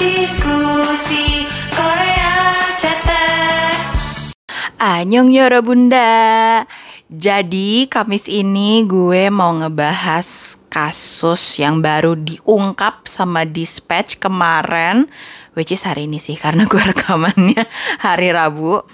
diskusi 0.00 1.44
Korea 1.76 2.64
Anyong 4.80 5.28
Yoro 5.36 5.60
Bunda. 5.60 6.64
Jadi 7.06 7.86
Kamis 7.86 8.32
ini 8.32 8.82
gue 8.88 9.28
mau 9.28 9.54
ngebahas 9.54 10.56
kasus 10.72 11.60
yang 11.60 11.84
baru 11.84 12.16
diungkap 12.18 13.06
sama 13.06 13.46
Dispatch 13.46 14.18
kemarin 14.18 15.06
Which 15.56 15.72
is 15.72 15.88
hari 15.88 16.04
ini 16.04 16.20
sih 16.20 16.36
karena 16.36 16.68
gue 16.68 16.76
rekamannya 16.92 17.64
hari 18.04 18.28
Rabu 18.28 18.84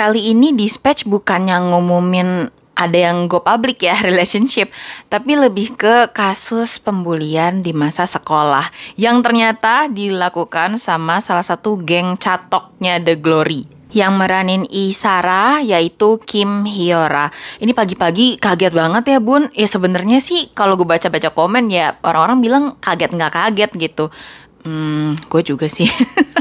Kali 0.00 0.32
ini 0.32 0.56
Dispatch 0.56 1.04
bukannya 1.04 1.60
ngumumin 1.60 2.48
ada 2.72 2.96
yang 3.12 3.28
go 3.28 3.44
public 3.44 3.84
ya 3.84 4.00
relationship 4.08 4.72
tapi 5.12 5.36
lebih 5.36 5.76
ke 5.76 6.08
kasus 6.16 6.80
pembulian 6.80 7.60
di 7.60 7.76
masa 7.76 8.08
sekolah 8.08 8.64
yang 8.96 9.20
ternyata 9.20 9.92
dilakukan 9.92 10.80
sama 10.80 11.20
salah 11.20 11.44
satu 11.44 11.84
geng 11.84 12.16
catoknya 12.16 12.96
The 13.04 13.20
Glory 13.20 13.68
yang 13.90 14.16
meranin 14.16 14.64
Isara 14.70 15.58
yaitu 15.60 16.22
Kim 16.22 16.62
Hyora. 16.62 17.28
Ini 17.58 17.74
pagi-pagi 17.74 18.38
kaget 18.38 18.70
banget 18.70 19.04
ya 19.10 19.18
bun. 19.18 19.50
Ya 19.52 19.66
sebenarnya 19.66 20.22
sih 20.22 20.50
kalau 20.54 20.78
gue 20.78 20.86
baca-baca 20.86 21.34
komen 21.34 21.68
ya 21.68 21.98
orang-orang 22.06 22.38
bilang 22.38 22.64
kaget 22.78 23.10
nggak 23.10 23.34
kaget 23.34 23.70
gitu. 23.76 24.14
Hmm, 24.60 25.16
gue 25.16 25.42
juga 25.44 25.66
sih. 25.72 25.88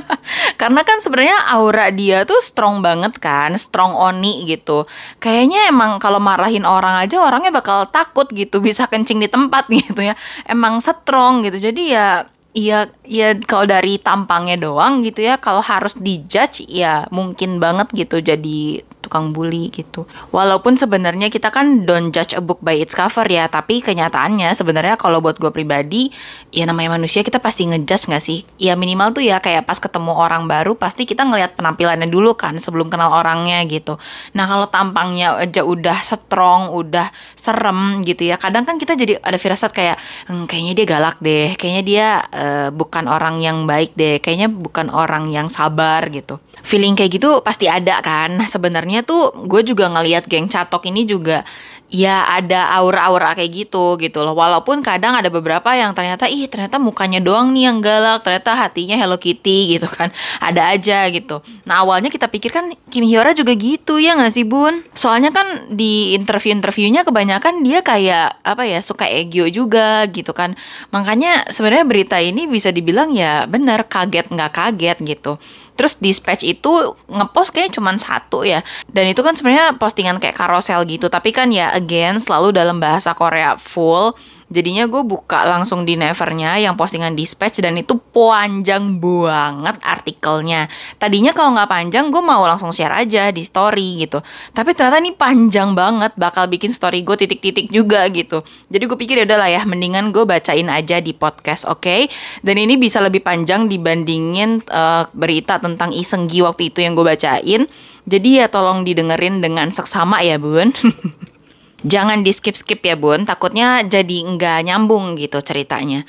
Karena 0.59 0.83
kan 0.83 0.99
sebenarnya 0.99 1.55
aura 1.55 1.87
dia 1.87 2.27
tuh 2.27 2.43
strong 2.43 2.83
banget 2.83 3.15
kan, 3.17 3.55
strong 3.55 3.95
oni 3.95 4.43
gitu. 4.43 4.83
Kayaknya 5.23 5.71
emang 5.71 6.03
kalau 6.03 6.19
marahin 6.19 6.67
orang 6.67 6.99
aja 6.99 7.23
orangnya 7.23 7.55
bakal 7.55 7.87
takut 7.87 8.27
gitu, 8.35 8.59
bisa 8.59 8.91
kencing 8.91 9.23
di 9.23 9.31
tempat 9.31 9.71
gitu 9.71 10.03
ya. 10.03 10.19
Emang 10.43 10.83
strong 10.83 11.47
gitu. 11.47 11.57
Jadi 11.59 11.95
ya 11.95 12.27
Iya, 12.49 12.89
ya 13.05 13.37
kalau 13.45 13.69
dari 13.69 14.01
tampangnya 14.01 14.57
doang 14.57 15.05
gitu 15.05 15.21
ya, 15.21 15.37
kalau 15.37 15.61
harus 15.61 15.93
dijudge 16.01 16.65
ya 16.65 17.05
mungkin 17.13 17.61
banget 17.61 17.93
gitu 17.93 18.25
jadi 18.25 18.81
tukang 19.09 19.33
bully 19.33 19.73
gitu. 19.73 20.05
Walaupun 20.29 20.77
sebenarnya 20.77 21.33
kita 21.33 21.49
kan 21.49 21.81
don't 21.89 22.13
judge 22.13 22.37
a 22.37 22.41
book 22.45 22.61
by 22.61 22.77
its 22.77 22.93
cover 22.93 23.25
ya, 23.25 23.49
tapi 23.49 23.81
kenyataannya 23.81 24.53
sebenarnya 24.53 25.01
kalau 25.01 25.17
buat 25.17 25.41
gue 25.41 25.49
pribadi, 25.49 26.13
ya 26.53 26.69
namanya 26.69 27.01
manusia 27.01 27.25
kita 27.25 27.41
pasti 27.41 27.65
ngejudge 27.65 28.13
nggak 28.13 28.21
sih? 28.21 28.45
Ya 28.61 28.77
minimal 28.77 29.17
tuh 29.17 29.25
ya 29.25 29.41
kayak 29.41 29.65
pas 29.65 29.81
ketemu 29.81 30.13
orang 30.13 30.45
baru 30.45 30.77
pasti 30.77 31.09
kita 31.09 31.25
ngelihat 31.25 31.57
penampilannya 31.57 32.05
dulu 32.05 32.37
kan 32.37 32.61
sebelum 32.61 32.93
kenal 32.93 33.09
orangnya 33.09 33.65
gitu. 33.65 33.97
Nah 34.37 34.45
kalau 34.45 34.69
tampangnya 34.69 35.41
aja 35.41 35.65
udah 35.65 35.97
strong, 36.05 36.69
udah 36.69 37.09
serem 37.33 38.05
gitu 38.05 38.29
ya, 38.29 38.37
kadang 38.37 38.69
kan 38.69 38.77
kita 38.77 38.93
jadi 38.93 39.17
ada 39.25 39.41
firasat 39.41 39.73
kayak, 39.73 39.97
hm, 40.29 40.45
kayaknya 40.45 40.73
dia 40.77 40.85
galak 40.85 41.17
deh, 41.17 41.57
kayaknya 41.57 41.83
dia 41.83 42.07
uh, 42.29 42.69
bukan 42.69 43.09
orang 43.09 43.41
yang 43.41 43.65
baik 43.65 43.97
deh, 43.97 44.21
kayaknya 44.21 44.53
bukan 44.53 44.93
orang 44.93 45.33
yang 45.33 45.49
sabar 45.49 46.05
gitu. 46.13 46.37
Feeling 46.59 46.99
kayak 46.99 47.15
gitu 47.15 47.39
pasti 47.39 47.71
ada 47.71 48.03
kan. 48.03 48.35
Nah, 48.35 48.45
sebenarnya 48.51 48.98
tuh 49.03 49.33
gue 49.45 49.61
juga 49.65 49.91
ngelihat 49.91 50.25
geng 50.29 50.47
catok 50.47 50.87
ini 50.89 51.05
juga 51.05 51.43
ya 51.89 52.21
ada 52.29 52.69
aura-aura 52.77 53.33
kayak 53.33 53.51
gitu 53.65 53.97
gitu 53.97 54.21
loh. 54.21 54.37
Walaupun 54.37 54.85
kadang 54.85 55.17
ada 55.17 55.27
beberapa 55.27 55.73
yang 55.73 55.91
ternyata 55.97 56.29
ih 56.29 56.45
ternyata 56.45 56.77
mukanya 56.77 57.17
doang 57.19 57.51
nih 57.51 57.69
yang 57.69 57.81
galak, 57.81 58.21
ternyata 58.21 58.53
hatinya 58.55 58.95
Hello 58.95 59.17
Kitty 59.17 59.65
gitu 59.75 59.89
kan. 59.89 60.13
Ada 60.39 60.77
aja 60.77 61.09
gitu. 61.09 61.41
Nah, 61.65 61.83
awalnya 61.83 62.13
kita 62.13 62.29
pikir 62.29 62.53
kan 62.53 62.71
Kim 62.93 63.03
Hyora 63.03 63.33
juga 63.33 63.57
gitu 63.57 63.97
ya 63.97 64.15
nggak 64.15 64.31
sih, 64.33 64.45
Bun? 64.45 64.85
Soalnya 64.93 65.33
kan 65.33 65.73
di 65.73 66.13
interview-interviewnya 66.13 67.03
kebanyakan 67.03 67.65
dia 67.65 67.81
kayak 67.81 68.39
apa 68.45 68.63
ya, 68.69 68.79
suka 68.79 69.09
ego 69.09 69.49
juga 69.49 70.05
gitu 70.13 70.31
kan. 70.31 70.53
Makanya 70.93 71.49
sebenarnya 71.49 71.85
berita 71.89 72.17
ini 72.21 72.45
bisa 72.45 72.69
dibilang 72.69 73.11
ya 73.11 73.49
bener 73.49 73.89
kaget 73.89 74.29
nggak 74.29 74.51
kaget 74.53 74.97
gitu. 75.03 75.41
Terus 75.79 75.95
dispatch 76.03 76.43
itu 76.43 76.91
ngepost 77.07 77.55
kayaknya 77.55 77.79
cuma 77.79 77.95
satu 77.95 78.43
ya. 78.43 78.59
Dan 78.91 79.07
itu 79.07 79.23
kan 79.23 79.31
sebenarnya 79.31 79.79
postingan 79.79 80.19
kayak 80.19 80.35
karosel 80.35 80.83
gitu. 80.83 81.07
Tapi 81.07 81.31
kan 81.31 81.47
ya 81.55 81.71
again 81.71 82.19
selalu 82.19 82.51
dalam 82.51 82.83
bahasa 82.83 83.15
Korea 83.15 83.55
full. 83.55 84.11
Jadinya 84.49 84.89
gue 84.89 85.05
buka 85.05 85.45
langsung 85.45 85.85
di 85.85 85.93
Nevernya 85.93 86.57
yang 86.57 86.73
postingan 86.73 87.13
dispatch 87.13 87.61
dan 87.61 87.77
itu 87.77 88.01
panjang 88.01 88.97
banget 88.97 89.77
artikelnya. 89.85 90.65
Tadinya 90.97 91.37
kalau 91.37 91.53
nggak 91.53 91.69
panjang 91.69 92.09
gue 92.09 92.17
mau 92.17 92.41
langsung 92.49 92.73
share 92.73 92.97
aja 92.97 93.29
di 93.29 93.45
story 93.45 94.01
gitu. 94.01 94.25
Tapi 94.57 94.73
ternyata 94.73 94.97
ini 94.97 95.13
panjang 95.13 95.77
banget 95.77 96.17
bakal 96.17 96.49
bikin 96.49 96.73
story 96.73 97.05
gue 97.05 97.13
titik-titik 97.13 97.69
juga 97.69 98.09
gitu. 98.09 98.41
Jadi 98.73 98.83
gue 98.89 98.97
pikir 98.97 99.21
ya 99.21 99.25
udahlah 99.29 99.49
ya 99.53 99.61
mendingan 99.69 100.09
gue 100.09 100.25
bacain 100.25 100.65
aja 100.65 100.97
di 100.97 101.13
podcast 101.13 101.69
oke. 101.69 101.85
Okay? 101.85 102.01
Dan 102.41 102.57
ini 102.57 102.73
bisa 102.81 102.97
lebih 103.05 103.21
panjang 103.21 103.69
dibandingin 103.69 104.65
uh, 104.73 105.05
berita 105.13 105.61
tentang 105.61 105.93
Isenggi 105.93 106.41
waktu 106.41 106.73
itu 106.73 106.81
yang 106.81 106.97
gue 106.97 107.05
bacain. 107.05 107.69
Jadi 108.09 108.41
ya 108.41 108.49
tolong 108.49 108.81
didengerin 108.81 109.45
dengan 109.45 109.69
seksama 109.69 110.25
ya 110.25 110.41
bun. 110.41 110.73
Jangan 111.87 112.23
di 112.25 112.31
skip-skip 112.35 112.83
ya 112.83 112.99
bun, 112.99 113.23
takutnya 113.23 113.83
jadi 113.87 114.17
nggak 114.35 114.67
nyambung 114.67 115.15
gitu 115.15 115.39
ceritanya. 115.39 116.03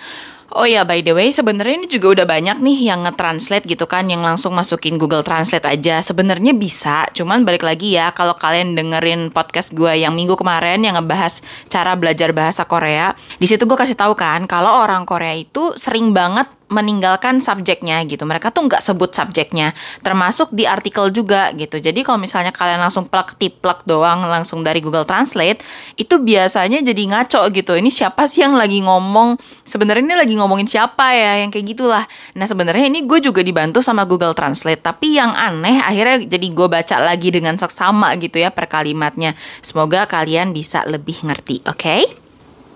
Oh 0.50 0.66
ya, 0.66 0.82
by 0.82 0.98
the 1.06 1.14
way, 1.14 1.30
sebenarnya 1.30 1.78
ini 1.78 1.86
juga 1.86 2.10
udah 2.10 2.26
banyak 2.26 2.58
nih 2.58 2.90
yang 2.90 3.06
nge-translate 3.06 3.70
gitu 3.70 3.86
kan, 3.86 4.10
yang 4.10 4.18
langsung 4.18 4.50
masukin 4.50 4.98
Google 4.98 5.22
Translate 5.22 5.62
aja. 5.62 6.02
Sebenarnya 6.02 6.50
bisa, 6.58 7.06
cuman 7.14 7.46
balik 7.46 7.62
lagi 7.62 7.94
ya, 7.94 8.10
kalau 8.10 8.34
kalian 8.34 8.74
dengerin 8.74 9.30
podcast 9.30 9.70
gue 9.78 10.02
yang 10.02 10.10
minggu 10.10 10.34
kemarin 10.34 10.82
yang 10.82 10.98
ngebahas 10.98 11.38
cara 11.70 11.94
belajar 11.94 12.34
bahasa 12.34 12.66
Korea, 12.66 13.14
di 13.38 13.46
situ 13.46 13.62
gue 13.62 13.78
kasih 13.78 13.94
tahu 13.94 14.18
kan, 14.18 14.50
kalau 14.50 14.82
orang 14.82 15.06
Korea 15.06 15.38
itu 15.38 15.70
sering 15.78 16.10
banget 16.10 16.50
meninggalkan 16.70 17.42
subjeknya 17.42 18.00
gitu. 18.06 18.22
Mereka 18.24 18.54
tuh 18.54 18.70
nggak 18.70 18.80
sebut 18.80 19.10
subjeknya, 19.10 19.74
termasuk 20.00 20.54
di 20.54 20.64
artikel 20.64 21.10
juga 21.10 21.50
gitu. 21.58 21.82
Jadi 21.82 22.06
kalau 22.06 22.22
misalnya 22.22 22.54
kalian 22.54 22.78
langsung 22.78 23.10
plug 23.10 23.36
tiplek 23.36 23.82
doang 23.84 24.24
langsung 24.24 24.62
dari 24.62 24.78
Google 24.78 25.04
Translate, 25.04 25.60
itu 25.98 26.14
biasanya 26.22 26.80
jadi 26.80 27.02
ngaco 27.10 27.50
gitu. 27.50 27.74
Ini 27.74 27.90
siapa 27.90 28.30
sih 28.30 28.46
yang 28.46 28.54
lagi 28.54 28.80
ngomong? 28.86 29.36
Sebenarnya 29.66 30.06
ini 30.06 30.16
lagi 30.16 30.34
ngomongin 30.38 30.70
siapa 30.70 31.12
ya? 31.12 31.42
Yang 31.42 31.58
kayak 31.58 31.66
gitulah. 31.76 32.04
Nah 32.38 32.46
sebenarnya 32.46 32.86
ini 32.86 33.02
gue 33.04 33.18
juga 33.18 33.42
dibantu 33.42 33.82
sama 33.82 34.06
Google 34.06 34.32
Translate, 34.32 34.80
tapi 34.80 35.18
yang 35.18 35.34
aneh 35.34 35.82
akhirnya 35.82 36.22
jadi 36.30 36.46
gue 36.46 36.68
baca 36.70 36.96
lagi 37.02 37.34
dengan 37.34 37.58
seksama 37.58 38.14
gitu 38.22 38.38
ya 38.38 38.54
per 38.54 38.70
kalimatnya. 38.70 39.34
Semoga 39.60 40.06
kalian 40.06 40.54
bisa 40.54 40.86
lebih 40.86 41.18
ngerti, 41.26 41.66
oke? 41.66 41.76
Okay? 41.76 42.29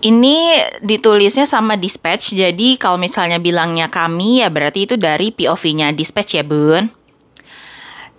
Ini 0.05 0.61
ditulisnya 0.85 1.49
sama 1.49 1.81
dispatch, 1.81 2.37
jadi 2.37 2.77
kalau 2.77 3.01
misalnya 3.01 3.41
bilangnya 3.41 3.89
kami 3.89 4.45
ya 4.45 4.53
berarti 4.53 4.85
itu 4.85 5.01
dari 5.01 5.33
POV-nya 5.33 5.97
dispatch 5.97 6.37
ya 6.37 6.45
bun. 6.45 6.93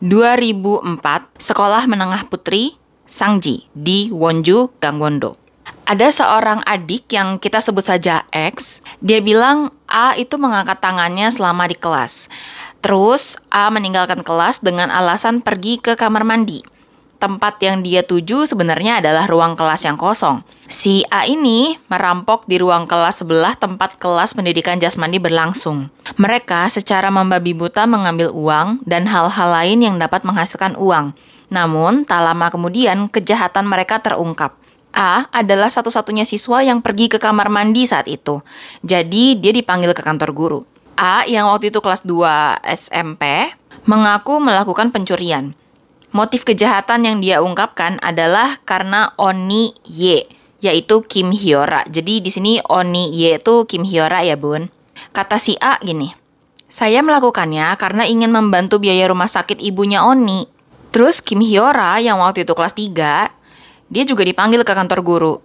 2004, 0.01 1.37
Sekolah 1.37 1.85
Menengah 1.85 2.25
Putri 2.27 2.75
Sangji 3.05 3.69
di 3.77 4.09
Wonju, 4.09 4.73
Gangwon-do. 4.81 5.37
Ada 5.85 6.09
seorang 6.09 6.65
adik 6.65 7.05
yang 7.13 7.37
kita 7.37 7.61
sebut 7.61 7.85
saja 7.85 8.25
X, 8.33 8.81
dia 9.05 9.21
bilang 9.21 9.69
A 9.85 10.17
itu 10.17 10.41
mengangkat 10.41 10.81
tangannya 10.81 11.29
selama 11.29 11.69
di 11.69 11.77
kelas. 11.77 12.33
Terus 12.81 13.37
A 13.53 13.69
meninggalkan 13.69 14.25
kelas 14.25 14.65
dengan 14.65 14.89
alasan 14.89 15.45
pergi 15.45 15.77
ke 15.77 15.93
kamar 15.93 16.25
mandi 16.25 16.65
tempat 17.25 17.57
yang 17.57 17.81
dia 17.81 18.05
tuju 18.05 18.45
sebenarnya 18.45 19.01
adalah 19.01 19.25
ruang 19.25 19.57
kelas 19.57 19.81
yang 19.89 19.97
kosong. 19.97 20.45
Si 20.69 21.01
A 21.09 21.25
ini 21.25 21.73
merampok 21.89 22.45
di 22.45 22.61
ruang 22.61 22.85
kelas 22.85 23.25
sebelah 23.25 23.57
tempat 23.57 23.97
kelas 23.97 24.37
pendidikan 24.37 24.77
jasmani 24.77 25.17
berlangsung. 25.17 25.89
Mereka 26.21 26.69
secara 26.69 27.09
membabi 27.09 27.57
buta 27.57 27.89
mengambil 27.89 28.29
uang 28.29 28.85
dan 28.85 29.09
hal-hal 29.09 29.49
lain 29.49 29.81
yang 29.81 29.97
dapat 29.97 30.21
menghasilkan 30.21 30.77
uang. 30.77 31.17
Namun, 31.49 32.05
tak 32.05 32.21
lama 32.21 32.53
kemudian 32.53 33.09
kejahatan 33.09 33.65
mereka 33.65 33.97
terungkap. 34.05 34.53
A 34.93 35.25
adalah 35.33 35.73
satu-satunya 35.73 36.29
siswa 36.29 36.61
yang 36.61 36.85
pergi 36.85 37.09
ke 37.09 37.17
kamar 37.17 37.49
mandi 37.49 37.89
saat 37.89 38.05
itu. 38.05 38.45
Jadi, 38.85 39.41
dia 39.41 39.49
dipanggil 39.49 39.97
ke 39.97 40.05
kantor 40.05 40.29
guru. 40.37 40.61
A 40.93 41.25
yang 41.25 41.49
waktu 41.49 41.73
itu 41.73 41.81
kelas 41.81 42.05
2 42.05 42.61
SMP 42.69 43.49
mengaku 43.89 44.37
melakukan 44.37 44.93
pencurian. 44.93 45.57
Motif 46.15 46.47
kejahatan 46.47 47.03
yang 47.03 47.19
dia 47.19 47.43
ungkapkan 47.43 47.99
adalah 47.99 48.63
karena 48.63 49.11
Oni 49.19 49.75
Y, 49.83 50.23
yaitu 50.63 51.03
Kim 51.03 51.35
Hyora. 51.35 51.83
Jadi 51.91 52.23
di 52.23 52.31
sini 52.31 52.63
Oni 52.71 53.11
Y 53.11 53.35
itu 53.35 53.67
Kim 53.67 53.83
Hyora 53.83 54.23
ya 54.23 54.39
bun. 54.39 54.71
Kata 55.11 55.35
si 55.35 55.59
A 55.59 55.75
gini, 55.83 56.15
saya 56.71 57.03
melakukannya 57.03 57.67
karena 57.75 58.07
ingin 58.07 58.31
membantu 58.31 58.79
biaya 58.79 59.11
rumah 59.11 59.27
sakit 59.27 59.59
ibunya 59.59 60.07
Oni. 60.07 60.47
Terus 60.95 61.19
Kim 61.19 61.43
Hyora 61.43 61.99
yang 61.99 62.23
waktu 62.23 62.47
itu 62.47 62.55
kelas 62.55 62.79
3, 62.79 63.91
dia 63.91 64.03
juga 64.07 64.23
dipanggil 64.23 64.63
ke 64.63 64.71
kantor 64.71 65.03
guru. 65.03 65.35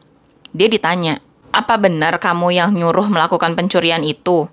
Dia 0.54 0.70
ditanya, 0.70 1.18
apa 1.50 1.82
benar 1.82 2.22
kamu 2.22 2.54
yang 2.54 2.70
nyuruh 2.78 3.10
melakukan 3.10 3.58
pencurian 3.58 4.06
itu? 4.06 4.46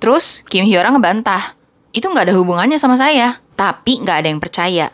Terus 0.00 0.40
Kim 0.48 0.64
Hyora 0.64 0.88
ngebantah, 0.88 1.52
itu 1.92 2.08
nggak 2.08 2.32
ada 2.32 2.34
hubungannya 2.40 2.80
sama 2.80 2.96
saya. 2.96 3.44
Tapi 3.60 4.00
nggak 4.00 4.24
ada 4.24 4.28
yang 4.32 4.40
percaya. 4.40 4.88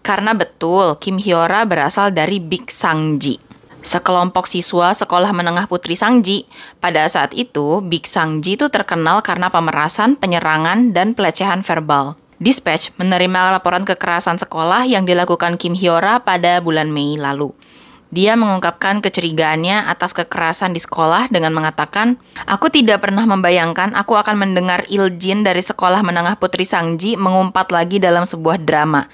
Karena 0.00 0.32
betul, 0.32 0.96
Kim 1.02 1.20
Hyora 1.20 1.68
berasal 1.68 2.14
dari 2.14 2.40
Big 2.40 2.72
Sangji. 2.72 3.36
Sekelompok 3.78 4.50
siswa 4.50 4.90
sekolah 4.90 5.30
menengah 5.30 5.70
putri 5.70 5.94
Sangji. 5.94 6.50
Pada 6.82 7.06
saat 7.06 7.30
itu, 7.32 7.78
Big 7.84 8.04
Sangji 8.10 8.58
itu 8.58 8.66
terkenal 8.68 9.22
karena 9.22 9.48
pemerasan, 9.48 10.18
penyerangan, 10.18 10.90
dan 10.90 11.14
pelecehan 11.14 11.62
verbal. 11.62 12.18
Dispatch 12.38 12.94
menerima 12.98 13.54
laporan 13.58 13.82
kekerasan 13.82 14.38
sekolah 14.38 14.86
yang 14.86 15.02
dilakukan 15.02 15.58
Kim 15.58 15.74
Hyora 15.74 16.22
pada 16.22 16.62
bulan 16.62 16.86
Mei 16.86 17.18
lalu. 17.18 17.50
Dia 18.08 18.40
mengungkapkan 18.40 19.04
kecurigaannya 19.04 19.84
atas 19.84 20.16
kekerasan 20.16 20.72
di 20.72 20.80
sekolah 20.80 21.28
dengan 21.28 21.52
mengatakan, 21.52 22.16
Aku 22.48 22.72
tidak 22.72 23.04
pernah 23.04 23.28
membayangkan 23.28 23.92
aku 23.92 24.16
akan 24.16 24.40
mendengar 24.40 24.88
Iljin 24.88 25.44
dari 25.44 25.60
sekolah 25.60 26.00
menengah 26.00 26.40
Putri 26.40 26.64
Sangji 26.64 27.20
mengumpat 27.20 27.68
lagi 27.68 28.00
dalam 28.00 28.24
sebuah 28.24 28.64
drama. 28.64 29.04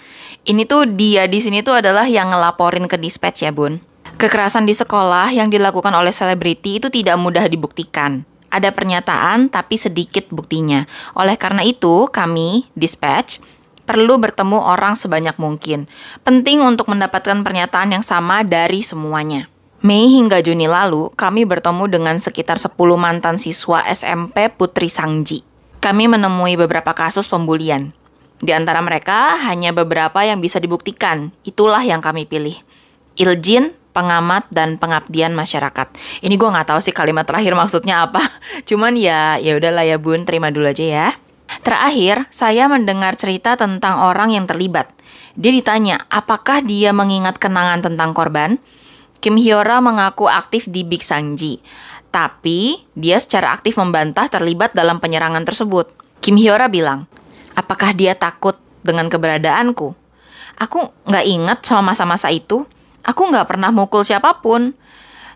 Ini 0.46 0.62
tuh 0.70 0.86
dia 0.86 1.26
di 1.26 1.42
sini 1.42 1.66
tuh 1.66 1.82
adalah 1.82 2.06
yang 2.06 2.30
ngelaporin 2.30 2.86
ke 2.86 2.94
dispatch 2.94 3.42
ya 3.42 3.50
bun. 3.50 3.82
Kekerasan 4.14 4.62
di 4.62 4.78
sekolah 4.78 5.34
yang 5.34 5.50
dilakukan 5.50 5.90
oleh 5.90 6.14
selebriti 6.14 6.78
itu 6.78 6.86
tidak 6.86 7.18
mudah 7.18 7.50
dibuktikan. 7.50 8.22
Ada 8.54 8.70
pernyataan 8.70 9.50
tapi 9.50 9.74
sedikit 9.74 10.30
buktinya. 10.30 10.86
Oleh 11.18 11.34
karena 11.34 11.66
itu, 11.66 12.06
kami, 12.14 12.70
dispatch, 12.78 13.42
perlu 13.84 14.16
bertemu 14.20 14.58
orang 14.58 14.96
sebanyak 14.96 15.36
mungkin. 15.36 15.86
Penting 16.24 16.64
untuk 16.64 16.88
mendapatkan 16.88 17.44
pernyataan 17.44 17.94
yang 17.94 18.04
sama 18.04 18.42
dari 18.42 18.80
semuanya. 18.80 19.48
Mei 19.84 20.08
hingga 20.08 20.40
Juni 20.40 20.64
lalu, 20.64 21.12
kami 21.12 21.44
bertemu 21.44 21.84
dengan 21.92 22.16
sekitar 22.16 22.56
10 22.56 22.72
mantan 22.96 23.36
siswa 23.36 23.84
SMP 23.84 24.48
Putri 24.48 24.88
Sangji. 24.88 25.44
Kami 25.84 26.08
menemui 26.08 26.56
beberapa 26.56 26.96
kasus 26.96 27.28
pembulian. 27.28 27.92
Di 28.40 28.56
antara 28.56 28.80
mereka, 28.80 29.36
hanya 29.44 29.76
beberapa 29.76 30.24
yang 30.24 30.40
bisa 30.40 30.56
dibuktikan. 30.56 31.36
Itulah 31.44 31.84
yang 31.84 32.00
kami 32.00 32.24
pilih. 32.24 32.56
Iljin, 33.20 33.76
pengamat, 33.92 34.48
dan 34.48 34.80
pengabdian 34.80 35.36
masyarakat. 35.36 35.92
Ini 36.24 36.32
gue 36.32 36.48
nggak 36.48 36.72
tahu 36.72 36.80
sih 36.80 36.96
kalimat 36.96 37.28
terakhir 37.28 37.52
maksudnya 37.52 38.08
apa. 38.08 38.24
Cuman 38.68 38.96
ya, 38.96 39.36
ya 39.36 39.60
udahlah 39.60 39.84
ya 39.84 40.00
bun, 40.00 40.24
terima 40.24 40.48
dulu 40.48 40.72
aja 40.72 40.84
ya. 40.84 41.08
Terakhir, 41.64 42.28
saya 42.28 42.68
mendengar 42.68 43.16
cerita 43.16 43.56
tentang 43.56 44.00
orang 44.04 44.32
yang 44.32 44.44
terlibat. 44.48 44.92
Dia 45.36 45.52
ditanya, 45.52 46.04
apakah 46.08 46.64
dia 46.64 46.92
mengingat 46.92 47.40
kenangan 47.40 47.84
tentang 47.84 48.12
korban? 48.16 48.60
Kim 49.20 49.40
Hyora 49.40 49.80
mengaku 49.80 50.28
aktif 50.28 50.68
di 50.68 50.84
Big 50.84 51.00
Sangji, 51.00 51.64
tapi 52.12 52.84
dia 52.92 53.16
secara 53.16 53.56
aktif 53.56 53.80
membantah 53.80 54.28
terlibat 54.28 54.76
dalam 54.76 55.00
penyerangan 55.00 55.44
tersebut. 55.48 55.88
Kim 56.20 56.36
Hyora 56.36 56.68
bilang, 56.68 57.08
apakah 57.56 57.96
dia 57.96 58.12
takut 58.12 58.60
dengan 58.84 59.08
keberadaanku? 59.08 59.96
Aku 60.60 60.92
nggak 61.08 61.26
ingat 61.26 61.58
sama 61.64 61.96
masa-masa 61.96 62.28
itu. 62.28 62.68
Aku 63.00 63.24
nggak 63.28 63.48
pernah 63.48 63.72
mukul 63.72 64.04
siapa 64.04 64.44
pun. 64.44 64.76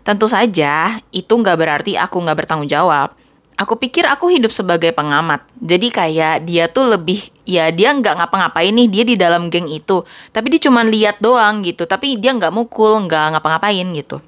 Tentu 0.05 0.29
saja, 0.29 1.01
itu 1.09 1.33
nggak 1.33 1.57
berarti 1.57 1.97
aku 1.97 2.21
nggak 2.21 2.45
bertanggung 2.45 2.69
jawab 2.69 3.18
aku 3.59 3.75
pikir 3.75 4.07
aku 4.07 4.31
hidup 4.31 4.55
sebagai 4.55 4.95
pengamat. 4.95 5.43
Jadi 5.59 5.91
kayak 5.91 6.47
dia 6.47 6.71
tuh 6.71 6.87
lebih 6.87 7.19
ya 7.43 7.67
dia 7.75 7.91
nggak 7.91 8.15
ngapa-ngapain 8.15 8.71
nih 8.71 8.87
dia 8.87 9.03
di 9.03 9.15
dalam 9.19 9.51
geng 9.51 9.67
itu. 9.67 10.07
Tapi 10.31 10.55
dia 10.55 10.71
cuma 10.71 10.87
lihat 10.87 11.19
doang 11.19 11.59
gitu. 11.67 11.83
Tapi 11.83 12.15
dia 12.15 12.31
nggak 12.31 12.55
mukul, 12.55 13.03
nggak 13.03 13.35
ngapa-ngapain 13.35 13.83
gitu. 13.91 14.23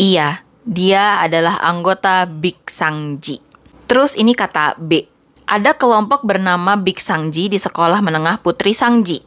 Iya, 0.00 0.40
dia 0.64 1.20
adalah 1.20 1.60
anggota 1.60 2.24
Big 2.24 2.56
Sangji. 2.64 3.44
Terus 3.84 4.16
ini 4.16 4.32
kata 4.32 4.80
B. 4.80 5.04
Ada 5.44 5.76
kelompok 5.76 6.24
bernama 6.24 6.80
Big 6.80 6.96
Sangji 7.02 7.52
di 7.52 7.60
sekolah 7.60 8.00
menengah 8.00 8.40
Putri 8.40 8.72
Sangji 8.72 9.20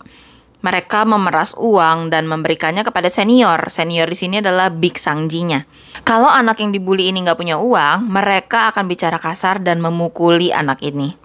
mereka 0.64 1.04
memeras 1.04 1.52
uang 1.60 2.08
dan 2.08 2.24
memberikannya 2.24 2.88
kepada 2.88 3.12
senior. 3.12 3.68
Senior 3.68 4.08
di 4.08 4.16
sini 4.16 4.36
adalah 4.40 4.72
big 4.72 4.96
sangjinya. 4.96 5.60
Kalau 6.08 6.32
anak 6.32 6.64
yang 6.64 6.72
dibully 6.72 7.12
ini 7.12 7.20
nggak 7.28 7.36
punya 7.36 7.60
uang, 7.60 8.08
mereka 8.08 8.72
akan 8.72 8.88
bicara 8.88 9.20
kasar 9.20 9.60
dan 9.60 9.84
memukuli 9.84 10.56
anak 10.56 10.80
ini. 10.80 11.20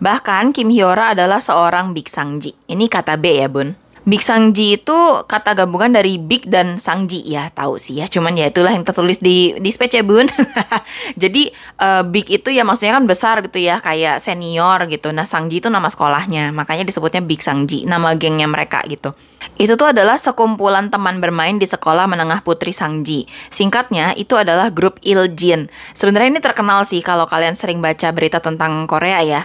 Bahkan 0.00 0.56
Kim 0.56 0.72
Hyora 0.72 1.12
adalah 1.12 1.38
seorang 1.38 1.92
big 1.92 2.08
sangji. 2.08 2.56
Ini 2.64 2.88
kata 2.88 3.20
B 3.20 3.44
ya 3.44 3.46
bun. 3.52 3.81
Big 4.02 4.18
Sangji 4.18 4.82
itu 4.82 4.98
kata 5.30 5.54
gabungan 5.54 5.94
dari 5.94 6.18
Big 6.18 6.50
dan 6.50 6.82
Sangji. 6.82 7.22
Ya 7.22 7.54
tahu 7.54 7.78
sih 7.78 8.02
ya. 8.02 8.10
Cuman 8.10 8.34
ya 8.34 8.50
itulah 8.50 8.74
yang 8.74 8.82
tertulis 8.82 9.22
di 9.22 9.54
dispatch 9.62 9.94
ya 9.94 10.02
bun. 10.02 10.26
Jadi 11.22 11.54
uh, 11.78 12.02
Big 12.02 12.26
itu 12.26 12.50
ya 12.50 12.66
maksudnya 12.66 12.98
kan 12.98 13.06
besar 13.06 13.46
gitu 13.46 13.62
ya 13.62 13.78
kayak 13.78 14.18
senior 14.18 14.90
gitu. 14.90 15.14
Nah 15.14 15.22
Sangji 15.22 15.62
itu 15.62 15.70
nama 15.70 15.86
sekolahnya. 15.86 16.50
Makanya 16.50 16.82
disebutnya 16.82 17.22
Big 17.22 17.46
Sangji 17.46 17.86
nama 17.86 18.18
gengnya 18.18 18.50
mereka 18.50 18.82
gitu. 18.90 19.14
Itu 19.54 19.78
tuh 19.78 19.94
adalah 19.94 20.18
sekumpulan 20.18 20.90
teman 20.90 21.22
bermain 21.22 21.62
di 21.62 21.70
sekolah 21.70 22.10
menengah 22.10 22.42
putri 22.42 22.74
Sangji. 22.74 23.30
Singkatnya 23.54 24.18
itu 24.18 24.34
adalah 24.34 24.74
grup 24.74 24.98
Iljin. 25.06 25.70
Sebenarnya 25.94 26.34
ini 26.34 26.40
terkenal 26.42 26.82
sih 26.82 27.06
kalau 27.06 27.30
kalian 27.30 27.54
sering 27.54 27.78
baca 27.78 28.10
berita 28.10 28.42
tentang 28.42 28.90
Korea 28.90 29.22
ya. 29.22 29.40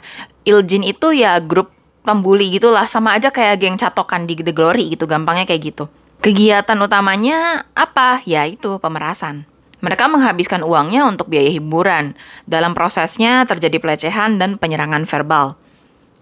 Iljin 0.50 0.82
itu 0.82 1.14
ya 1.14 1.38
grup 1.38 1.77
pembuli 2.08 2.48
gitulah 2.56 2.88
sama 2.88 3.20
aja 3.20 3.28
kayak 3.36 3.60
geng 3.60 3.76
catokan 3.76 4.24
di 4.24 4.40
The 4.40 4.56
Glory 4.56 4.96
gitu 4.96 5.04
gampangnya 5.04 5.44
kayak 5.44 5.76
gitu 5.76 5.92
kegiatan 6.24 6.80
utamanya 6.80 7.68
apa 7.76 8.24
ya 8.24 8.48
itu 8.48 8.80
pemerasan 8.80 9.44
mereka 9.84 10.08
menghabiskan 10.08 10.64
uangnya 10.64 11.04
untuk 11.04 11.28
biaya 11.28 11.52
hiburan 11.52 12.16
dalam 12.48 12.72
prosesnya 12.72 13.44
terjadi 13.44 13.84
pelecehan 13.84 14.40
dan 14.40 14.56
penyerangan 14.56 15.04
verbal 15.04 15.60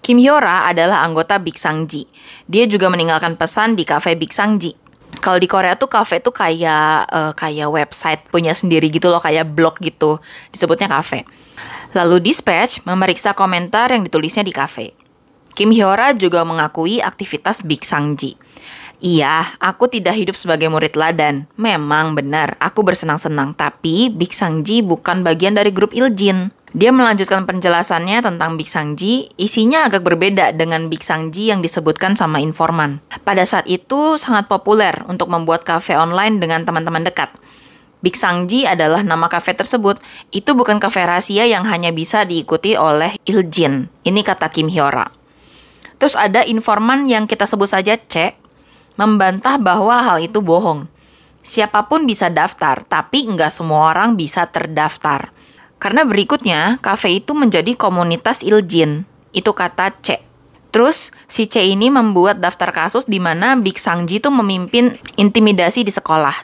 Kim 0.06 0.22
Hyora 0.22 0.70
adalah 0.70 1.02
anggota 1.02 1.42
Big 1.42 1.58
Sangji. 1.58 2.06
Dia 2.46 2.70
juga 2.70 2.94
meninggalkan 2.94 3.42
pesan 3.42 3.74
di 3.74 3.90
kafe 3.90 4.14
Big 4.14 4.30
Sangji. 4.30 4.78
Kalau 5.18 5.42
di 5.42 5.50
Korea 5.50 5.74
tuh 5.74 5.90
kafe 5.90 6.22
tuh 6.22 6.30
kayak 6.30 7.10
uh, 7.10 7.34
kayak 7.34 7.66
website 7.74 8.22
punya 8.30 8.54
sendiri 8.54 8.94
gitu 8.94 9.10
loh, 9.10 9.18
kayak 9.18 9.50
blog 9.58 9.82
gitu. 9.82 10.22
Disebutnya 10.54 10.86
kafe. 10.86 11.26
Lalu 11.98 12.22
Dispatch 12.22 12.86
memeriksa 12.86 13.34
komentar 13.34 13.90
yang 13.90 14.06
ditulisnya 14.06 14.46
di 14.46 14.54
kafe. 14.54 14.94
Kim 15.56 15.72
Hyora 15.72 16.12
juga 16.12 16.44
mengakui 16.44 17.00
aktivitas 17.00 17.64
Big 17.64 17.88
Sangji. 17.88 18.36
Iya, 19.00 19.56
aku 19.64 19.88
tidak 19.88 20.20
hidup 20.20 20.36
sebagai 20.36 20.68
murid 20.68 21.00
ladan. 21.00 21.48
Memang 21.56 22.12
benar, 22.12 22.60
aku 22.60 22.84
bersenang-senang. 22.84 23.56
Tapi 23.56 24.12
Big 24.12 24.36
Sangji 24.36 24.84
bukan 24.84 25.24
bagian 25.24 25.56
dari 25.56 25.72
grup 25.72 25.96
Iljin. 25.96 26.52
Dia 26.76 26.92
melanjutkan 26.92 27.48
penjelasannya 27.48 28.20
tentang 28.20 28.60
Big 28.60 28.68
Sangji, 28.68 29.32
isinya 29.40 29.88
agak 29.88 30.04
berbeda 30.04 30.52
dengan 30.52 30.92
Big 30.92 31.00
Sangji 31.00 31.48
yang 31.48 31.64
disebutkan 31.64 32.20
sama 32.20 32.44
informan. 32.44 33.00
Pada 33.24 33.48
saat 33.48 33.64
itu 33.72 34.20
sangat 34.20 34.52
populer 34.52 34.92
untuk 35.08 35.32
membuat 35.32 35.64
kafe 35.64 35.96
online 35.96 36.44
dengan 36.44 36.68
teman-teman 36.68 37.08
dekat. 37.08 37.32
Big 38.04 38.20
Sangji 38.20 38.68
adalah 38.68 39.08
nama 39.08 39.32
kafe 39.32 39.56
tersebut. 39.56 40.04
Itu 40.36 40.52
bukan 40.52 40.84
kafe 40.84 41.08
rahasia 41.08 41.48
yang 41.48 41.64
hanya 41.64 41.96
bisa 41.96 42.28
diikuti 42.28 42.76
oleh 42.76 43.16
Iljin. 43.24 43.88
Ini 44.04 44.20
kata 44.20 44.52
Kim 44.52 44.68
Hyora. 44.68 45.25
Terus 45.96 46.16
ada 46.20 46.44
informan 46.44 47.08
yang 47.08 47.26
kita 47.26 47.48
sebut 47.48 47.72
saja 47.72 47.96
C, 47.96 48.36
membantah 49.00 49.56
bahwa 49.60 49.96
hal 50.04 50.24
itu 50.24 50.44
bohong. 50.44 50.88
Siapa 51.46 51.86
pun 51.86 52.10
bisa 52.10 52.34
daftar, 52.34 52.82
tapi 52.84 53.30
nggak 53.30 53.54
semua 53.54 53.94
orang 53.94 54.18
bisa 54.18 54.50
terdaftar. 54.50 55.30
Karena 55.78 56.02
berikutnya, 56.02 56.82
kafe 56.82 57.22
itu 57.22 57.38
menjadi 57.38 57.78
komunitas 57.78 58.42
Iljin. 58.42 59.06
Itu 59.30 59.54
kata 59.54 59.94
C. 60.02 60.24
Terus, 60.74 61.14
si 61.30 61.48
C 61.48 61.64
ini 61.72 61.88
membuat 61.88 62.42
daftar 62.44 62.74
kasus 62.74 63.08
di 63.08 63.22
mana 63.22 63.56
Big 63.56 63.80
Sangji 63.80 64.20
itu 64.20 64.28
memimpin 64.28 64.98
intimidasi 65.16 65.88
di 65.88 65.94
sekolah. 65.94 66.36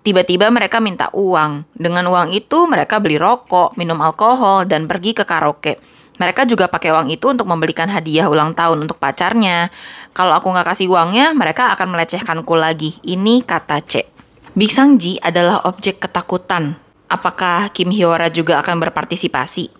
Tiba-tiba 0.00 0.48
mereka 0.48 0.80
minta 0.80 1.12
uang. 1.12 1.64
Dengan 1.76 2.08
uang 2.08 2.32
itu, 2.32 2.64
mereka 2.68 3.00
beli 3.00 3.20
rokok, 3.20 3.76
minum 3.76 4.00
alkohol, 4.00 4.64
dan 4.64 4.88
pergi 4.88 5.12
ke 5.12 5.24
karaoke. 5.28 5.76
Mereka 6.20 6.44
juga 6.44 6.68
pakai 6.68 6.92
uang 6.92 7.08
itu 7.08 7.32
untuk 7.32 7.48
membelikan 7.48 7.88
hadiah 7.88 8.28
ulang 8.28 8.52
tahun 8.52 8.84
untuk 8.84 9.00
pacarnya. 9.00 9.72
Kalau 10.12 10.36
aku 10.36 10.52
nggak 10.52 10.68
kasih 10.68 10.92
uangnya, 10.92 11.32
mereka 11.32 11.72
akan 11.72 11.96
melecehkanku 11.96 12.52
lagi. 12.60 13.00
Ini 13.00 13.40
kata 13.40 13.80
C. 13.80 14.04
Big 14.52 14.68
Sangji 14.68 15.16
adalah 15.24 15.64
objek 15.64 15.96
ketakutan. 15.96 16.76
Apakah 17.08 17.72
Kim 17.72 17.88
Hyora 17.88 18.28
juga 18.28 18.60
akan 18.60 18.84
berpartisipasi? 18.84 19.72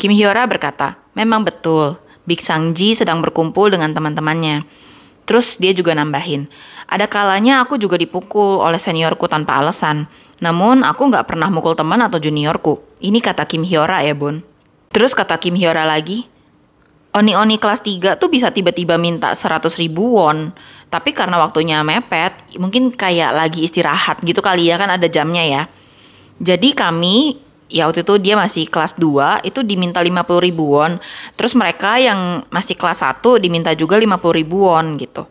Kim 0.00 0.16
Hyora 0.16 0.48
berkata, 0.48 0.96
memang 1.12 1.44
betul. 1.44 2.00
Big 2.24 2.40
Sangji 2.40 2.96
sedang 2.96 3.20
berkumpul 3.20 3.68
dengan 3.68 3.92
teman-temannya. 3.92 4.64
Terus 5.28 5.60
dia 5.60 5.76
juga 5.76 5.92
nambahin, 5.92 6.48
ada 6.86 7.10
kalanya 7.10 7.66
aku 7.66 7.82
juga 7.82 7.98
dipukul 7.98 8.62
oleh 8.62 8.78
seniorku 8.78 9.26
tanpa 9.26 9.58
alasan. 9.58 10.06
Namun 10.38 10.86
aku 10.86 11.10
nggak 11.10 11.26
pernah 11.26 11.50
mukul 11.50 11.74
teman 11.74 11.98
atau 11.98 12.22
juniorku. 12.22 12.78
Ini 13.02 13.18
kata 13.18 13.42
Kim 13.44 13.66
Hyora 13.66 14.06
ya 14.06 14.14
bun. 14.14 14.55
Terus 14.96 15.12
kata 15.12 15.36
Kim 15.36 15.52
Hyora 15.60 15.84
lagi, 15.84 16.24
Oni-oni 17.16 17.56
kelas 17.56 17.80
3 17.80 18.20
tuh 18.20 18.28
bisa 18.28 18.52
tiba-tiba 18.52 19.00
minta 19.00 19.32
100 19.32 19.72
ribu 19.80 20.20
won. 20.20 20.52
Tapi 20.92 21.16
karena 21.16 21.40
waktunya 21.40 21.80
mepet, 21.80 22.36
mungkin 22.60 22.92
kayak 22.92 23.32
lagi 23.32 23.64
istirahat 23.64 24.20
gitu 24.20 24.44
kali 24.44 24.68
ya 24.68 24.76
kan 24.76 24.92
ada 24.92 25.08
jamnya 25.08 25.40
ya. 25.40 25.62
Jadi 26.36 26.76
kami, 26.76 27.40
ya 27.72 27.88
waktu 27.88 28.04
itu 28.04 28.20
dia 28.20 28.36
masih 28.36 28.68
kelas 28.68 29.00
2, 29.00 29.48
itu 29.48 29.64
diminta 29.64 30.04
50 30.04 30.44
ribu 30.44 30.76
won. 30.76 31.00
Terus 31.40 31.56
mereka 31.56 31.96
yang 31.96 32.44
masih 32.52 32.76
kelas 32.76 33.00
1 33.00 33.40
diminta 33.40 33.72
juga 33.72 33.96
50 33.96 34.36
ribu 34.36 34.68
won 34.68 35.00
gitu. 35.00 35.24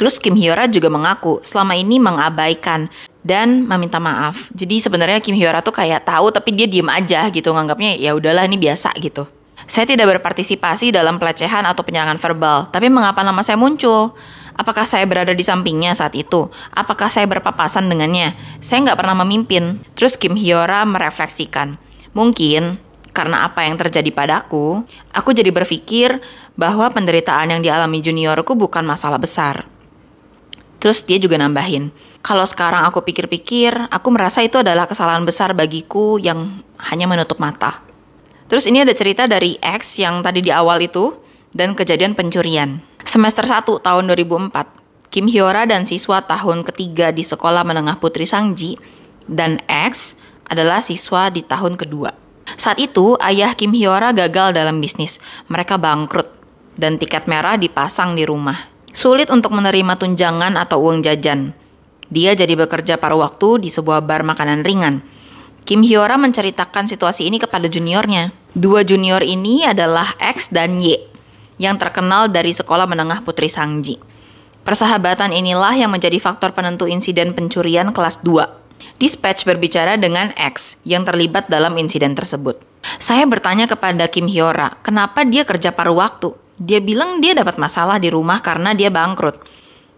Terus 0.00 0.16
Kim 0.16 0.32
Hyora 0.32 0.64
juga 0.64 0.88
mengaku 0.88 1.44
selama 1.44 1.76
ini 1.76 2.00
mengabaikan 2.00 2.88
dan 3.20 3.68
meminta 3.68 4.00
maaf. 4.00 4.48
Jadi 4.56 4.80
sebenarnya 4.80 5.20
Kim 5.20 5.36
Hyora 5.36 5.60
tuh 5.60 5.76
kayak 5.76 6.08
tahu 6.08 6.32
tapi 6.32 6.56
dia 6.56 6.64
diem 6.64 6.88
aja 6.88 7.28
gitu 7.28 7.52
nganggapnya 7.52 8.00
ya 8.00 8.16
udahlah 8.16 8.48
ini 8.48 8.56
biasa 8.56 8.96
gitu. 8.96 9.28
Saya 9.68 9.84
tidak 9.84 10.08
berpartisipasi 10.16 10.88
dalam 10.88 11.20
pelecehan 11.20 11.68
atau 11.68 11.84
penyerangan 11.84 12.16
verbal, 12.16 12.72
tapi 12.72 12.88
mengapa 12.88 13.20
nama 13.20 13.44
saya 13.44 13.60
muncul? 13.60 14.16
Apakah 14.56 14.88
saya 14.88 15.04
berada 15.04 15.36
di 15.36 15.44
sampingnya 15.44 15.92
saat 15.92 16.16
itu? 16.16 16.48
Apakah 16.72 17.12
saya 17.12 17.28
berpapasan 17.28 17.86
dengannya? 17.86 18.34
Saya 18.64 18.88
nggak 18.88 18.98
pernah 18.98 19.14
memimpin. 19.20 19.84
Terus 19.94 20.18
Kim 20.18 20.32
Hyora 20.34 20.82
merefleksikan, 20.88 21.78
mungkin 22.16 22.80
karena 23.14 23.46
apa 23.46 23.62
yang 23.62 23.78
terjadi 23.78 24.10
padaku, 24.10 24.82
aku 25.12 25.30
jadi 25.36 25.54
berpikir 25.54 26.18
bahwa 26.58 26.90
penderitaan 26.90 27.54
yang 27.54 27.62
dialami 27.62 28.02
juniorku 28.02 28.58
bukan 28.58 28.82
masalah 28.82 29.22
besar. 29.22 29.69
Terus 30.80 31.04
dia 31.04 31.20
juga 31.20 31.36
nambahin, 31.36 31.92
kalau 32.24 32.44
sekarang 32.44 32.88
aku 32.88 33.04
pikir-pikir, 33.04 33.72
aku 33.92 34.08
merasa 34.12 34.40
itu 34.40 34.60
adalah 34.60 34.88
kesalahan 34.88 35.24
besar 35.28 35.52
bagiku 35.52 36.16
yang 36.16 36.64
hanya 36.80 37.04
menutup 37.04 37.36
mata. 37.36 37.84
Terus 38.48 38.64
ini 38.64 38.80
ada 38.84 38.96
cerita 38.96 39.28
dari 39.28 39.60
X 39.60 40.00
yang 40.00 40.24
tadi 40.24 40.40
di 40.40 40.52
awal 40.52 40.80
itu, 40.84 41.16
dan 41.52 41.76
kejadian 41.76 42.16
pencurian. 42.16 42.80
Semester 43.04 43.44
1 43.44 43.66
tahun 43.82 44.04
2004, 44.08 45.12
Kim 45.12 45.26
Hyora 45.26 45.66
dan 45.66 45.82
siswa 45.82 46.22
tahun 46.22 46.62
ketiga 46.62 47.10
di 47.10 47.26
Sekolah 47.26 47.66
Menengah 47.66 47.98
Putri 47.98 48.28
Sangji, 48.28 48.78
dan 49.26 49.58
X 49.66 50.14
adalah 50.46 50.80
siswa 50.80 51.28
di 51.28 51.42
tahun 51.42 51.74
kedua. 51.74 52.14
Saat 52.54 52.78
itu, 52.78 53.18
ayah 53.18 53.56
Kim 53.58 53.74
Hyora 53.74 54.14
gagal 54.14 54.54
dalam 54.54 54.78
bisnis. 54.78 55.18
Mereka 55.50 55.78
bangkrut, 55.78 56.30
dan 56.78 56.96
tiket 56.96 57.26
merah 57.26 57.58
dipasang 57.58 58.14
di 58.14 58.22
rumah. 58.22 58.69
Sulit 58.90 59.30
untuk 59.30 59.54
menerima 59.54 59.94
tunjangan 60.02 60.58
atau 60.58 60.82
uang 60.82 61.06
jajan. 61.06 61.54
Dia 62.10 62.34
jadi 62.34 62.58
bekerja 62.58 62.98
paruh 62.98 63.22
waktu 63.22 63.62
di 63.62 63.70
sebuah 63.70 64.02
bar 64.02 64.26
makanan 64.26 64.66
ringan. 64.66 64.98
Kim 65.62 65.86
Hyora 65.86 66.18
menceritakan 66.18 66.90
situasi 66.90 67.30
ini 67.30 67.38
kepada 67.38 67.70
juniornya. 67.70 68.34
Dua 68.50 68.82
junior 68.82 69.22
ini 69.22 69.62
adalah 69.62 70.18
X 70.18 70.50
dan 70.50 70.82
Y, 70.82 70.98
yang 71.62 71.78
terkenal 71.78 72.26
dari 72.26 72.50
sekolah 72.50 72.90
menengah 72.90 73.22
Putri 73.22 73.46
Sangji. 73.46 73.94
Persahabatan 74.66 75.30
inilah 75.30 75.78
yang 75.78 75.94
menjadi 75.94 76.18
faktor 76.18 76.50
penentu 76.50 76.90
insiden 76.90 77.30
pencurian 77.30 77.94
kelas 77.94 78.26
2. 78.26 78.98
Dispatch 78.98 79.46
berbicara 79.46 79.94
dengan 80.02 80.34
X 80.34 80.82
yang 80.82 81.06
terlibat 81.06 81.46
dalam 81.46 81.78
insiden 81.78 82.18
tersebut. 82.18 82.58
Saya 82.98 83.22
bertanya 83.30 83.70
kepada 83.70 84.10
Kim 84.10 84.26
Hyora, 84.26 84.82
kenapa 84.82 85.22
dia 85.22 85.46
kerja 85.46 85.70
paruh 85.70 85.94
waktu? 85.94 86.34
Dia 86.60 86.76
bilang 86.84 87.24
dia 87.24 87.32
dapat 87.32 87.56
masalah 87.56 87.96
di 87.96 88.12
rumah 88.12 88.44
karena 88.44 88.76
dia 88.76 88.92
bangkrut. 88.92 89.40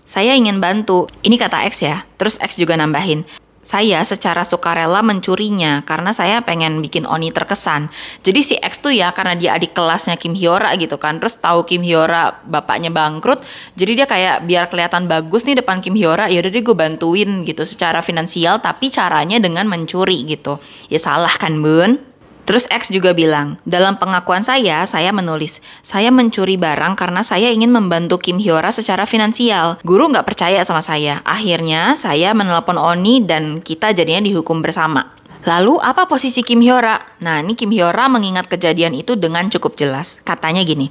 Saya 0.07 0.39
ingin 0.39 0.63
bantu. 0.63 1.11
Ini 1.27 1.35
kata 1.35 1.67
X 1.67 1.83
ya. 1.83 2.07
Terus 2.15 2.39
X 2.39 2.55
juga 2.55 2.79
nambahin. 2.79 3.27
Saya 3.63 4.03
secara 4.03 4.43
sukarela 4.43 5.07
mencurinya 5.07 5.87
karena 5.87 6.11
saya 6.11 6.43
pengen 6.43 6.83
bikin 6.83 7.07
Oni 7.07 7.31
terkesan. 7.31 7.91
Jadi 8.27 8.41
si 8.43 8.55
X 8.59 8.83
tuh 8.83 8.91
ya 8.91 9.15
karena 9.15 9.39
dia 9.39 9.55
adik 9.55 9.71
kelasnya 9.71 10.19
Kim 10.19 10.35
Hyora 10.35 10.75
gitu 10.79 10.99
kan. 10.99 11.23
Terus 11.23 11.39
tahu 11.39 11.63
Kim 11.63 11.87
Hyora 11.87 12.43
bapaknya 12.43 12.91
bangkrut, 12.91 13.39
jadi 13.79 14.03
dia 14.03 14.07
kayak 14.11 14.51
biar 14.51 14.67
kelihatan 14.67 15.07
bagus 15.07 15.47
nih 15.47 15.63
depan 15.63 15.79
Kim 15.79 15.95
Hyora, 15.95 16.27
ya 16.27 16.43
udah 16.43 16.51
deh 16.51 16.59
gue 16.59 16.75
bantuin 16.75 17.47
gitu 17.47 17.63
secara 17.63 18.03
finansial 18.03 18.59
tapi 18.59 18.91
caranya 18.91 19.39
dengan 19.39 19.71
mencuri 19.71 20.27
gitu. 20.27 20.59
Ya 20.91 20.99
salah 20.99 21.31
kan, 21.39 21.55
Bun? 21.63 22.12
Terus 22.43 22.67
X 22.67 22.91
juga 22.91 23.15
bilang, 23.15 23.63
dalam 23.63 24.03
pengakuan 24.03 24.43
saya, 24.43 24.83
saya 24.83 25.15
menulis, 25.15 25.63
saya 25.87 26.11
mencuri 26.11 26.59
barang 26.59 26.99
karena 26.99 27.23
saya 27.23 27.55
ingin 27.55 27.71
membantu 27.71 28.19
Kim 28.19 28.43
Hyora 28.43 28.75
secara 28.75 29.07
finansial. 29.07 29.79
Guru 29.87 30.11
nggak 30.11 30.27
percaya 30.27 30.59
sama 30.67 30.83
saya. 30.83 31.23
Akhirnya, 31.23 31.95
saya 31.95 32.35
menelpon 32.35 32.83
Oni 32.83 33.23
dan 33.23 33.63
kita 33.63 33.95
jadinya 33.95 34.27
dihukum 34.27 34.59
bersama. 34.59 35.15
Lalu, 35.47 35.79
apa 35.83 36.11
posisi 36.11 36.43
Kim 36.43 36.63
Hyora? 36.63 36.99
Nah, 37.23 37.43
ini 37.43 37.55
Kim 37.55 37.71
Hyora 37.71 38.11
mengingat 38.11 38.51
kejadian 38.51 38.95
itu 38.95 39.15
dengan 39.15 39.47
cukup 39.47 39.79
jelas. 39.79 40.19
Katanya 40.23 40.63
gini, 40.67 40.91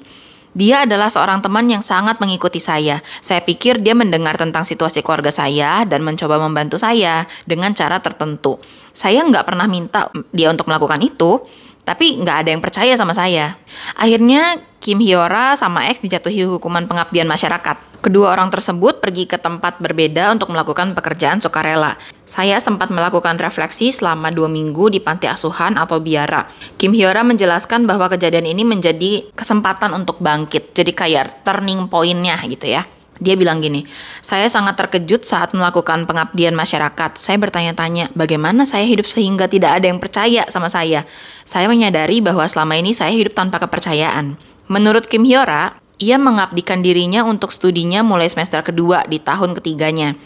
dia 0.52 0.84
adalah 0.84 1.08
seorang 1.08 1.40
teman 1.40 1.64
yang 1.72 1.80
sangat 1.80 2.20
mengikuti 2.20 2.60
saya. 2.60 3.00
Saya 3.24 3.40
pikir 3.40 3.80
dia 3.80 3.96
mendengar 3.96 4.36
tentang 4.36 4.68
situasi 4.68 5.00
keluarga 5.00 5.32
saya 5.32 5.88
dan 5.88 6.04
mencoba 6.04 6.36
membantu 6.44 6.76
saya 6.76 7.24
dengan 7.48 7.72
cara 7.72 8.04
tertentu. 8.04 8.60
Saya 8.92 9.24
nggak 9.24 9.48
pernah 9.48 9.66
minta 9.66 10.12
dia 10.36 10.52
untuk 10.52 10.68
melakukan 10.68 11.00
itu, 11.02 11.44
tapi 11.82 12.22
nggak 12.22 12.38
ada 12.46 12.50
yang 12.54 12.62
percaya 12.62 12.94
sama 12.94 13.12
saya. 13.18 13.58
Akhirnya 13.98 14.62
Kim 14.82 14.98
Hyora 14.98 15.54
sama 15.54 15.86
X 15.90 16.02
dijatuhi 16.02 16.46
hukuman 16.46 16.90
pengabdian 16.90 17.30
masyarakat. 17.30 18.02
Kedua 18.02 18.34
orang 18.34 18.50
tersebut 18.50 18.98
pergi 18.98 19.30
ke 19.30 19.38
tempat 19.38 19.78
berbeda 19.78 20.34
untuk 20.34 20.50
melakukan 20.50 20.98
pekerjaan 20.98 21.38
sukarela. 21.38 21.98
Saya 22.26 22.58
sempat 22.58 22.90
melakukan 22.90 23.38
refleksi 23.38 23.94
selama 23.94 24.34
dua 24.34 24.50
minggu 24.50 24.90
di 24.90 24.98
panti 24.98 25.30
asuhan 25.30 25.78
atau 25.78 26.02
biara. 26.02 26.50
Kim 26.82 26.98
Hyora 26.98 27.22
menjelaskan 27.22 27.86
bahwa 27.86 28.10
kejadian 28.10 28.50
ini 28.50 28.66
menjadi 28.66 29.30
kesempatan 29.38 29.94
untuk 29.94 30.18
bangkit. 30.18 30.74
Jadi 30.74 30.98
kayak 30.98 31.46
turning 31.46 31.86
pointnya 31.86 32.42
gitu 32.50 32.74
ya. 32.74 32.86
Dia 33.22 33.38
bilang 33.38 33.62
gini, 33.62 33.86
saya 34.18 34.50
sangat 34.50 34.82
terkejut 34.82 35.22
saat 35.22 35.54
melakukan 35.54 36.10
pengabdian 36.10 36.58
masyarakat. 36.58 37.22
Saya 37.22 37.38
bertanya-tanya, 37.38 38.10
bagaimana 38.18 38.66
saya 38.66 38.82
hidup 38.90 39.06
sehingga 39.06 39.46
tidak 39.46 39.78
ada 39.78 39.94
yang 39.94 40.02
percaya 40.02 40.42
sama 40.50 40.74
saya. 40.74 41.06
Saya 41.46 41.70
menyadari 41.70 42.18
bahwa 42.18 42.50
selama 42.50 42.82
ini 42.82 42.98
saya 42.98 43.14
hidup 43.14 43.38
tanpa 43.38 43.62
kepercayaan. 43.62 44.42
Menurut 44.74 45.06
Kim 45.06 45.22
Hyora, 45.22 45.78
ia 46.02 46.18
mengabdikan 46.18 46.82
dirinya 46.82 47.22
untuk 47.22 47.54
studinya 47.54 48.02
mulai 48.02 48.26
semester 48.26 48.66
kedua 48.66 49.06
di 49.06 49.22
tahun 49.22 49.54
ketiganya. 49.54 50.18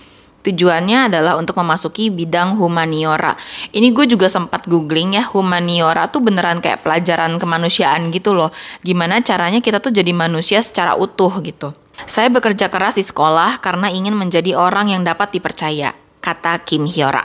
Tujuannya 0.48 1.12
adalah 1.12 1.36
untuk 1.36 1.60
memasuki 1.60 2.08
bidang 2.14 2.56
humaniora. 2.56 3.36
Ini 3.75 3.92
gue 3.92 4.08
juga 4.08 4.32
sempat 4.32 4.72
googling 4.72 5.20
ya, 5.20 5.28
humaniora 5.36 6.08
tuh 6.08 6.24
beneran 6.24 6.64
kayak 6.64 6.80
pelajaran 6.86 7.36
kemanusiaan 7.42 8.08
gitu 8.16 8.32
loh. 8.32 8.56
Gimana 8.86 9.20
caranya 9.20 9.60
kita 9.60 9.84
tuh 9.84 9.92
jadi 9.92 10.16
manusia 10.16 10.64
secara 10.64 10.96
utuh 10.96 11.34
gitu. 11.44 11.75
Saya 12.04 12.28
bekerja 12.28 12.68
keras 12.68 13.00
di 13.00 13.04
sekolah 13.08 13.64
karena 13.64 13.88
ingin 13.88 14.12
menjadi 14.12 14.60
orang 14.60 14.92
yang 14.92 15.08
dapat 15.08 15.32
dipercaya, 15.32 15.96
kata 16.20 16.60
Kim 16.68 16.84
Hyora. 16.84 17.24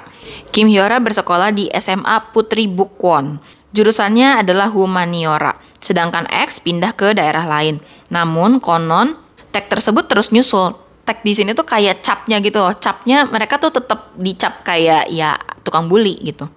Kim 0.54 0.70
Hyora 0.70 1.02
bersekolah 1.02 1.50
di 1.50 1.66
SMA 1.74 2.30
Putri 2.30 2.70
Bukwon. 2.70 3.42
Jurusannya 3.74 4.42
adalah 4.42 4.70
humaniora, 4.70 5.58
sedangkan 5.78 6.26
X 6.30 6.62
pindah 6.62 6.94
ke 6.94 7.14
daerah 7.14 7.46
lain. 7.46 7.82
Namun 8.10 8.58
konon 8.58 9.14
tag 9.54 9.70
tersebut 9.70 10.10
terus 10.10 10.34
nyusul. 10.34 10.74
Tag 11.06 11.22
di 11.22 11.34
sini 11.34 11.54
tuh 11.54 11.66
kayak 11.66 12.02
capnya 12.02 12.42
gitu 12.42 12.62
loh. 12.62 12.74
Capnya 12.74 13.26
mereka 13.30 13.62
tuh 13.62 13.70
tetap 13.74 14.14
dicap 14.18 14.66
kayak 14.66 15.10
ya 15.10 15.38
tukang 15.62 15.86
bully 15.86 16.18
gitu. 16.18 16.50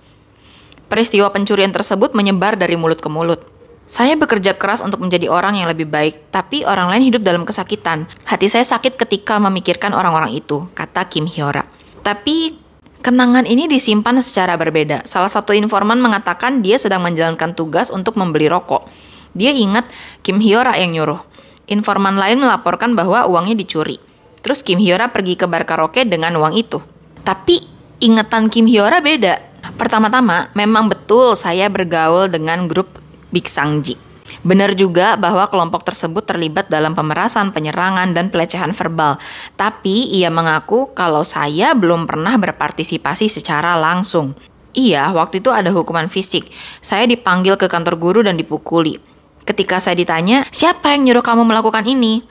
Peristiwa 0.89 1.29
pencurian 1.29 1.73
tersebut 1.73 2.13
menyebar 2.17 2.57
dari 2.57 2.77
mulut 2.77 3.01
ke 3.01 3.09
mulut. 3.09 3.52
Saya 3.83 4.15
bekerja 4.15 4.55
keras 4.55 4.79
untuk 4.79 5.03
menjadi 5.03 5.27
orang 5.27 5.59
yang 5.59 5.67
lebih 5.67 5.91
baik, 5.91 6.31
tapi 6.31 6.63
orang 6.63 6.87
lain 6.87 7.11
hidup 7.11 7.19
dalam 7.19 7.43
kesakitan. 7.43 8.07
Hati 8.23 8.47
saya 8.47 8.63
sakit 8.63 8.95
ketika 8.95 9.35
memikirkan 9.43 9.91
orang-orang 9.91 10.39
itu, 10.39 10.71
kata 10.71 11.03
Kim 11.11 11.27
Hyora. 11.27 11.67
Tapi 11.99 12.55
kenangan 13.03 13.43
ini 13.43 13.67
disimpan 13.67 14.23
secara 14.23 14.55
berbeda. 14.55 15.03
Salah 15.03 15.27
satu 15.27 15.51
informan 15.51 15.99
mengatakan 15.99 16.63
dia 16.63 16.79
sedang 16.79 17.03
menjalankan 17.03 17.51
tugas 17.59 17.91
untuk 17.91 18.15
membeli 18.15 18.47
rokok. 18.47 18.87
Dia 19.35 19.51
ingat 19.51 19.83
Kim 20.23 20.39
Hyora 20.39 20.79
yang 20.79 20.95
nyuruh. 20.95 21.19
Informan 21.67 22.15
lain 22.15 22.39
melaporkan 22.39 22.95
bahwa 22.95 23.27
uangnya 23.27 23.59
dicuri. 23.59 23.99
Terus 24.39 24.63
Kim 24.63 24.79
Hyora 24.79 25.11
pergi 25.11 25.35
ke 25.35 25.43
bar 25.43 25.67
karaoke 25.67 26.07
dengan 26.07 26.39
uang 26.39 26.55
itu. 26.55 26.79
Tapi 27.27 27.59
ingatan 27.99 28.47
Kim 28.47 28.63
Hyora 28.63 29.03
beda. 29.03 29.43
Pertama-tama, 29.75 30.51
memang 30.55 30.87
betul 30.87 31.35
saya 31.35 31.67
bergaul 31.67 32.31
dengan 32.31 32.67
grup 32.71 33.02
Big 33.33 33.49
Sangji. 33.49 33.97
Benar 34.43 34.77
juga 34.77 35.19
bahwa 35.19 35.49
kelompok 35.51 35.83
tersebut 35.83 36.23
terlibat 36.23 36.71
dalam 36.71 36.95
pemerasan, 36.95 37.51
penyerangan, 37.51 38.15
dan 38.15 38.31
pelecehan 38.31 38.71
verbal. 38.71 39.19
Tapi 39.59 40.07
ia 40.13 40.31
mengaku 40.31 40.95
kalau 40.95 41.27
saya 41.27 41.75
belum 41.75 42.07
pernah 42.07 42.39
berpartisipasi 42.39 43.27
secara 43.27 43.75
langsung. 43.75 44.37
Iya, 44.73 45.13
waktu 45.13 45.43
itu 45.43 45.53
ada 45.53 45.69
hukuman 45.69 46.09
fisik. 46.09 46.49
Saya 46.81 47.05
dipanggil 47.05 47.59
ke 47.59 47.69
kantor 47.69 47.99
guru 47.99 48.19
dan 48.25 48.39
dipukuli. 48.39 48.97
Ketika 49.43 49.77
saya 49.83 49.93
ditanya, 49.99 50.47
siapa 50.49 50.95
yang 50.95 51.03
nyuruh 51.11 51.25
kamu 51.25 51.43
melakukan 51.43 51.83
ini? 51.83 52.23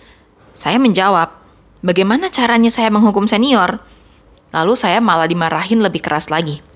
Saya 0.57 0.81
menjawab, 0.81 1.29
bagaimana 1.85 2.33
caranya 2.33 2.73
saya 2.73 2.89
menghukum 2.89 3.29
senior? 3.29 3.85
Lalu 4.53 4.75
saya 4.77 4.99
malah 4.99 5.29
dimarahin 5.29 5.81
lebih 5.85 6.01
keras 6.01 6.33
lagi. 6.33 6.72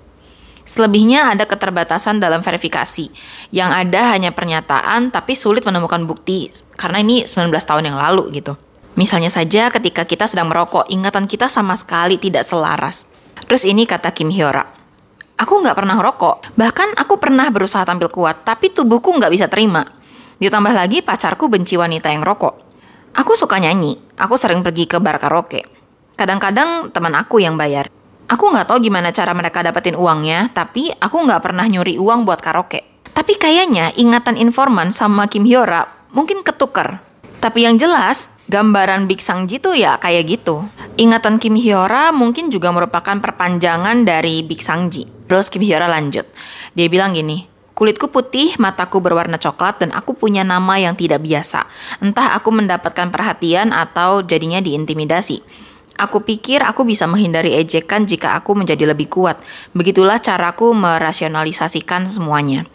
Selebihnya 0.66 1.30
ada 1.30 1.46
keterbatasan 1.46 2.18
dalam 2.18 2.42
verifikasi. 2.42 3.06
Yang 3.54 3.70
ada 3.70 4.10
hanya 4.10 4.34
pernyataan 4.34 5.14
tapi 5.14 5.38
sulit 5.38 5.62
menemukan 5.62 6.02
bukti 6.02 6.50
karena 6.74 6.98
ini 7.06 7.22
19 7.22 7.54
tahun 7.54 7.94
yang 7.94 7.96
lalu 7.96 8.34
gitu. 8.34 8.58
Misalnya 8.98 9.30
saja 9.30 9.70
ketika 9.70 10.02
kita 10.02 10.26
sedang 10.26 10.50
merokok, 10.50 10.90
ingatan 10.90 11.30
kita 11.30 11.46
sama 11.46 11.78
sekali 11.78 12.18
tidak 12.18 12.42
selaras. 12.42 13.06
Terus 13.46 13.62
ini 13.62 13.86
kata 13.86 14.10
Kim 14.10 14.32
Hyora. 14.32 14.66
Aku 15.36 15.60
nggak 15.60 15.76
pernah 15.76 16.00
rokok, 16.00 16.56
bahkan 16.56 16.88
aku 16.96 17.20
pernah 17.20 17.46
berusaha 17.52 17.84
tampil 17.84 18.08
kuat, 18.08 18.42
tapi 18.48 18.72
tubuhku 18.72 19.12
nggak 19.20 19.28
bisa 19.28 19.46
terima. 19.52 19.84
Ditambah 20.40 20.72
lagi 20.72 21.04
pacarku 21.04 21.52
benci 21.52 21.76
wanita 21.76 22.08
yang 22.08 22.24
rokok. 22.24 22.56
Aku 23.12 23.36
suka 23.36 23.60
nyanyi, 23.60 24.00
aku 24.16 24.40
sering 24.40 24.64
pergi 24.64 24.88
ke 24.88 24.96
bar 24.96 25.20
karaoke. 25.20 25.60
Kadang-kadang 26.16 26.88
teman 26.88 27.12
aku 27.12 27.36
yang 27.36 27.60
bayar. 27.60 27.92
Aku 28.26 28.50
nggak 28.50 28.66
tahu 28.66 28.82
gimana 28.82 29.14
cara 29.14 29.30
mereka 29.38 29.62
dapetin 29.62 29.94
uangnya, 29.94 30.50
tapi 30.50 30.90
aku 30.98 31.22
nggak 31.30 31.46
pernah 31.46 31.62
nyuri 31.70 31.94
uang 31.94 32.26
buat 32.26 32.42
karaoke. 32.42 32.82
Tapi 33.14 33.38
kayaknya 33.38 33.94
ingatan 33.94 34.34
informan 34.34 34.90
sama 34.90 35.30
Kim 35.30 35.46
Hyora 35.46 35.86
mungkin 36.10 36.42
ketuker. 36.42 36.98
Tapi 37.38 37.62
yang 37.70 37.78
jelas, 37.78 38.34
gambaran 38.50 39.06
Big 39.06 39.22
Sangji 39.22 39.62
tuh 39.62 39.78
ya 39.78 40.02
kayak 40.02 40.26
gitu. 40.26 40.66
Ingatan 40.98 41.38
Kim 41.38 41.54
Hyora 41.54 42.10
mungkin 42.10 42.50
juga 42.50 42.74
merupakan 42.74 43.14
perpanjangan 43.14 44.02
dari 44.02 44.42
Big 44.42 44.58
Sangji. 44.58 45.06
Terus 45.30 45.46
Kim 45.46 45.62
Hyora 45.62 45.86
lanjut. 45.86 46.26
Dia 46.74 46.90
bilang 46.90 47.14
gini, 47.14 47.46
Kulitku 47.76 48.08
putih, 48.08 48.56
mataku 48.56 49.04
berwarna 49.04 49.36
coklat, 49.36 49.84
dan 49.84 49.92
aku 49.92 50.16
punya 50.16 50.40
nama 50.40 50.80
yang 50.80 50.96
tidak 50.96 51.20
biasa. 51.20 51.68
Entah 52.00 52.32
aku 52.32 52.48
mendapatkan 52.48 53.12
perhatian 53.12 53.68
atau 53.68 54.24
jadinya 54.24 54.64
diintimidasi. 54.64 55.44
Aku 55.96 56.20
pikir 56.20 56.60
aku 56.60 56.84
bisa 56.84 57.08
menghindari 57.08 57.56
ejekan 57.56 58.04
jika 58.04 58.36
aku 58.36 58.52
menjadi 58.52 58.92
lebih 58.92 59.08
kuat. 59.08 59.40
Begitulah 59.72 60.20
caraku 60.20 60.76
merasionalisasikan 60.76 62.04
semuanya. 62.04 62.68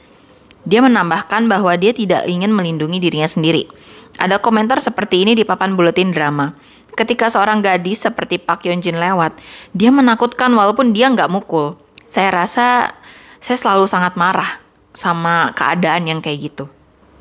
Dia 0.65 0.81
menambahkan 0.81 1.45
bahwa 1.45 1.73
dia 1.77 1.93
tidak 1.93 2.25
ingin 2.25 2.49
melindungi 2.49 2.97
dirinya 2.97 3.29
sendiri. 3.29 3.69
Ada 4.17 4.41
komentar 4.41 4.81
seperti 4.81 5.21
ini 5.21 5.37
di 5.37 5.45
papan 5.45 5.77
buletin 5.77 6.13
drama. 6.13 6.53
Ketika 6.97 7.31
seorang 7.31 7.63
gadis 7.63 8.03
seperti 8.03 8.35
Pak 8.41 8.67
Yeon 8.67 8.83
Jin 8.83 8.99
lewat, 8.99 9.37
dia 9.71 9.93
menakutkan 9.93 10.51
walaupun 10.51 10.91
dia 10.91 11.07
nggak 11.07 11.31
mukul. 11.31 11.79
Saya 12.03 12.33
rasa 12.33 12.91
saya 13.39 13.57
selalu 13.57 13.87
sangat 13.87 14.19
marah 14.19 14.59
sama 14.91 15.55
keadaan 15.55 16.09
yang 16.09 16.19
kayak 16.19 16.51
gitu. 16.51 16.65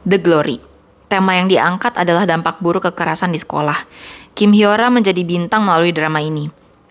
The 0.02 0.19
Glory. 0.19 0.59
Tema 1.11 1.35
yang 1.38 1.50
diangkat 1.50 1.99
adalah 1.99 2.23
dampak 2.23 2.62
buruk 2.62 2.87
kekerasan 2.87 3.35
di 3.35 3.40
sekolah. 3.42 3.75
Kim 4.35 4.55
Hyora 4.55 4.89
menjadi 4.89 5.21
bintang 5.27 5.67
melalui 5.67 5.91
drama 5.91 6.23
ini. 6.23 6.49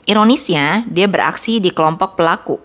Ironisnya, 0.09 0.89
dia 0.89 1.05
beraksi 1.05 1.61
di 1.61 1.69
kelompok 1.69 2.17
pelaku. 2.17 2.57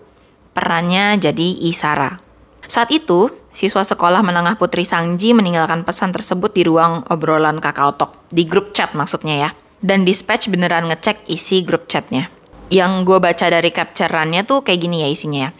Perannya 0.55 1.19
jadi 1.21 1.47
Isara. 1.69 2.17
Saat 2.65 2.89
itu, 2.89 3.29
siswa 3.53 3.85
sekolah 3.85 4.25
menengah 4.25 4.57
Putri 4.57 4.81
Sangji 4.81 5.37
meninggalkan 5.37 5.85
pesan 5.85 6.09
tersebut 6.09 6.51
di 6.57 6.65
ruang 6.65 7.05
obrolan 7.13 7.61
kakao 7.61 7.93
talk. 7.93 8.17
Di 8.33 8.49
grup 8.49 8.73
chat 8.73 8.97
maksudnya 8.97 9.35
ya. 9.37 9.49
Dan 9.77 10.01
dispatch 10.01 10.49
beneran 10.49 10.89
ngecek 10.89 11.29
isi 11.29 11.61
grup 11.61 11.85
chatnya. 11.85 12.33
Yang 12.73 13.05
gue 13.05 13.17
baca 13.21 13.45
dari 13.45 13.69
capture-annya 13.69 14.41
tuh 14.49 14.65
kayak 14.65 14.81
gini 14.81 15.05
ya 15.05 15.09
isinya 15.13 15.39
ya. 15.45 15.51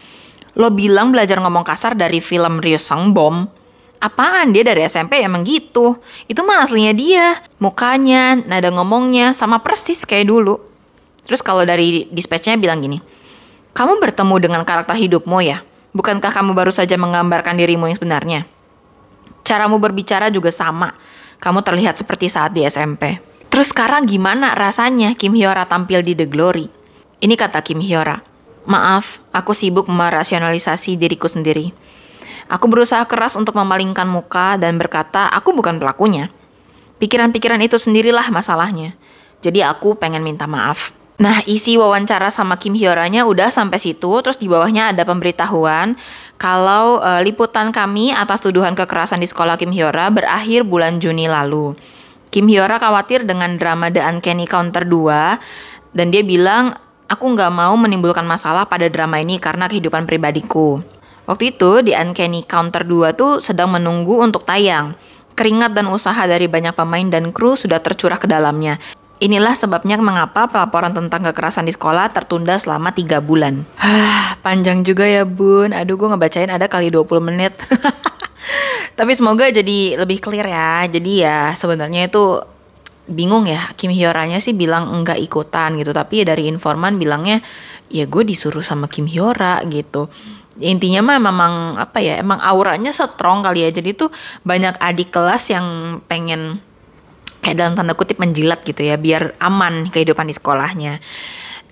Lo 0.57 0.73
bilang 0.73 1.13
belajar 1.13 1.37
ngomong 1.43 1.61
kasar 1.67 1.93
dari 1.93 2.17
film 2.23 2.57
Ryosang 2.63 3.13
Bom, 3.13 3.45
Apaan 4.05 4.53
dia 4.53 4.61
dari 4.61 4.85
SMP 4.85 5.17
emang 5.25 5.41
gitu? 5.41 5.97
Itu 6.29 6.45
mah 6.45 6.61
aslinya 6.61 6.93
dia. 6.93 7.41
Mukanya, 7.57 8.37
nada 8.37 8.69
ngomongnya, 8.69 9.33
sama 9.33 9.65
persis 9.65 10.05
kayak 10.05 10.29
dulu. 10.29 10.61
Terus 11.25 11.41
kalau 11.41 11.65
dari 11.65 12.05
dispatchnya 12.13 12.61
bilang 12.61 12.85
gini, 12.85 13.01
kamu 13.73 13.97
bertemu 13.97 14.35
dengan 14.37 14.61
karakter 14.61 14.93
hidupmu 14.93 15.41
ya? 15.41 15.65
Bukankah 15.97 16.29
kamu 16.29 16.53
baru 16.53 16.69
saja 16.69 16.93
menggambarkan 17.01 17.57
dirimu 17.57 17.89
yang 17.89 17.97
sebenarnya? 17.97 18.45
Caramu 19.41 19.81
berbicara 19.81 20.29
juga 20.29 20.53
sama. 20.53 20.93
Kamu 21.41 21.65
terlihat 21.65 21.97
seperti 21.97 22.29
saat 22.29 22.53
di 22.53 22.61
SMP. 22.61 23.17
Terus 23.49 23.73
sekarang 23.73 24.05
gimana 24.05 24.53
rasanya 24.53 25.17
Kim 25.17 25.33
Hyora 25.33 25.65
tampil 25.65 26.05
di 26.05 26.13
The 26.13 26.29
Glory? 26.29 26.69
Ini 27.25 27.33
kata 27.33 27.65
Kim 27.65 27.81
Hyora. 27.81 28.21
Maaf, 28.69 29.17
aku 29.33 29.57
sibuk 29.57 29.89
merasionalisasi 29.89 30.93
diriku 30.93 31.25
sendiri. 31.25 31.73
Aku 32.45 32.69
berusaha 32.69 33.01
keras 33.09 33.33
untuk 33.33 33.57
memalingkan 33.57 34.05
muka 34.05 34.57
dan 34.61 34.77
berkata, 34.77 35.25
aku 35.33 35.53
bukan 35.57 35.81
pelakunya. 35.81 36.29
Pikiran-pikiran 37.01 37.59
itu 37.65 37.81
sendirilah 37.81 38.29
masalahnya. 38.29 38.93
Jadi 39.41 39.65
aku 39.65 39.97
pengen 39.97 40.21
minta 40.21 40.45
maaf. 40.45 40.93
Nah, 41.15 41.39
isi 41.47 41.79
wawancara 41.79 42.27
sama 42.27 42.59
Kim 42.59 42.75
Hyora-nya 42.75 43.23
udah 43.23 43.47
sampai 43.47 43.79
situ, 43.79 44.19
terus 44.19 44.35
di 44.35 44.51
bawahnya 44.51 44.91
ada 44.91 45.07
pemberitahuan 45.07 45.95
kalau 46.35 46.99
uh, 46.99 47.23
liputan 47.23 47.71
kami 47.71 48.11
atas 48.11 48.43
tuduhan 48.43 48.75
kekerasan 48.75 49.23
di 49.23 49.27
sekolah 49.31 49.55
Kim 49.55 49.71
Hyora 49.71 50.11
berakhir 50.11 50.67
bulan 50.67 50.99
Juni 50.99 51.31
lalu. 51.31 51.71
Kim 52.35 52.51
Hyora 52.51 52.83
khawatir 52.83 53.23
dengan 53.23 53.55
drama 53.55 53.87
The 53.87 54.03
Uncanny 54.03 54.43
Counter 54.43 54.83
2 54.83 55.95
dan 55.95 56.11
dia 56.11 56.19
bilang, 56.19 56.75
aku 57.07 57.25
nggak 57.31 57.53
mau 57.53 57.71
menimbulkan 57.79 58.27
masalah 58.27 58.67
pada 58.67 58.91
drama 58.91 59.15
ini 59.15 59.39
karena 59.39 59.71
kehidupan 59.71 60.03
pribadiku. 60.03 60.83
Waktu 61.25 61.57
itu 61.57 61.81
di 61.81 61.97
Uncanny 61.97 62.45
Counter 62.45 62.85
2 62.85 63.17
tuh 63.17 63.41
sedang 63.41 63.73
menunggu 63.73 64.21
untuk 64.21 64.45
tayang. 64.45 64.93
Keringat 65.35 65.73
dan 65.73 65.89
usaha 65.91 66.21
dari 66.23 66.45
banyak 66.45 66.77
pemain 66.77 67.09
dan 67.09 67.33
kru 67.33 67.57
sudah 67.57 67.81
tercurah 67.81 68.21
ke 68.21 68.29
dalamnya. 68.29 68.77
Inilah 69.19 69.57
sebabnya 69.57 69.97
mengapa 69.97 70.47
pelaporan 70.47 70.93
tentang 70.93 71.25
kekerasan 71.25 71.65
di 71.65 71.73
sekolah 71.73 72.13
tertunda 72.13 72.55
selama 72.61 72.93
3 72.93 73.19
bulan. 73.25 73.65
Panjang 74.45 74.85
juga 74.85 75.03
ya 75.03 75.25
bun. 75.25 75.73
Aduh 75.73 75.97
gue 75.97 76.07
ngebacain 76.07 76.51
ada 76.53 76.69
kali 76.69 76.93
20 76.93 77.19
menit. 77.25 77.57
Tapi 78.99 79.11
semoga 79.11 79.49
jadi 79.49 79.97
lebih 79.99 80.21
clear 80.21 80.45
ya. 80.45 80.85
Jadi 80.87 81.25
ya 81.25 81.51
sebenarnya 81.57 82.07
itu 82.07 82.43
bingung 83.05 83.45
ya 83.45 83.61
Kim 83.77 83.93
Hyora-nya 83.93 84.41
sih 84.41 84.57
bilang 84.57 84.89
enggak 84.89 85.21
ikutan 85.21 85.77
gitu 85.77 85.93
tapi 85.93 86.25
ya 86.25 86.33
dari 86.33 86.49
informan 86.49 86.97
bilangnya 86.97 87.37
ya 87.85 88.09
gue 88.09 88.25
disuruh 88.25 88.65
sama 88.65 88.89
Kim 88.89 89.05
Hyora 89.05 89.61
gitu 89.69 90.09
intinya 90.59 91.01
mah 91.03 91.19
memang 91.19 91.53
apa 91.75 91.99
ya 91.99 92.19
emang 92.19 92.39
auranya 92.39 92.91
strong 92.95 93.43
kali 93.43 93.67
ya. 93.67 93.69
Jadi 93.75 93.91
tuh 93.95 94.09
banyak 94.47 94.79
adik 94.79 95.11
kelas 95.11 95.51
yang 95.51 95.99
pengen 96.07 96.59
kayak 97.43 97.61
dalam 97.61 97.73
tanda 97.77 97.93
kutip 97.93 98.17
menjilat 98.17 98.65
gitu 98.65 98.81
ya 98.81 98.97
biar 98.97 99.37
aman 99.37 99.91
kehidupan 99.91 100.25
di 100.25 100.35
sekolahnya. 100.35 100.97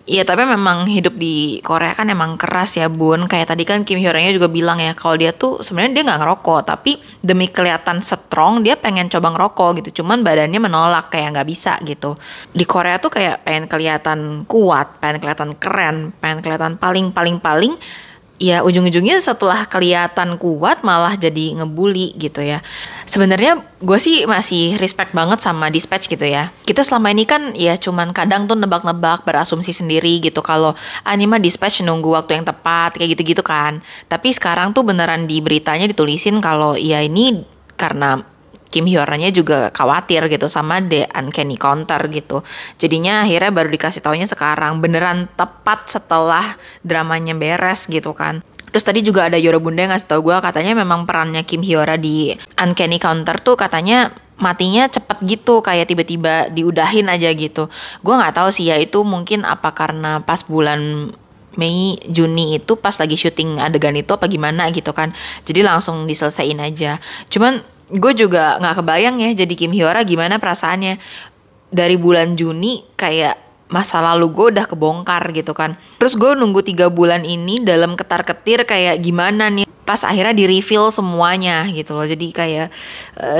Iya 0.03 0.27
tapi 0.27 0.43
memang 0.43 0.83
hidup 0.83 1.15
di 1.15 1.63
Korea 1.63 1.95
kan 1.95 2.11
emang 2.11 2.35
keras 2.35 2.75
ya 2.75 2.91
bun. 2.91 3.23
Kayak 3.31 3.55
tadi 3.55 3.63
kan 3.63 3.87
Kim 3.87 4.03
Hyora 4.03 4.19
juga 4.35 4.51
bilang 4.51 4.75
ya 4.75 4.91
Kalau 4.91 5.15
dia 5.15 5.31
tuh 5.31 5.63
sebenarnya 5.63 5.95
dia 5.95 6.03
nggak 6.11 6.19
ngerokok 6.19 6.59
Tapi 6.67 6.99
demi 7.23 7.47
kelihatan 7.47 8.03
strong 8.03 8.67
dia 8.67 8.75
pengen 8.75 9.07
coba 9.07 9.31
ngerokok 9.31 9.79
gitu. 9.79 10.03
Cuman 10.03 10.19
badannya 10.19 10.59
menolak 10.59 11.07
kayak 11.07 11.39
nggak 11.39 11.47
bisa 11.47 11.79
gitu. 11.87 12.19
Di 12.51 12.67
Korea 12.67 12.99
tuh 12.99 13.15
kayak 13.15 13.47
pengen 13.47 13.71
kelihatan 13.71 14.43
kuat 14.43 14.99
Pengen 14.99 15.23
kelihatan 15.23 15.55
keren 15.55 16.11
Pengen 16.19 16.43
kelihatan 16.43 16.75
paling-paling-paling 16.75 17.71
ya 18.43 18.59
ujung-ujungnya 18.59 19.23
setelah 19.23 19.63
kelihatan 19.63 20.35
kuat 20.35 20.83
malah 20.83 21.15
jadi 21.15 21.55
ngebully 21.63 22.11
gitu 22.19 22.43
ya. 22.43 22.59
Sebenarnya 23.07 23.63
gue 23.79 23.95
sih 23.95 24.27
masih 24.27 24.75
respect 24.83 25.15
banget 25.15 25.39
sama 25.39 25.71
dispatch 25.71 26.11
gitu 26.11 26.27
ya. 26.27 26.51
Kita 26.67 26.83
selama 26.83 27.15
ini 27.15 27.23
kan 27.23 27.55
ya 27.55 27.79
cuman 27.79 28.11
kadang 28.11 28.43
tuh 28.51 28.59
nebak-nebak 28.59 29.23
berasumsi 29.23 29.71
sendiri 29.71 30.19
gitu 30.19 30.43
kalau 30.43 30.75
anima 31.07 31.39
dispatch 31.39 31.87
nunggu 31.87 32.19
waktu 32.19 32.43
yang 32.43 32.45
tepat 32.45 32.99
kayak 32.99 33.15
gitu-gitu 33.15 33.39
kan. 33.47 33.79
Tapi 34.11 34.35
sekarang 34.35 34.75
tuh 34.75 34.83
beneran 34.83 35.23
di 35.23 35.39
beritanya 35.39 35.87
ditulisin 35.87 36.43
kalau 36.43 36.75
ya 36.75 36.99
ini 36.99 37.47
karena 37.79 38.32
Kim 38.73 38.89
Hyora-nya 38.89 39.29
juga 39.29 39.69
khawatir 39.69 40.25
gitu 40.33 40.49
sama 40.49 40.81
The 40.81 41.05
Uncanny 41.13 41.61
Counter 41.61 42.01
gitu. 42.09 42.41
Jadinya 42.81 43.21
akhirnya 43.21 43.53
baru 43.53 43.69
dikasih 43.69 44.01
taunya 44.01 44.25
sekarang 44.25 44.81
beneran 44.81 45.29
tepat 45.37 45.93
setelah 45.93 46.57
dramanya 46.81 47.37
beres 47.37 47.85
gitu 47.85 48.17
kan. 48.17 48.41
Terus 48.73 48.81
tadi 48.81 49.05
juga 49.05 49.29
ada 49.29 49.37
Yora 49.37 49.61
Bunda 49.61 49.85
yang 49.85 49.93
ngasih 49.93 50.09
tau 50.09 50.25
gue 50.25 50.33
katanya 50.41 50.73
memang 50.73 51.05
perannya 51.05 51.45
Kim 51.45 51.61
Hyora 51.61 52.01
di 52.01 52.33
Uncanny 52.57 52.97
Counter 52.97 53.37
tuh 53.37 53.53
katanya 53.53 54.09
matinya 54.41 54.89
cepet 54.89 55.21
gitu 55.29 55.61
kayak 55.61 55.93
tiba-tiba 55.93 56.49
diudahin 56.49 57.05
aja 57.13 57.29
gitu. 57.37 57.69
Gue 58.01 58.17
nggak 58.17 58.41
tahu 58.41 58.49
sih 58.49 58.73
ya 58.73 58.81
itu 58.81 59.05
mungkin 59.05 59.45
apa 59.45 59.77
karena 59.77 60.25
pas 60.25 60.41
bulan 60.41 61.13
Mei 61.53 62.01
Juni 62.09 62.57
itu 62.57 62.73
pas 62.73 62.97
lagi 62.97 63.13
syuting 63.13 63.61
adegan 63.61 63.93
itu 63.93 64.09
apa 64.09 64.25
gimana 64.25 64.73
gitu 64.73 64.89
kan 64.89 65.13
jadi 65.45 65.61
langsung 65.61 66.09
diselesain 66.09 66.57
aja 66.57 66.97
cuman 67.29 67.61
gue 67.93 68.13
juga 68.17 68.57
nggak 68.57 68.81
kebayang 68.81 69.21
ya 69.21 69.29
jadi 69.45 69.53
Kim 69.53 69.71
Hyora 69.71 70.01
gimana 70.01 70.41
perasaannya. 70.41 70.97
Dari 71.73 71.97
bulan 71.97 72.37
Juni 72.37 72.85
kayak 72.93 73.33
masa 73.73 73.97
lalu 73.97 74.29
gue 74.29 74.45
udah 74.53 74.65
kebongkar 74.69 75.25
gitu 75.33 75.57
kan. 75.57 75.73
Terus 75.97 76.13
gue 76.13 76.37
nunggu 76.37 76.61
tiga 76.61 76.93
bulan 76.93 77.25
ini 77.25 77.65
dalam 77.65 77.97
ketar 77.97 78.21
ketir 78.21 78.61
kayak 78.69 79.01
gimana 79.01 79.49
nih. 79.49 79.65
Pas 79.83 79.97
akhirnya 80.05 80.37
di 80.37 80.45
reveal 80.45 80.93
semuanya 80.93 81.65
gitu 81.73 81.97
loh. 81.97 82.05
Jadi 82.05 82.29
kayak 82.29 82.69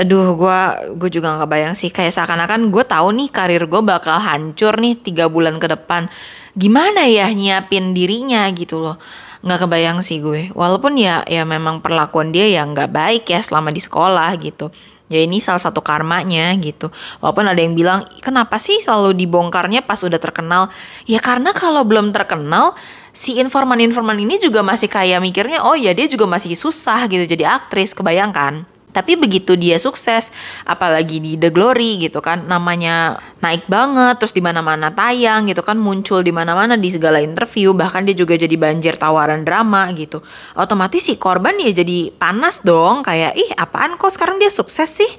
aduh 0.02 0.34
gue 0.34 0.60
gue 0.98 1.10
juga 1.14 1.38
nggak 1.38 1.46
kebayang 1.46 1.74
sih. 1.78 1.94
Kayak 1.94 2.18
seakan-akan 2.18 2.74
gue 2.74 2.82
tahu 2.82 3.14
nih 3.14 3.28
karir 3.30 3.62
gue 3.70 3.82
bakal 3.86 4.18
hancur 4.18 4.74
nih 4.82 4.98
tiga 4.98 5.30
bulan 5.30 5.62
ke 5.62 5.70
depan. 5.70 6.10
Gimana 6.58 7.06
ya 7.06 7.30
nyiapin 7.30 7.94
dirinya 7.94 8.50
gitu 8.50 8.82
loh 8.82 8.98
nggak 9.44 9.68
kebayang 9.68 10.00
sih 10.00 10.24
gue. 10.24 10.48
Walaupun 10.56 10.96
ya 10.96 11.20
ya 11.28 11.44
memang 11.44 11.84
perlakuan 11.84 12.32
dia 12.32 12.48
ya 12.48 12.64
nggak 12.64 12.90
baik 12.90 13.24
ya 13.28 13.44
selama 13.44 13.68
di 13.68 13.78
sekolah 13.84 14.32
gitu. 14.40 14.72
Ya 15.12 15.20
ini 15.20 15.36
salah 15.36 15.60
satu 15.60 15.84
karmanya 15.84 16.56
gitu. 16.58 16.88
Walaupun 17.20 17.44
ada 17.44 17.60
yang 17.60 17.76
bilang 17.76 18.08
kenapa 18.24 18.56
sih 18.56 18.80
selalu 18.80 19.12
dibongkarnya 19.20 19.84
pas 19.84 20.00
udah 20.00 20.16
terkenal? 20.16 20.72
Ya 21.04 21.20
karena 21.20 21.52
kalau 21.52 21.84
belum 21.84 22.10
terkenal 22.16 22.72
si 23.12 23.36
informan-informan 23.38 24.16
ini 24.16 24.40
juga 24.40 24.64
masih 24.64 24.88
kayak 24.88 25.20
mikirnya 25.20 25.60
oh 25.62 25.76
ya 25.76 25.92
dia 25.92 26.08
juga 26.08 26.24
masih 26.24 26.56
susah 26.56 27.04
gitu 27.06 27.28
jadi 27.28 27.44
aktris. 27.46 27.92
Kebayangkan 27.92 28.73
Tapi 28.94 29.18
begitu 29.18 29.58
dia 29.58 29.74
sukses, 29.82 30.30
apalagi 30.62 31.18
di 31.18 31.34
The 31.34 31.50
Glory 31.50 31.98
gitu 31.98 32.22
kan, 32.22 32.46
namanya 32.46 33.18
naik 33.42 33.66
banget, 33.66 34.22
terus 34.22 34.30
di 34.30 34.38
mana-mana 34.38 34.94
tayang 34.94 35.50
gitu 35.50 35.66
kan, 35.66 35.74
muncul 35.74 36.22
di 36.22 36.30
mana-mana 36.30 36.78
di 36.78 36.94
segala 36.94 37.18
interview, 37.18 37.74
bahkan 37.74 38.06
dia 38.06 38.14
juga 38.14 38.38
jadi 38.38 38.54
banjir 38.54 38.94
tawaran 38.94 39.42
drama 39.42 39.90
gitu. 39.98 40.22
Otomatis 40.54 41.10
si 41.10 41.18
korban 41.18 41.58
ya 41.58 41.74
jadi 41.74 42.14
panas 42.14 42.62
dong, 42.62 43.02
kayak 43.02 43.34
ih 43.34 43.50
apaan 43.58 43.98
kok 43.98 44.14
sekarang 44.14 44.38
dia 44.38 44.54
sukses 44.54 45.02
sih? 45.02 45.12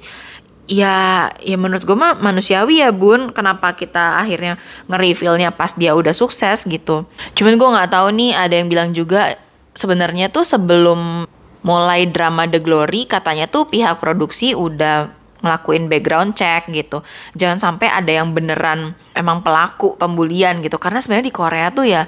Ya, 0.66 1.30
ya 1.46 1.54
menurut 1.54 1.86
gue 1.86 1.94
mah 1.94 2.18
manusiawi 2.18 2.82
ya 2.82 2.90
bun. 2.90 3.30
Kenapa 3.30 3.70
kita 3.78 4.18
akhirnya 4.18 4.58
nge-revealnya 4.90 5.54
pas 5.54 5.70
dia 5.78 5.94
udah 5.94 6.10
sukses 6.10 6.66
gitu. 6.66 7.06
Cuman 7.38 7.54
gue 7.54 7.68
nggak 7.70 7.94
tahu 7.94 8.10
nih 8.10 8.34
ada 8.34 8.54
yang 8.58 8.66
bilang 8.66 8.90
juga 8.90 9.38
sebenarnya 9.78 10.26
tuh 10.32 10.42
sebelum 10.42 11.28
mulai 11.66 12.06
drama 12.06 12.46
The 12.46 12.62
Glory 12.62 13.10
katanya 13.10 13.50
tuh 13.50 13.66
pihak 13.66 13.98
produksi 13.98 14.54
udah 14.54 15.10
ngelakuin 15.42 15.90
background 15.90 16.38
check 16.38 16.70
gitu. 16.70 17.02
Jangan 17.34 17.58
sampai 17.58 17.90
ada 17.90 18.08
yang 18.08 18.32
beneran 18.32 18.94
emang 19.12 19.42
pelaku 19.42 19.98
pembulian 19.98 20.62
gitu. 20.62 20.78
Karena 20.78 21.02
sebenarnya 21.02 21.26
di 21.26 21.34
Korea 21.34 21.68
tuh 21.74 21.84
ya 21.84 22.06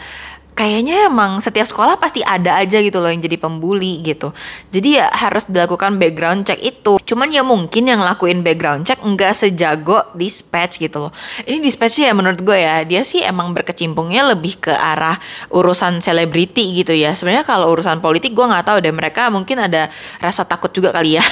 kayaknya 0.59 1.07
emang 1.07 1.39
setiap 1.39 1.71
sekolah 1.71 2.03
pasti 2.03 2.19
ada 2.27 2.59
aja 2.59 2.83
gitu 2.83 2.99
loh 2.99 3.07
yang 3.07 3.23
jadi 3.23 3.39
pembuli 3.39 4.03
gitu. 4.03 4.35
Jadi 4.75 4.99
ya 4.99 5.07
harus 5.07 5.47
dilakukan 5.47 6.03
background 6.03 6.51
check 6.51 6.59
itu. 6.59 6.99
Cuman 6.99 7.31
ya 7.31 7.47
mungkin 7.47 7.87
yang 7.87 8.03
lakuin 8.03 8.43
background 8.43 8.83
check 8.83 8.99
nggak 8.99 9.39
sejago 9.39 10.03
dispatch 10.19 10.83
gitu 10.83 11.07
loh. 11.07 11.13
Ini 11.47 11.63
dispatch 11.63 12.03
ya 12.03 12.11
menurut 12.11 12.43
gue 12.43 12.59
ya, 12.59 12.83
dia 12.83 13.07
sih 13.07 13.23
emang 13.23 13.55
berkecimpungnya 13.55 14.35
lebih 14.35 14.59
ke 14.59 14.75
arah 14.75 15.15
urusan 15.55 16.03
selebriti 16.03 16.75
gitu 16.83 16.91
ya. 16.91 17.15
Sebenarnya 17.15 17.47
kalau 17.47 17.71
urusan 17.71 18.03
politik 18.03 18.35
gue 18.35 18.43
nggak 18.43 18.67
tahu 18.67 18.83
deh 18.83 18.91
mereka 18.91 19.31
mungkin 19.31 19.63
ada 19.63 19.87
rasa 20.19 20.43
takut 20.43 20.75
juga 20.75 20.91
kali 20.91 21.23
ya. 21.23 21.25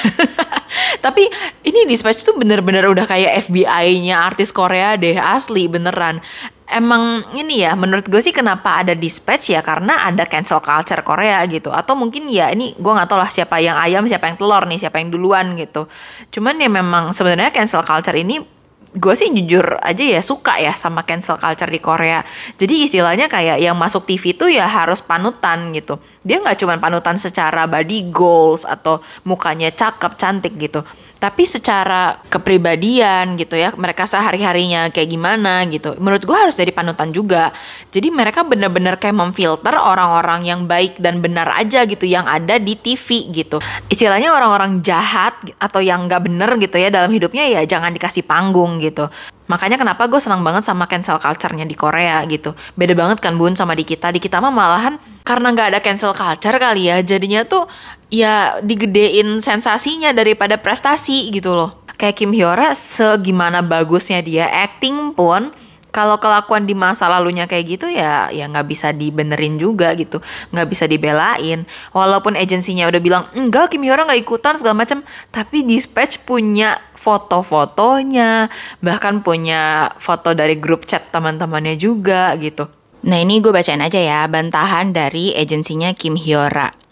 Tapi 1.05 1.27
ini 1.67 1.83
dispatch 1.83 2.23
tuh 2.23 2.39
bener-bener 2.39 2.87
udah 2.87 3.03
kayak 3.03 3.51
FBI-nya 3.51 4.23
artis 4.23 4.55
Korea 4.55 4.95
deh 4.95 5.19
asli 5.19 5.67
beneran 5.67 6.23
emang 6.67 7.23
ini 7.39 7.63
ya 7.63 7.73
menurut 7.79 8.03
gue 8.11 8.19
sih 8.19 8.35
kenapa 8.35 8.83
ada 8.83 8.91
dispatch 8.91 9.55
ya 9.55 9.63
karena 9.63 10.03
ada 10.03 10.27
cancel 10.27 10.59
culture 10.59 10.99
Korea 10.99 11.39
gitu 11.47 11.71
atau 11.71 11.95
mungkin 11.95 12.27
ya 12.27 12.51
ini 12.51 12.75
gue 12.75 12.91
nggak 12.91 13.07
tahu 13.07 13.19
lah 13.19 13.31
siapa 13.31 13.63
yang 13.63 13.79
ayam 13.79 14.03
siapa 14.03 14.27
yang 14.27 14.35
telur 14.35 14.67
nih 14.67 14.79
siapa 14.79 14.99
yang 14.99 15.07
duluan 15.07 15.55
gitu 15.55 15.87
cuman 16.35 16.59
ya 16.59 16.67
memang 16.67 17.15
sebenarnya 17.15 17.55
cancel 17.55 17.87
culture 17.87 18.15
ini 18.19 18.57
gue 18.97 19.13
sih 19.13 19.29
jujur 19.29 19.77
aja 19.83 20.03
ya 20.03 20.21
suka 20.23 20.57
ya 20.57 20.71
sama 20.73 21.03
cancel 21.03 21.35
culture 21.35 21.69
di 21.69 21.77
Korea. 21.83 22.23
Jadi 22.55 22.87
istilahnya 22.87 23.27
kayak 23.27 23.59
yang 23.59 23.75
masuk 23.75 24.07
TV 24.07 24.33
tuh 24.33 24.47
ya 24.47 24.65
harus 24.65 25.03
panutan 25.03 25.75
gitu. 25.75 25.99
Dia 26.23 26.39
nggak 26.39 26.57
cuma 26.63 26.79
panutan 26.79 27.19
secara 27.19 27.67
body 27.67 28.09
goals 28.09 28.63
atau 28.63 29.03
mukanya 29.27 29.69
cakep 29.75 30.15
cantik 30.15 30.55
gitu 30.55 30.87
tapi 31.17 31.49
secara 31.49 32.21
kepribadian 32.29 33.37
gitu 33.41 33.57
ya 33.57 33.73
mereka 33.73 34.05
sehari-harinya 34.05 34.93
kayak 34.93 35.09
gimana 35.09 35.65
gitu 35.69 35.97
menurut 35.97 36.21
gue 36.21 36.37
harus 36.37 36.53
jadi 36.53 36.69
panutan 36.69 37.09
juga 37.09 37.49
jadi 37.89 38.13
mereka 38.13 38.45
bener-bener 38.45 39.01
kayak 39.01 39.17
memfilter 39.17 39.73
orang-orang 39.73 40.45
yang 40.45 40.69
baik 40.69 41.01
dan 41.01 41.19
benar 41.19 41.49
aja 41.57 41.83
gitu 41.89 42.05
yang 42.05 42.29
ada 42.29 42.61
di 42.61 42.77
TV 42.77 43.33
gitu 43.33 43.57
istilahnya 43.89 44.29
orang-orang 44.29 44.79
jahat 44.85 45.33
atau 45.57 45.81
yang 45.81 46.05
nggak 46.05 46.29
bener 46.29 46.49
gitu 46.61 46.77
ya 46.77 46.93
dalam 46.93 47.09
hidupnya 47.09 47.49
ya 47.49 47.61
jangan 47.65 47.89
dikasih 47.93 48.21
panggung 48.21 48.77
gitu 48.77 49.09
Makanya 49.47 49.79
kenapa 49.79 50.11
gue 50.11 50.19
senang 50.19 50.43
banget 50.43 50.67
sama 50.67 50.85
cancel 50.91 51.17
culture-nya 51.23 51.63
di 51.63 51.75
Korea 51.75 52.19
gitu. 52.27 52.51
Beda 52.75 52.91
banget 52.93 53.23
kan 53.23 53.39
bun 53.39 53.55
sama 53.55 53.73
di 53.73 53.87
kita. 53.87 54.11
Di 54.11 54.19
kita 54.19 54.43
mah 54.43 54.51
malahan 54.51 54.99
karena 55.23 55.55
nggak 55.55 55.67
ada 55.75 55.79
cancel 55.79 56.11
culture 56.11 56.59
kali 56.59 56.91
ya. 56.91 56.99
Jadinya 56.99 57.47
tuh 57.47 57.63
ya 58.07 58.59
digedein 58.63 59.43
sensasinya 59.43 60.15
daripada 60.15 60.59
prestasi 60.59 61.31
gitu 61.31 61.55
loh. 61.55 61.71
Kayak 61.97 62.15
Kim 62.21 62.31
Hyora 62.31 62.77
segimana 62.77 63.65
bagusnya 63.65 64.21
dia 64.21 64.45
acting 64.45 65.17
pun 65.17 65.49
kalau 65.89 66.21
kelakuan 66.21 66.69
di 66.69 66.77
masa 66.77 67.09
lalunya 67.09 67.49
kayak 67.49 67.65
gitu 67.73 67.89
ya 67.89 68.29
ya 68.29 68.45
nggak 68.45 68.69
bisa 68.69 68.93
dibenerin 68.93 69.57
juga 69.57 69.97
gitu. 69.97 70.21
Nggak 70.53 70.67
bisa 70.69 70.85
dibelain. 70.85 71.65
Walaupun 71.89 72.37
agensinya 72.37 72.85
udah 72.85 73.01
bilang 73.01 73.23
enggak 73.33 73.73
Kim 73.73 73.81
Hyora 73.81 74.05
nggak 74.05 74.21
ikutan 74.21 74.53
segala 74.61 74.85
macam 74.85 75.01
tapi 75.33 75.65
dispatch 75.65 76.21
punya 76.21 76.77
foto-fotonya 76.93 78.53
bahkan 78.77 79.25
punya 79.25 79.89
foto 79.97 80.37
dari 80.37 80.61
grup 80.61 80.85
chat 80.85 81.09
teman-temannya 81.09 81.73
juga 81.81 82.37
gitu. 82.37 82.69
Nah 83.09 83.17
ini 83.17 83.41
gue 83.41 83.49
bacain 83.49 83.81
aja 83.81 83.97
ya 83.97 84.29
bantahan 84.29 84.93
dari 84.93 85.33
agensinya 85.33 85.97
Kim 85.97 86.13
Hyora 86.13 86.86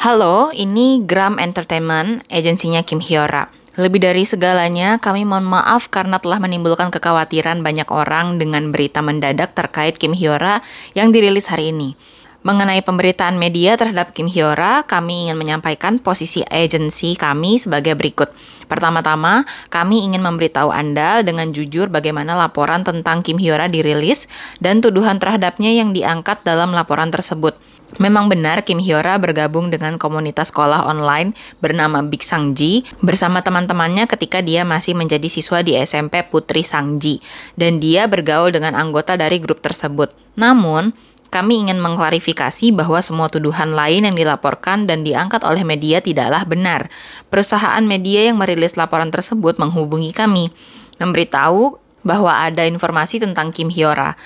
Halo, 0.00 0.48
ini 0.56 1.04
Gram 1.04 1.36
Entertainment, 1.36 2.24
agensinya 2.32 2.80
Kim 2.80 3.04
Hyora. 3.04 3.52
Lebih 3.76 4.00
dari 4.00 4.24
segalanya, 4.24 4.96
kami 4.96 5.28
mohon 5.28 5.44
maaf 5.44 5.92
karena 5.92 6.16
telah 6.16 6.40
menimbulkan 6.40 6.88
kekhawatiran 6.88 7.60
banyak 7.60 7.84
orang 7.92 8.40
dengan 8.40 8.72
berita 8.72 9.04
mendadak 9.04 9.52
terkait 9.52 10.00
Kim 10.00 10.16
Hyora 10.16 10.64
yang 10.96 11.12
dirilis 11.12 11.52
hari 11.52 11.68
ini. 11.68 12.00
Mengenai 12.40 12.80
pemberitaan 12.80 13.36
media 13.36 13.76
terhadap 13.76 14.16
Kim 14.16 14.24
Hyora, 14.24 14.88
kami 14.88 15.28
ingin 15.28 15.36
menyampaikan 15.36 16.00
posisi 16.00 16.40
agensi 16.48 17.12
kami 17.12 17.60
sebagai 17.60 17.92
berikut. 17.92 18.32
Pertama-tama, 18.72 19.44
kami 19.68 20.00
ingin 20.08 20.24
memberitahu 20.24 20.72
Anda 20.72 21.20
dengan 21.20 21.52
jujur 21.52 21.92
bagaimana 21.92 22.40
laporan 22.40 22.88
tentang 22.88 23.20
Kim 23.20 23.36
Hyora 23.36 23.68
dirilis 23.68 24.32
dan 24.64 24.80
tuduhan 24.80 25.20
terhadapnya 25.20 25.76
yang 25.76 25.92
diangkat 25.92 26.40
dalam 26.40 26.72
laporan 26.72 27.12
tersebut. 27.12 27.60
Memang 27.98 28.30
benar 28.30 28.62
Kim 28.62 28.78
Hyora 28.78 29.18
bergabung 29.18 29.66
dengan 29.66 29.98
komunitas 29.98 30.54
sekolah 30.54 30.86
online 30.86 31.34
bernama 31.58 32.06
Big 32.06 32.22
Sangji 32.22 32.86
bersama 33.02 33.42
teman-temannya 33.42 34.06
ketika 34.06 34.38
dia 34.38 34.62
masih 34.62 34.94
menjadi 34.94 35.26
siswa 35.26 35.66
di 35.66 35.74
SMP 35.74 36.22
Putri 36.22 36.62
Sangji 36.62 37.18
dan 37.58 37.82
dia 37.82 38.06
bergaul 38.06 38.54
dengan 38.54 38.78
anggota 38.78 39.18
dari 39.18 39.42
grup 39.42 39.58
tersebut. 39.58 40.14
Namun, 40.38 40.94
kami 41.34 41.66
ingin 41.66 41.78
mengklarifikasi 41.78 42.74
bahwa 42.74 42.98
semua 43.02 43.26
tuduhan 43.30 43.74
lain 43.74 44.06
yang 44.06 44.14
dilaporkan 44.18 44.86
dan 44.86 45.06
diangkat 45.06 45.42
oleh 45.46 45.62
media 45.62 46.02
tidaklah 46.02 46.42
benar. 46.46 46.90
Perusahaan 47.30 47.82
media 47.86 48.30
yang 48.30 48.38
merilis 48.38 48.74
laporan 48.74 49.14
tersebut 49.14 49.58
menghubungi 49.58 50.10
kami, 50.10 50.50
memberitahu 50.98 51.78
bahwa 52.02 52.34
ada 52.34 52.66
informasi 52.66 53.22
tentang 53.22 53.54
Kim 53.54 53.70
Hyora. 53.70 54.18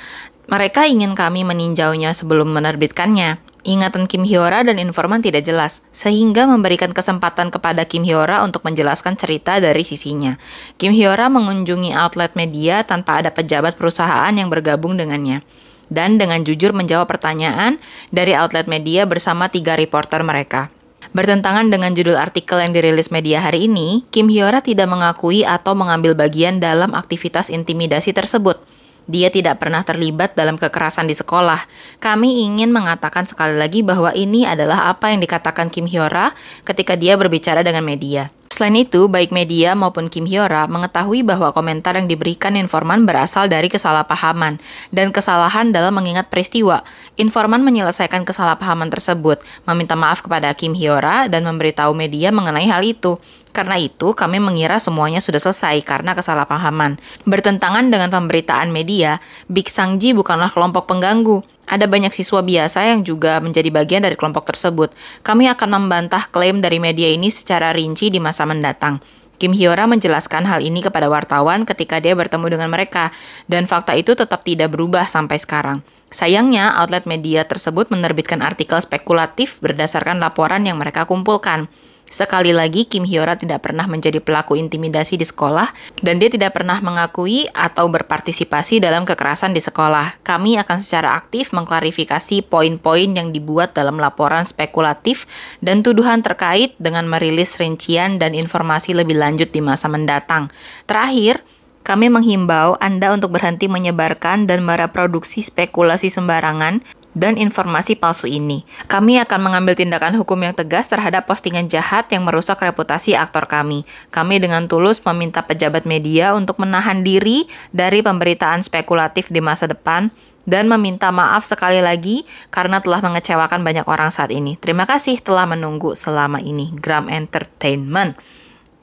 Mereka 0.48 0.88
ingin 0.88 1.16
kami 1.16 1.44
meninjaunya 1.44 2.12
sebelum 2.16 2.52
menerbitkannya. 2.52 3.53
Ingatan 3.64 4.04
Kim 4.04 4.28
Hyora 4.28 4.60
dan 4.60 4.76
informan 4.76 5.24
tidak 5.24 5.48
jelas, 5.48 5.80
sehingga 5.88 6.44
memberikan 6.44 6.92
kesempatan 6.92 7.48
kepada 7.48 7.88
Kim 7.88 8.04
Hyora 8.04 8.44
untuk 8.44 8.60
menjelaskan 8.68 9.16
cerita 9.16 9.56
dari 9.56 9.80
sisinya. 9.80 10.36
Kim 10.76 10.92
Hyora 10.92 11.32
mengunjungi 11.32 11.96
outlet 11.96 12.36
media 12.36 12.84
tanpa 12.84 13.24
ada 13.24 13.32
pejabat 13.32 13.80
perusahaan 13.80 14.30
yang 14.36 14.52
bergabung 14.52 15.00
dengannya. 15.00 15.40
Dan 15.88 16.20
dengan 16.20 16.44
jujur 16.44 16.76
menjawab 16.76 17.08
pertanyaan 17.08 17.80
dari 18.12 18.36
outlet 18.36 18.68
media 18.68 19.08
bersama 19.08 19.48
tiga 19.48 19.80
reporter 19.80 20.20
mereka. 20.20 20.68
Bertentangan 21.16 21.72
dengan 21.72 21.96
judul 21.96 22.20
artikel 22.20 22.60
yang 22.60 22.76
dirilis 22.76 23.08
media 23.08 23.40
hari 23.40 23.64
ini, 23.64 24.04
Kim 24.12 24.28
Hyora 24.28 24.60
tidak 24.60 24.92
mengakui 24.92 25.40
atau 25.40 25.72
mengambil 25.72 26.12
bagian 26.12 26.60
dalam 26.60 26.92
aktivitas 26.92 27.48
intimidasi 27.48 28.12
tersebut. 28.12 28.60
Dia 29.04 29.28
tidak 29.28 29.60
pernah 29.60 29.84
terlibat 29.84 30.32
dalam 30.32 30.56
kekerasan 30.56 31.04
di 31.04 31.16
sekolah. 31.16 31.60
Kami 32.00 32.48
ingin 32.48 32.72
mengatakan 32.72 33.28
sekali 33.28 33.60
lagi 33.60 33.84
bahwa 33.84 34.12
ini 34.16 34.48
adalah 34.48 34.88
apa 34.88 35.12
yang 35.12 35.20
dikatakan 35.20 35.68
Kim 35.68 35.84
Hyora 35.84 36.32
ketika 36.64 36.96
dia 36.96 37.16
berbicara 37.20 37.60
dengan 37.60 37.84
media. 37.84 38.32
Selain 38.54 38.86
itu, 38.86 39.10
baik 39.10 39.34
media 39.34 39.74
maupun 39.74 40.06
Kim 40.06 40.30
Hyora 40.30 40.70
mengetahui 40.70 41.26
bahwa 41.26 41.50
komentar 41.50 41.98
yang 41.98 42.06
diberikan 42.06 42.54
informan 42.54 43.02
berasal 43.02 43.50
dari 43.50 43.66
kesalahpahaman 43.66 44.62
dan 44.94 45.10
kesalahan 45.10 45.74
dalam 45.74 45.90
mengingat 45.90 46.30
peristiwa. 46.30 46.86
Informan 47.18 47.66
menyelesaikan 47.66 48.22
kesalahpahaman 48.22 48.94
tersebut, 48.94 49.42
meminta 49.66 49.98
maaf 49.98 50.22
kepada 50.22 50.54
Kim 50.54 50.70
Hyora 50.70 51.26
dan 51.26 51.42
memberitahu 51.42 51.98
media 51.98 52.30
mengenai 52.30 52.70
hal 52.70 52.86
itu. 52.86 53.18
Karena 53.50 53.74
itu, 53.74 54.14
kami 54.14 54.38
mengira 54.38 54.78
semuanya 54.78 55.18
sudah 55.18 55.42
selesai 55.42 55.82
karena 55.82 56.14
kesalahpahaman. 56.14 57.02
Bertentangan 57.26 57.90
dengan 57.90 58.14
pemberitaan 58.14 58.70
media, 58.70 59.18
Big 59.50 59.66
Sangji 59.66 60.14
bukanlah 60.14 60.54
kelompok 60.54 60.86
pengganggu. 60.86 61.42
Ada 61.64 61.88
banyak 61.88 62.12
siswa 62.12 62.44
biasa 62.44 62.84
yang 62.84 63.02
juga 63.02 63.40
menjadi 63.40 63.72
bagian 63.72 64.04
dari 64.04 64.14
kelompok 64.14 64.48
tersebut. 64.52 64.92
Kami 65.24 65.48
akan 65.48 65.68
membantah 65.80 66.28
klaim 66.28 66.60
dari 66.60 66.76
media 66.76 67.08
ini 67.08 67.32
secara 67.32 67.72
rinci 67.72 68.12
di 68.12 68.20
masa 68.20 68.44
mendatang. 68.44 69.00
Kim 69.34 69.50
Hyora 69.50 69.90
menjelaskan 69.90 70.46
hal 70.46 70.62
ini 70.62 70.78
kepada 70.78 71.10
wartawan 71.10 71.66
ketika 71.66 71.98
dia 71.98 72.14
bertemu 72.14 72.54
dengan 72.54 72.70
mereka, 72.70 73.10
dan 73.50 73.66
fakta 73.66 73.98
itu 73.98 74.14
tetap 74.14 74.46
tidak 74.46 74.70
berubah 74.70 75.10
sampai 75.10 75.42
sekarang. 75.42 75.82
Sayangnya, 76.14 76.78
outlet 76.78 77.10
media 77.10 77.42
tersebut 77.42 77.90
menerbitkan 77.90 78.38
artikel 78.38 78.78
spekulatif 78.78 79.58
berdasarkan 79.58 80.22
laporan 80.22 80.62
yang 80.62 80.78
mereka 80.78 81.02
kumpulkan. 81.10 81.66
Sekali 82.14 82.54
lagi, 82.54 82.86
Kim 82.86 83.02
Hyora 83.02 83.34
tidak 83.34 83.66
pernah 83.66 83.90
menjadi 83.90 84.22
pelaku 84.22 84.54
intimidasi 84.54 85.18
di 85.18 85.26
sekolah, 85.26 85.66
dan 85.98 86.22
dia 86.22 86.30
tidak 86.30 86.54
pernah 86.54 86.78
mengakui 86.78 87.50
atau 87.50 87.90
berpartisipasi 87.90 88.78
dalam 88.78 89.02
kekerasan 89.02 89.50
di 89.50 89.58
sekolah. 89.58 90.22
Kami 90.22 90.54
akan 90.62 90.78
secara 90.78 91.18
aktif 91.18 91.50
mengklarifikasi 91.50 92.46
poin-poin 92.46 93.10
yang 93.18 93.34
dibuat 93.34 93.74
dalam 93.74 93.98
laporan 93.98 94.46
spekulatif 94.46 95.26
dan 95.58 95.82
tuduhan 95.82 96.22
terkait 96.22 96.78
dengan 96.78 97.02
merilis 97.10 97.58
rincian 97.58 98.22
dan 98.22 98.30
informasi 98.30 98.94
lebih 98.94 99.18
lanjut 99.18 99.50
di 99.50 99.58
masa 99.58 99.90
mendatang. 99.90 100.54
Terakhir, 100.86 101.42
kami 101.82 102.14
menghimbau 102.14 102.78
Anda 102.78 103.10
untuk 103.10 103.34
berhenti 103.34 103.66
menyebarkan 103.66 104.46
dan 104.46 104.62
mereproduksi 104.62 105.42
spekulasi 105.42 106.14
sembarangan 106.14 106.80
dan 107.14 107.38
informasi 107.38 107.96
palsu 107.96 108.28
ini. 108.28 108.66
Kami 108.90 109.22
akan 109.22 109.40
mengambil 109.40 109.78
tindakan 109.78 110.18
hukum 110.18 110.36
yang 110.42 110.52
tegas 110.52 110.90
terhadap 110.90 111.24
postingan 111.24 111.70
jahat 111.70 112.10
yang 112.10 112.26
merusak 112.26 112.60
reputasi 112.60 113.14
aktor 113.14 113.46
kami. 113.46 113.86
Kami 114.10 114.42
dengan 114.42 114.66
tulus 114.66 115.00
meminta 115.06 115.46
pejabat 115.46 115.86
media 115.88 116.34
untuk 116.34 116.60
menahan 116.60 117.06
diri 117.06 117.46
dari 117.70 118.02
pemberitaan 118.02 118.60
spekulatif 118.60 119.30
di 119.30 119.40
masa 119.40 119.70
depan 119.70 120.10
dan 120.44 120.68
meminta 120.68 121.08
maaf 121.08 121.48
sekali 121.48 121.80
lagi 121.80 122.28
karena 122.52 122.78
telah 122.84 123.00
mengecewakan 123.00 123.64
banyak 123.64 123.86
orang 123.88 124.12
saat 124.12 124.28
ini. 124.28 124.60
Terima 124.60 124.84
kasih 124.84 125.18
telah 125.24 125.48
menunggu 125.48 125.96
selama 125.96 126.38
ini. 126.44 126.68
Gram 126.76 127.08
Entertainment. 127.08 128.20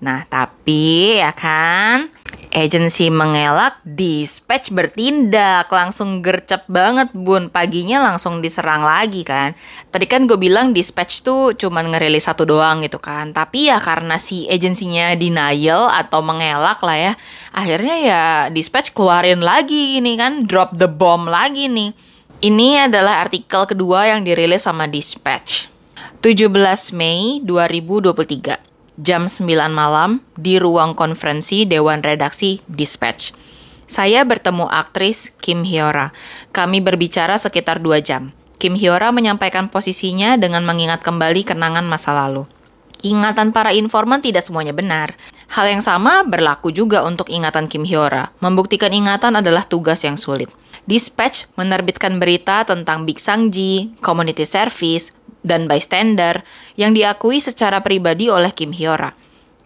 Nah, 0.01 0.25
tapi 0.25 1.21
ya 1.21 1.29
kan, 1.29 2.09
agensi 2.49 3.13
mengelak, 3.13 3.77
dispatch 3.85 4.73
bertindak, 4.73 5.69
langsung 5.69 6.25
gercep 6.25 6.65
banget 6.65 7.13
bun, 7.13 7.53
paginya 7.53 8.01
langsung 8.01 8.41
diserang 8.41 8.81
lagi 8.81 9.21
kan. 9.21 9.53
Tadi 9.93 10.09
kan 10.09 10.25
gue 10.25 10.41
bilang 10.41 10.73
dispatch 10.73 11.21
tuh 11.21 11.53
cuman 11.53 11.93
ngerilis 11.93 12.25
satu 12.25 12.49
doang 12.49 12.81
gitu 12.81 12.97
kan, 12.97 13.29
tapi 13.29 13.69
ya 13.69 13.77
karena 13.77 14.17
si 14.17 14.49
agensinya 14.49 15.13
denial 15.13 15.93
atau 15.93 16.25
mengelak 16.25 16.81
lah 16.81 16.97
ya, 16.97 17.13
akhirnya 17.53 17.95
ya 18.01 18.23
dispatch 18.49 18.97
keluarin 18.97 19.45
lagi 19.45 20.01
ini 20.01 20.17
kan, 20.17 20.49
drop 20.49 20.73
the 20.81 20.89
bomb 20.89 21.29
lagi 21.29 21.69
nih. 21.69 21.93
Ini 22.41 22.89
adalah 22.89 23.21
artikel 23.21 23.69
kedua 23.69 24.09
yang 24.09 24.25
dirilis 24.25 24.65
sama 24.65 24.89
Dispatch. 24.89 25.69
17 26.25 26.49
Mei 26.97 27.37
2023 27.45 28.70
jam 28.99 29.31
9 29.31 29.47
malam 29.71 30.19
di 30.35 30.59
ruang 30.59 30.97
konferensi 30.97 31.63
Dewan 31.63 32.03
Redaksi 32.03 32.59
Dispatch. 32.67 33.31
Saya 33.87 34.23
bertemu 34.23 34.71
aktris 34.71 35.35
Kim 35.39 35.67
Hyora. 35.67 36.15
Kami 36.55 36.79
berbicara 36.79 37.35
sekitar 37.35 37.83
dua 37.83 37.99
jam. 37.99 38.31
Kim 38.55 38.79
Hyora 38.79 39.11
menyampaikan 39.11 39.67
posisinya 39.67 40.39
dengan 40.39 40.63
mengingat 40.63 41.03
kembali 41.03 41.43
kenangan 41.43 41.83
masa 41.83 42.15
lalu. 42.15 42.47
Ingatan 43.01 43.49
para 43.49 43.73
informan 43.73 44.21
tidak 44.21 44.45
semuanya 44.45 44.77
benar. 44.77 45.17
Hal 45.49 45.65
yang 45.65 45.81
sama 45.81 46.21
berlaku 46.21 46.69
juga 46.69 47.01
untuk 47.01 47.33
ingatan 47.33 47.65
Kim 47.65 47.81
Hyora. 47.81 48.29
Membuktikan 48.39 48.93
ingatan 48.93 49.41
adalah 49.41 49.65
tugas 49.65 50.05
yang 50.05 50.15
sulit. 50.15 50.53
Dispatch 50.85 51.49
menerbitkan 51.57 52.21
berita 52.21 52.61
tentang 52.61 53.09
Big 53.09 53.17
Sangji, 53.17 53.91
community 54.05 54.45
service, 54.45 55.17
dan 55.41 55.65
bystander 55.69 56.45
yang 56.77 56.93
diakui 56.93 57.41
secara 57.41 57.81
pribadi 57.81 58.29
oleh 58.29 58.49
Kim 58.53 58.73
Hyora. 58.73 59.13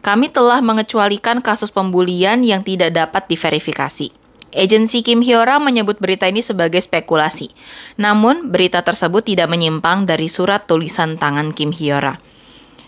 Kami 0.05 0.29
telah 0.29 0.61
mengecualikan 0.61 1.41
kasus 1.41 1.73
pembulian 1.73 2.45
yang 2.45 2.61
tidak 2.61 2.93
dapat 2.93 3.25
diverifikasi. 3.25 4.13
Agensi 4.55 5.03
Kim 5.03 5.19
Hyora 5.19 5.59
menyebut 5.59 5.99
berita 5.99 6.31
ini 6.31 6.39
sebagai 6.39 6.79
spekulasi. 6.79 7.51
Namun, 7.99 8.53
berita 8.55 8.85
tersebut 8.85 9.27
tidak 9.27 9.51
menyimpang 9.51 10.07
dari 10.07 10.31
surat 10.31 10.63
tulisan 10.63 11.19
tangan 11.19 11.51
Kim 11.51 11.75
Hyora. 11.75 12.21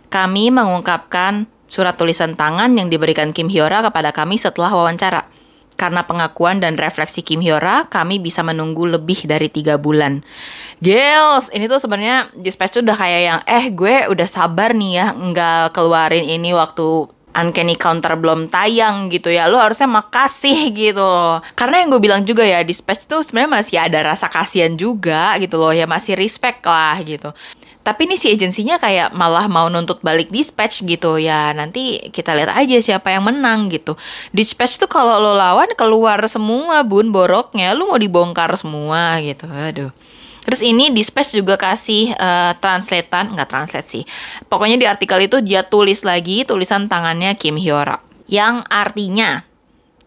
Kami 0.07 0.47
mengungkapkan 0.47 1.49
surat 1.67 1.99
tulisan 1.99 2.39
tangan 2.39 2.71
yang 2.79 2.87
diberikan 2.87 3.35
Kim 3.35 3.51
Hyora 3.51 3.83
kepada 3.83 4.15
kami 4.15 4.39
setelah 4.39 4.71
wawancara. 4.71 5.27
Karena 5.77 6.03
pengakuan 6.09 6.57
dan 6.57 6.73
refleksi 6.73 7.21
Kim 7.21 7.37
Hyora, 7.39 7.85
kami 7.85 8.17
bisa 8.17 8.41
menunggu 8.41 8.89
lebih 8.89 9.29
dari 9.29 9.45
tiga 9.45 9.77
bulan. 9.77 10.25
Girls, 10.81 11.53
ini 11.53 11.69
tuh 11.69 11.77
sebenarnya 11.77 12.33
dispatch 12.33 12.81
tuh 12.81 12.83
udah 12.83 12.97
kayak 12.97 13.21
yang, 13.21 13.39
eh 13.45 13.69
gue 13.69 14.09
udah 14.09 14.25
sabar 14.25 14.73
nih 14.73 14.91
ya, 14.97 15.07
nggak 15.13 15.77
keluarin 15.77 16.25
ini 16.25 16.51
waktu 16.57 17.13
Uncanny 17.37 17.77
Counter 17.77 18.17
belum 18.17 18.49
tayang 18.49 19.13
gitu 19.13 19.29
ya. 19.29 19.45
Lo 19.45 19.61
harusnya 19.61 19.85
makasih 19.85 20.73
gitu 20.73 21.05
loh. 21.05 21.45
Karena 21.53 21.85
yang 21.85 21.93
gue 21.93 22.01
bilang 22.01 22.25
juga 22.25 22.41
ya 22.41 22.65
dispatch 22.65 23.05
tuh 23.05 23.21
sebenarnya 23.21 23.51
masih 23.61 23.77
ada 23.77 24.01
rasa 24.01 24.25
kasihan 24.25 24.73
juga 24.73 25.37
gitu 25.37 25.61
loh 25.61 25.69
ya 25.69 25.85
masih 25.85 26.17
respect 26.17 26.65
lah 26.65 26.97
gitu 27.05 27.29
tapi 27.87 28.03
ini 28.03 28.19
si 28.19 28.27
agensinya 28.27 28.75
kayak 28.83 29.15
malah 29.15 29.47
mau 29.47 29.71
nuntut 29.71 30.03
balik 30.03 30.27
dispatch 30.27 30.83
gitu 30.83 31.15
ya 31.15 31.55
nanti 31.55 32.03
kita 32.11 32.35
lihat 32.35 32.51
aja 32.51 32.83
siapa 32.83 33.15
yang 33.15 33.23
menang 33.23 33.71
gitu 33.71 33.95
dispatch 34.35 34.75
tuh 34.75 34.91
kalau 34.91 35.15
lo 35.23 35.39
lawan 35.39 35.71
keluar 35.79 36.19
semua 36.27 36.83
bun 36.83 37.15
boroknya 37.15 37.71
lu 37.71 37.87
mau 37.87 37.95
dibongkar 37.95 38.51
semua 38.59 39.23
gitu 39.23 39.47
aduh 39.47 39.95
Terus 40.47 40.63
ini 40.63 40.95
Dispatch 40.95 41.35
juga 41.35 41.59
kasih 41.59 42.15
uh, 42.15 42.55
translatean, 42.63 43.35
nggak 43.35 43.51
translate 43.51 43.83
sih. 43.83 44.03
Pokoknya 44.47 44.79
di 44.79 44.87
artikel 44.87 45.27
itu 45.27 45.43
dia 45.43 45.67
tulis 45.67 46.07
lagi 46.07 46.47
tulisan 46.47 46.87
tangannya 46.87 47.35
Kim 47.35 47.59
Hyora. 47.59 47.99
Yang 48.31 48.63
artinya, 48.71 49.43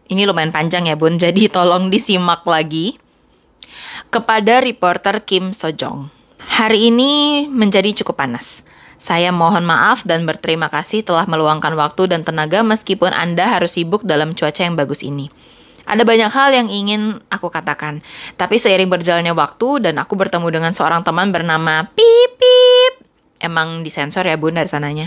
ini 0.09 0.25
lumayan 0.25 0.49
panjang 0.49 0.89
ya 0.89 0.97
bun, 0.97 1.21
jadi 1.21 1.53
tolong 1.53 1.93
disimak 1.93 2.41
lagi. 2.49 2.97
Kepada 4.09 4.65
reporter 4.65 5.21
Kim 5.29 5.53
Sojong. 5.53 6.20
Hari 6.51 6.91
ini 6.91 7.47
menjadi 7.47 7.95
cukup 8.03 8.27
panas. 8.27 8.67
Saya 8.99 9.31
mohon 9.31 9.63
maaf 9.63 10.03
dan 10.03 10.27
berterima 10.27 10.67
kasih 10.67 11.07
telah 11.07 11.23
meluangkan 11.31 11.79
waktu 11.79 12.11
dan 12.11 12.27
tenaga 12.27 12.67
meskipun 12.67 13.15
Anda 13.15 13.47
harus 13.47 13.79
sibuk 13.79 14.03
dalam 14.03 14.35
cuaca 14.35 14.67
yang 14.67 14.75
bagus 14.75 15.07
ini. 15.07 15.31
Ada 15.87 16.03
banyak 16.03 16.27
hal 16.27 16.51
yang 16.51 16.67
ingin 16.67 17.23
aku 17.31 17.55
katakan, 17.55 18.03
tapi 18.35 18.59
seiring 18.59 18.91
berjalannya 18.91 19.31
waktu 19.31 19.87
dan 19.87 20.03
aku 20.03 20.19
bertemu 20.19 20.51
dengan 20.51 20.73
seorang 20.75 21.07
teman 21.07 21.31
bernama 21.31 21.87
Pip 21.95 22.31
Pip. 22.35 23.07
Emang 23.39 23.87
disensor 23.87 24.27
ya 24.27 24.35
bun 24.35 24.59
dari 24.59 24.67
sananya. 24.67 25.07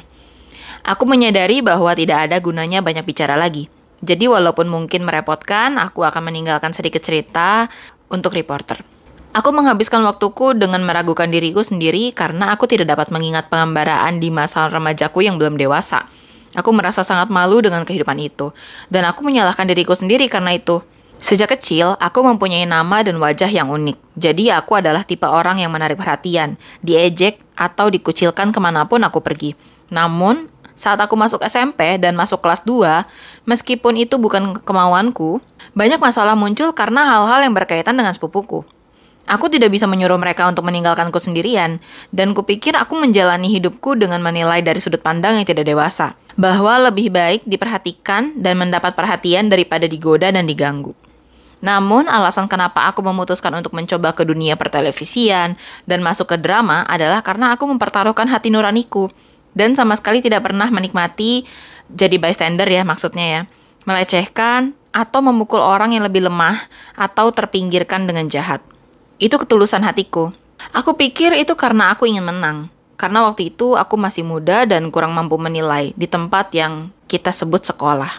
Aku 0.87 1.03
menyadari 1.03 1.59
bahwa 1.59 1.91
tidak 1.91 2.31
ada 2.31 2.39
gunanya 2.39 2.79
banyak 2.79 3.03
bicara 3.03 3.35
lagi. 3.35 3.67
Jadi 3.99 4.31
walaupun 4.31 4.71
mungkin 4.71 5.03
merepotkan, 5.03 5.75
aku 5.75 6.07
akan 6.07 6.23
meninggalkan 6.23 6.71
sedikit 6.71 7.03
cerita 7.03 7.67
untuk 8.07 8.31
reporter. 8.31 8.92
Aku 9.33 9.49
menghabiskan 9.49 10.05
waktuku 10.05 10.53
dengan 10.53 10.85
meragukan 10.85 11.25
diriku 11.25 11.65
sendiri 11.65 12.13
karena 12.13 12.53
aku 12.53 12.69
tidak 12.69 12.93
dapat 12.93 13.09
mengingat 13.09 13.49
pengembaraan 13.49 14.21
di 14.21 14.29
masa 14.29 14.69
remajaku 14.69 15.25
yang 15.25 15.41
belum 15.41 15.57
dewasa. 15.57 16.05
Aku 16.53 16.69
merasa 16.69 17.01
sangat 17.01 17.33
malu 17.33 17.57
dengan 17.57 17.81
kehidupan 17.81 18.13
itu, 18.21 18.53
dan 18.93 19.09
aku 19.09 19.25
menyalahkan 19.25 19.65
diriku 19.65 19.97
sendiri 19.97 20.29
karena 20.29 20.53
itu. 20.53 20.85
Sejak 21.17 21.49
kecil, 21.57 21.97
aku 21.97 22.21
mempunyai 22.21 22.69
nama 22.69 23.01
dan 23.01 23.17
wajah 23.17 23.49
yang 23.49 23.73
unik. 23.73 23.97
Jadi 24.13 24.53
aku 24.53 24.77
adalah 24.77 25.01
tipe 25.01 25.25
orang 25.25 25.57
yang 25.57 25.73
menarik 25.73 25.97
perhatian, 25.97 26.53
diejek, 26.85 27.41
atau 27.57 27.89
dikucilkan 27.89 28.53
ke 28.53 28.59
mana 28.61 28.85
pun 28.85 29.01
aku 29.01 29.17
pergi. 29.17 29.57
Namun, 29.89 30.45
saat 30.77 31.01
aku 31.01 31.17
masuk 31.17 31.41
SMP 31.41 31.97
dan 31.97 32.13
masuk 32.13 32.37
kelas 32.37 32.61
2, 32.69 33.49
meskipun 33.49 33.97
itu 33.97 34.21
bukan 34.21 34.61
kemauanku, 34.61 35.41
banyak 35.73 35.97
masalah 35.97 36.37
muncul 36.37 36.69
karena 36.77 37.01
hal-hal 37.01 37.49
yang 37.49 37.57
berkaitan 37.57 37.97
dengan 37.97 38.13
sepupuku. 38.13 38.61
Aku 39.23 39.47
tidak 39.47 39.71
bisa 39.71 39.87
menyuruh 39.87 40.19
mereka 40.19 40.43
untuk 40.51 40.67
meninggalkanku 40.67 41.15
sendirian, 41.15 41.79
dan 42.11 42.35
kupikir 42.35 42.75
aku 42.75 42.99
menjalani 42.99 43.47
hidupku 43.47 43.95
dengan 43.95 44.19
menilai 44.19 44.59
dari 44.59 44.83
sudut 44.83 44.99
pandang 44.99 45.39
yang 45.39 45.47
tidak 45.47 45.63
dewasa, 45.63 46.19
bahwa 46.35 46.91
lebih 46.91 47.07
baik 47.07 47.47
diperhatikan 47.47 48.35
dan 48.35 48.59
mendapat 48.59 48.91
perhatian 48.91 49.47
daripada 49.47 49.87
digoda 49.87 50.27
dan 50.27 50.43
diganggu. 50.43 50.91
Namun, 51.63 52.11
alasan 52.11 52.51
kenapa 52.51 52.91
aku 52.91 52.99
memutuskan 52.99 53.55
untuk 53.55 53.71
mencoba 53.71 54.11
ke 54.11 54.27
dunia 54.27 54.59
pertelevisian 54.59 55.55
dan 55.87 55.99
masuk 56.03 56.35
ke 56.35 56.37
drama 56.37 56.83
adalah 56.83 57.23
karena 57.23 57.55
aku 57.55 57.63
mempertaruhkan 57.63 58.27
hati 58.27 58.51
nuraniku, 58.51 59.07
dan 59.55 59.71
sama 59.71 59.95
sekali 59.95 60.19
tidak 60.19 60.43
pernah 60.43 60.67
menikmati 60.67 61.47
jadi 61.87 62.19
bystander 62.19 62.67
ya 62.67 62.83
maksudnya 62.83 63.25
ya, 63.25 63.41
melecehkan 63.87 64.75
atau 64.91 65.23
memukul 65.23 65.63
orang 65.63 65.95
yang 65.95 66.03
lebih 66.03 66.27
lemah 66.27 66.59
atau 66.99 67.31
terpinggirkan 67.31 68.03
dengan 68.03 68.27
jahat. 68.27 68.59
Itu 69.21 69.37
ketulusan 69.37 69.85
hatiku. 69.85 70.33
Aku 70.73 70.95
pikir 70.95 71.35
itu 71.37 71.53
karena 71.53 71.93
aku 71.93 72.09
ingin 72.09 72.25
menang. 72.25 72.71
Karena 72.95 73.25
waktu 73.25 73.51
itu 73.51 73.75
aku 73.75 73.99
masih 73.99 74.23
muda 74.23 74.63
dan 74.63 74.87
kurang 74.87 75.11
mampu 75.11 75.35
menilai 75.35 75.91
di 75.97 76.07
tempat 76.07 76.53
yang 76.55 76.93
kita 77.11 77.35
sebut 77.35 77.61
sekolah. 77.61 78.09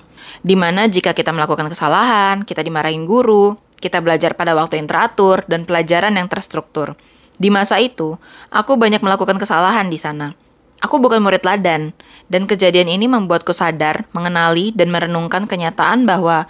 Di 0.45 0.55
mana 0.59 0.85
jika 0.85 1.17
kita 1.17 1.33
melakukan 1.33 1.67
kesalahan, 1.73 2.45
kita 2.45 2.61
dimarahin 2.61 3.09
guru, 3.09 3.57
kita 3.81 4.05
belajar 4.05 4.37
pada 4.37 4.53
waktu 4.53 4.81
yang 4.81 4.89
teratur, 4.89 5.45
dan 5.49 5.65
pelajaran 5.65 6.17
yang 6.17 6.29
terstruktur. 6.29 6.97
Di 7.35 7.49
masa 7.49 7.81
itu, 7.81 8.21
aku 8.53 8.77
banyak 8.77 9.01
melakukan 9.01 9.41
kesalahan 9.41 9.89
di 9.89 9.97
sana. 9.97 10.37
Aku 10.85 11.01
bukan 11.01 11.25
murid 11.25 11.45
ladan, 11.49 11.97
dan 12.29 12.45
kejadian 12.45 12.93
ini 12.93 13.09
membuatku 13.09 13.57
sadar, 13.57 14.05
mengenali, 14.13 14.73
dan 14.77 14.93
merenungkan 14.93 15.49
kenyataan 15.49 16.05
bahwa 16.05 16.45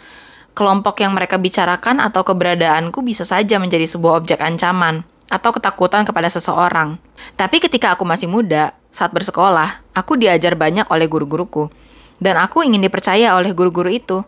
kelompok 0.55 1.03
yang 1.03 1.13
mereka 1.13 1.37
bicarakan 1.37 1.99
atau 1.99 2.23
keberadaanku 2.23 3.03
bisa 3.03 3.27
saja 3.27 3.59
menjadi 3.59 3.85
sebuah 3.91 4.23
objek 4.23 4.39
ancaman 4.39 5.03
atau 5.29 5.51
ketakutan 5.51 6.07
kepada 6.07 6.31
seseorang. 6.31 6.97
Tapi 7.35 7.59
ketika 7.59 7.99
aku 7.99 8.07
masih 8.07 8.31
muda, 8.31 8.71
saat 8.95 9.11
bersekolah, 9.11 9.83
aku 9.91 10.15
diajar 10.15 10.55
banyak 10.55 10.87
oleh 10.87 11.11
guru-guruku. 11.11 11.67
Dan 12.23 12.39
aku 12.39 12.63
ingin 12.63 12.79
dipercaya 12.79 13.35
oleh 13.35 13.51
guru-guru 13.51 13.91
itu. 13.91 14.23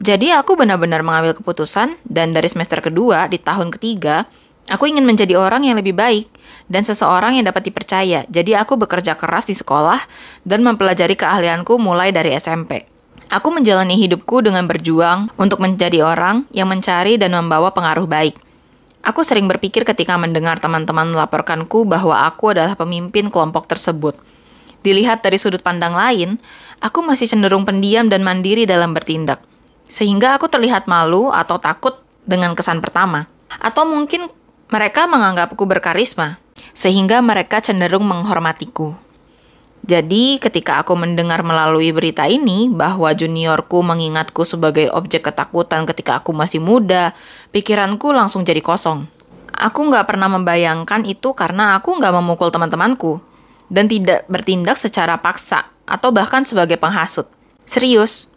Jadi 0.00 0.28
aku 0.32 0.60
benar-benar 0.60 1.00
mengambil 1.00 1.32
keputusan 1.32 1.96
dan 2.04 2.36
dari 2.36 2.48
semester 2.52 2.84
kedua 2.84 3.28
di 3.32 3.40
tahun 3.40 3.72
ketiga, 3.72 4.28
aku 4.68 4.88
ingin 4.88 5.08
menjadi 5.08 5.40
orang 5.40 5.64
yang 5.64 5.80
lebih 5.80 5.96
baik 5.96 6.28
dan 6.68 6.84
seseorang 6.84 7.40
yang 7.40 7.48
dapat 7.48 7.72
dipercaya. 7.72 8.28
Jadi 8.28 8.52
aku 8.52 8.76
bekerja 8.76 9.16
keras 9.16 9.48
di 9.48 9.56
sekolah 9.56 9.98
dan 10.44 10.60
mempelajari 10.60 11.16
keahlianku 11.16 11.80
mulai 11.80 12.12
dari 12.12 12.36
SMP. 12.36 12.99
Aku 13.30 13.54
menjalani 13.54 13.94
hidupku 13.94 14.42
dengan 14.42 14.66
berjuang 14.66 15.30
untuk 15.38 15.62
menjadi 15.62 16.02
orang 16.02 16.50
yang 16.50 16.66
mencari 16.66 17.14
dan 17.14 17.30
membawa 17.30 17.70
pengaruh 17.70 18.10
baik. 18.10 18.34
Aku 19.06 19.22
sering 19.22 19.46
berpikir 19.46 19.86
ketika 19.86 20.18
mendengar 20.18 20.58
teman-teman 20.58 21.14
melaporkanku 21.14 21.86
bahwa 21.86 22.26
aku 22.26 22.50
adalah 22.50 22.74
pemimpin 22.74 23.30
kelompok 23.30 23.70
tersebut. 23.70 24.18
Dilihat 24.82 25.22
dari 25.22 25.38
sudut 25.38 25.62
pandang 25.62 25.94
lain, 25.94 26.42
aku 26.82 27.06
masih 27.06 27.30
cenderung 27.30 27.62
pendiam 27.62 28.10
dan 28.10 28.26
mandiri 28.26 28.66
dalam 28.66 28.98
bertindak. 28.98 29.38
Sehingga 29.86 30.34
aku 30.34 30.50
terlihat 30.50 30.90
malu 30.90 31.30
atau 31.30 31.62
takut 31.62 32.02
dengan 32.26 32.58
kesan 32.58 32.82
pertama. 32.82 33.30
Atau 33.62 33.86
mungkin 33.86 34.26
mereka 34.74 35.06
menganggapku 35.06 35.70
berkarisma, 35.70 36.42
sehingga 36.74 37.22
mereka 37.22 37.62
cenderung 37.62 38.10
menghormatiku. 38.10 38.98
Jadi, 39.80 40.36
ketika 40.36 40.84
aku 40.84 40.92
mendengar 40.92 41.40
melalui 41.40 41.88
berita 41.90 42.28
ini 42.28 42.68
bahwa 42.68 43.10
juniorku 43.16 43.80
mengingatku 43.80 44.44
sebagai 44.44 44.92
objek 44.92 45.24
ketakutan 45.24 45.88
ketika 45.88 46.20
aku 46.20 46.36
masih 46.36 46.60
muda, 46.60 47.16
pikiranku 47.50 48.12
langsung 48.12 48.44
jadi 48.44 48.60
kosong. 48.60 49.08
Aku 49.50 49.88
nggak 49.88 50.08
pernah 50.08 50.28
membayangkan 50.28 51.04
itu 51.08 51.32
karena 51.32 51.76
aku 51.80 51.96
nggak 51.96 52.12
memukul 52.12 52.52
teman-temanku 52.52 53.20
dan 53.68 53.88
tidak 53.88 54.24
bertindak 54.28 54.76
secara 54.76 55.20
paksa 55.20 55.68
atau 55.88 56.14
bahkan 56.14 56.46
sebagai 56.46 56.78
penghasut. 56.78 57.28
Serius, 57.66 58.29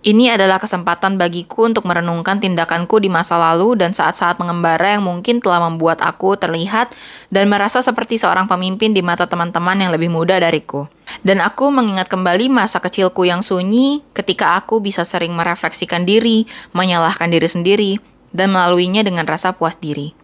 ini 0.00 0.32
adalah 0.32 0.56
kesempatan 0.56 1.20
bagiku 1.20 1.68
untuk 1.68 1.84
merenungkan 1.84 2.40
tindakanku 2.40 3.04
di 3.04 3.12
masa 3.12 3.36
lalu 3.36 3.76
dan 3.76 3.92
saat-saat 3.92 4.40
mengembara 4.40 4.96
yang 4.96 5.04
mungkin 5.04 5.44
telah 5.44 5.60
membuat 5.60 6.00
aku 6.00 6.40
terlihat 6.40 6.96
dan 7.28 7.52
merasa 7.52 7.84
seperti 7.84 8.16
seorang 8.16 8.48
pemimpin 8.48 8.96
di 8.96 9.04
mata 9.04 9.28
teman-teman 9.28 9.76
yang 9.76 9.92
lebih 9.92 10.08
muda 10.08 10.40
dariku. 10.40 10.88
Dan 11.20 11.44
aku 11.44 11.68
mengingat 11.68 12.08
kembali 12.08 12.48
masa 12.48 12.80
kecilku 12.80 13.28
yang 13.28 13.44
sunyi 13.44 14.00
ketika 14.16 14.56
aku 14.56 14.80
bisa 14.80 15.04
sering 15.04 15.36
merefleksikan 15.36 16.08
diri, 16.08 16.48
menyalahkan 16.72 17.28
diri 17.28 17.48
sendiri, 17.50 17.92
dan 18.32 18.56
melaluinya 18.56 19.04
dengan 19.04 19.28
rasa 19.28 19.52
puas 19.52 19.76
diri. 19.76 20.16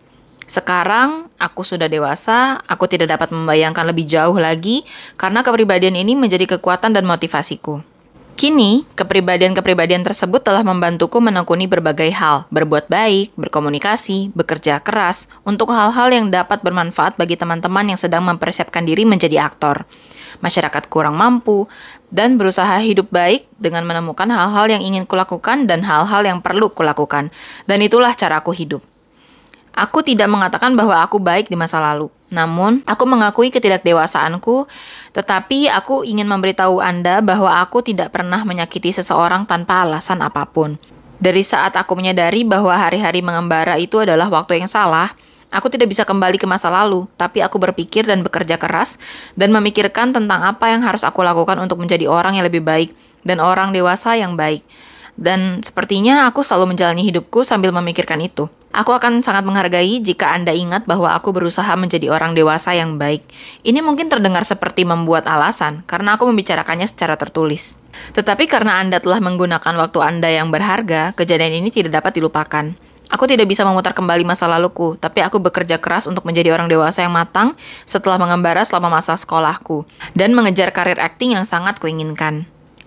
Sekarang 0.49 1.29
aku 1.37 1.69
sudah 1.69 1.93
dewasa, 1.93 2.65
aku 2.65 2.89
tidak 2.89 3.13
dapat 3.13 3.29
membayangkan 3.29 3.85
lebih 3.93 4.09
jauh 4.09 4.41
lagi 4.41 4.89
karena 5.21 5.45
kepribadian 5.45 6.01
ini 6.01 6.17
menjadi 6.17 6.57
kekuatan 6.57 6.97
dan 6.97 7.05
motivasiku. 7.05 7.96
Kini, 8.37 8.85
kepribadian-kepribadian 8.93 10.05
tersebut 10.05 10.45
telah 10.45 10.61
membantuku 10.61 11.25
menekuni 11.25 11.65
berbagai 11.65 12.13
hal, 12.13 12.45
berbuat 12.53 12.85
baik, 12.85 13.33
berkomunikasi, 13.33 14.29
bekerja 14.37 14.77
keras, 14.85 15.33
untuk 15.49 15.73
hal-hal 15.73 16.13
yang 16.13 16.29
dapat 16.29 16.61
bermanfaat 16.61 17.17
bagi 17.17 17.41
teman-teman 17.41 17.89
yang 17.89 17.97
sedang 17.97 18.29
mempersiapkan 18.29 18.85
diri 18.85 19.09
menjadi 19.09 19.41
aktor, 19.41 19.89
masyarakat 20.45 20.85
kurang 20.93 21.17
mampu, 21.17 21.65
dan 22.13 22.37
berusaha 22.37 22.77
hidup 22.85 23.09
baik 23.09 23.49
dengan 23.57 23.89
menemukan 23.89 24.29
hal-hal 24.29 24.69
yang 24.69 24.85
ingin 24.85 25.09
kulakukan 25.09 25.65
dan 25.65 25.81
hal-hal 25.81 26.21
yang 26.21 26.45
perlu 26.45 26.69
kulakukan. 26.69 27.33
Dan 27.65 27.81
itulah 27.81 28.13
caraku 28.13 28.53
hidup. 28.53 28.85
Aku 29.73 30.05
tidak 30.05 30.29
mengatakan 30.29 30.77
bahwa 30.77 31.01
aku 31.01 31.17
baik 31.17 31.49
di 31.49 31.57
masa 31.57 31.81
lalu. 31.81 32.13
Namun, 32.27 32.83
aku 32.83 33.07
mengakui 33.07 33.55
ketidakdewasaanku, 33.55 34.67
tetapi 35.15 35.71
aku 35.71 36.03
ingin 36.03 36.27
memberitahu 36.27 36.83
Anda 36.83 37.23
bahwa 37.23 37.63
aku 37.63 37.87
tidak 37.87 38.11
pernah 38.11 38.43
menyakiti 38.43 38.91
seseorang 38.91 39.47
tanpa 39.47 39.87
alasan 39.87 40.19
apa 40.27 40.43
pun. 40.51 40.75
Dari 41.17 41.41
saat 41.47 41.79
aku 41.79 41.97
menyadari 41.97 42.43
bahwa 42.45 42.75
hari-hari 42.75 43.23
mengembara 43.23 43.79
itu 43.79 44.03
adalah 44.03 44.27
waktu 44.29 44.61
yang 44.61 44.69
salah, 44.69 45.09
aku 45.55 45.71
tidak 45.71 45.89
bisa 45.95 46.03
kembali 46.03 46.37
ke 46.37 46.45
masa 46.45 46.69
lalu, 46.69 47.07
tapi 47.17 47.41
aku 47.41 47.57
berpikir 47.57 48.05
dan 48.05 48.21
bekerja 48.21 48.59
keras 48.59 49.01
dan 49.39 49.55
memikirkan 49.55 50.13
tentang 50.13 50.45
apa 50.45 50.69
yang 50.75 50.85
harus 50.85 51.07
aku 51.07 51.23
lakukan 51.23 51.57
untuk 51.63 51.81
menjadi 51.81 52.11
orang 52.11 52.37
yang 52.37 52.45
lebih 52.45 52.61
baik 52.61 52.93
dan 53.23 53.39
orang 53.41 53.71
dewasa 53.71 54.19
yang 54.19 54.37
baik. 54.37 54.67
Dan 55.17 55.65
sepertinya 55.65 56.29
aku 56.29 56.45
selalu 56.45 56.77
menjalani 56.77 57.01
hidupku 57.09 57.41
sambil 57.41 57.73
memikirkan 57.73 58.21
itu. 58.21 58.53
Aku 58.77 58.93
akan 58.93 59.25
sangat 59.25 59.49
menghargai 59.49 60.05
jika 60.05 60.37
Anda 60.37 60.53
ingat 60.53 60.85
bahwa 60.85 61.17
aku 61.17 61.33
berusaha 61.33 61.73
menjadi 61.81 62.13
orang 62.13 62.37
dewasa 62.37 62.77
yang 62.77 63.01
baik. 63.01 63.25
Ini 63.65 63.81
mungkin 63.81 64.13
terdengar 64.13 64.45
seperti 64.45 64.85
membuat 64.85 65.25
alasan, 65.25 65.81
karena 65.89 66.21
aku 66.21 66.29
membicarakannya 66.29 66.85
secara 66.85 67.17
tertulis. 67.17 67.81
Tetapi 68.13 68.45
karena 68.45 68.77
Anda 68.77 69.01
telah 69.01 69.25
menggunakan 69.25 69.73
waktu 69.81 69.99
Anda 70.05 70.29
yang 70.29 70.53
berharga, 70.53 71.17
kejadian 71.17 71.65
ini 71.65 71.73
tidak 71.73 72.05
dapat 72.05 72.21
dilupakan. 72.21 72.77
Aku 73.09 73.25
tidak 73.25 73.49
bisa 73.49 73.65
memutar 73.65 73.97
kembali 73.97 74.29
masa 74.29 74.45
laluku, 74.45 75.01
tapi 75.01 75.25
aku 75.25 75.41
bekerja 75.41 75.81
keras 75.81 76.05
untuk 76.05 76.29
menjadi 76.29 76.53
orang 76.53 76.69
dewasa 76.69 77.01
yang 77.01 77.17
matang 77.17 77.57
setelah 77.89 78.21
mengembara 78.21 78.61
selama 78.61 79.01
masa 79.01 79.17
sekolahku, 79.17 79.89
dan 80.13 80.37
mengejar 80.37 80.69
karir 80.69 81.01
akting 81.01 81.33
yang 81.33 81.49
sangat 81.49 81.81
kuinginkan. 81.81 82.45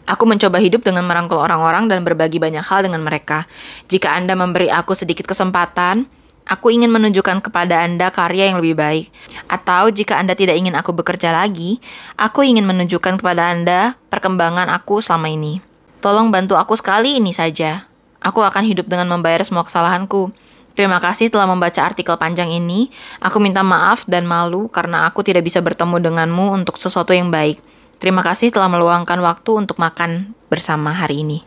Aku 0.09 0.25
mencoba 0.25 0.57
hidup 0.57 0.81
dengan 0.81 1.05
merangkul 1.05 1.37
orang-orang 1.37 1.85
dan 1.85 2.01
berbagi 2.01 2.41
banyak 2.41 2.65
hal 2.65 2.81
dengan 2.81 3.05
mereka. 3.05 3.45
Jika 3.85 4.17
Anda 4.17 4.33
memberi 4.33 4.73
aku 4.73 4.97
sedikit 4.97 5.29
kesempatan, 5.29 6.09
aku 6.49 6.73
ingin 6.73 6.89
menunjukkan 6.89 7.45
kepada 7.45 7.85
Anda 7.85 8.09
karya 8.09 8.49
yang 8.49 8.57
lebih 8.57 8.73
baik. 8.73 9.05
Atau 9.45 9.93
jika 9.93 10.17
Anda 10.17 10.33
tidak 10.33 10.57
ingin 10.57 10.73
aku 10.73 10.97
bekerja 10.97 11.29
lagi, 11.29 11.77
aku 12.17 12.41
ingin 12.41 12.65
menunjukkan 12.65 13.21
kepada 13.21 13.53
Anda 13.53 14.01
perkembangan 14.09 14.73
aku 14.73 14.97
selama 14.97 15.29
ini. 15.29 15.61
Tolong 16.01 16.33
bantu 16.33 16.57
aku 16.57 16.73
sekali 16.73 17.21
ini 17.21 17.29
saja. 17.29 17.85
Aku 18.17 18.41
akan 18.41 18.65
hidup 18.65 18.89
dengan 18.89 19.05
membayar 19.13 19.45
semua 19.45 19.61
kesalahanku. 19.61 20.33
Terima 20.73 20.97
kasih 20.97 21.29
telah 21.29 21.45
membaca 21.45 21.85
artikel 21.85 22.17
panjang 22.17 22.49
ini. 22.49 22.89
Aku 23.21 23.37
minta 23.37 23.61
maaf 23.61 24.09
dan 24.09 24.25
malu 24.25 24.73
karena 24.73 25.05
aku 25.05 25.21
tidak 25.21 25.45
bisa 25.45 25.61
bertemu 25.61 26.01
denganmu 26.01 26.55
untuk 26.55 26.81
sesuatu 26.81 27.13
yang 27.13 27.29
baik. 27.29 27.61
Terima 27.99 28.23
kasih 28.23 28.55
telah 28.55 28.71
meluangkan 28.71 29.19
waktu 29.19 29.59
untuk 29.59 29.75
makan 29.75 30.31
bersama 30.47 30.95
hari 30.95 31.27
ini. 31.27 31.43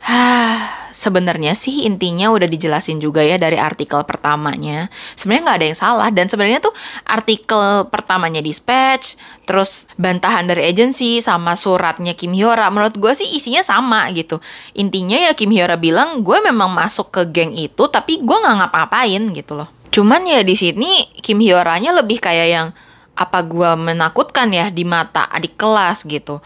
Hah, 0.00 0.88
sebenarnya 0.96 1.52
sih 1.52 1.84
intinya 1.84 2.32
udah 2.32 2.48
dijelasin 2.48 3.04
juga 3.04 3.20
ya 3.20 3.36
dari 3.36 3.60
artikel 3.60 4.00
pertamanya. 4.08 4.88
Sebenarnya 5.12 5.44
nggak 5.44 5.58
ada 5.60 5.66
yang 5.68 5.78
salah 5.78 6.08
dan 6.08 6.24
sebenarnya 6.24 6.64
tuh 6.64 6.72
artikel 7.04 7.84
pertamanya 7.92 8.40
dispatch, 8.40 9.20
terus 9.44 9.92
bantahan 10.00 10.48
dari 10.48 10.72
agensi 10.72 11.20
sama 11.20 11.52
suratnya 11.52 12.16
Kim 12.16 12.32
Hyora. 12.32 12.72
Menurut 12.72 12.96
gue 12.96 13.12
sih 13.12 13.28
isinya 13.36 13.60
sama 13.60 14.08
gitu. 14.16 14.40
Intinya 14.72 15.20
ya 15.20 15.36
Kim 15.36 15.52
Hyora 15.52 15.76
bilang 15.76 16.24
gue 16.24 16.40
memang 16.40 16.72
masuk 16.72 17.12
ke 17.12 17.28
geng 17.28 17.52
itu 17.52 17.92
tapi 17.92 18.24
gue 18.24 18.36
nggak 18.40 18.56
ngapa-ngapain 18.56 19.20
gitu 19.36 19.52
loh. 19.52 19.68
Cuman 19.92 20.24
ya 20.24 20.40
di 20.40 20.56
sini 20.56 21.12
Kim 21.20 21.44
Hyoranya 21.44 21.92
lebih 21.92 22.24
kayak 22.24 22.48
yang 22.48 22.68
apa 23.16 23.38
gue 23.44 23.70
menakutkan 23.76 24.48
ya 24.50 24.68
di 24.68 24.86
mata 24.86 25.28
adik 25.30 25.58
kelas 25.58 26.06
gitu. 26.06 26.40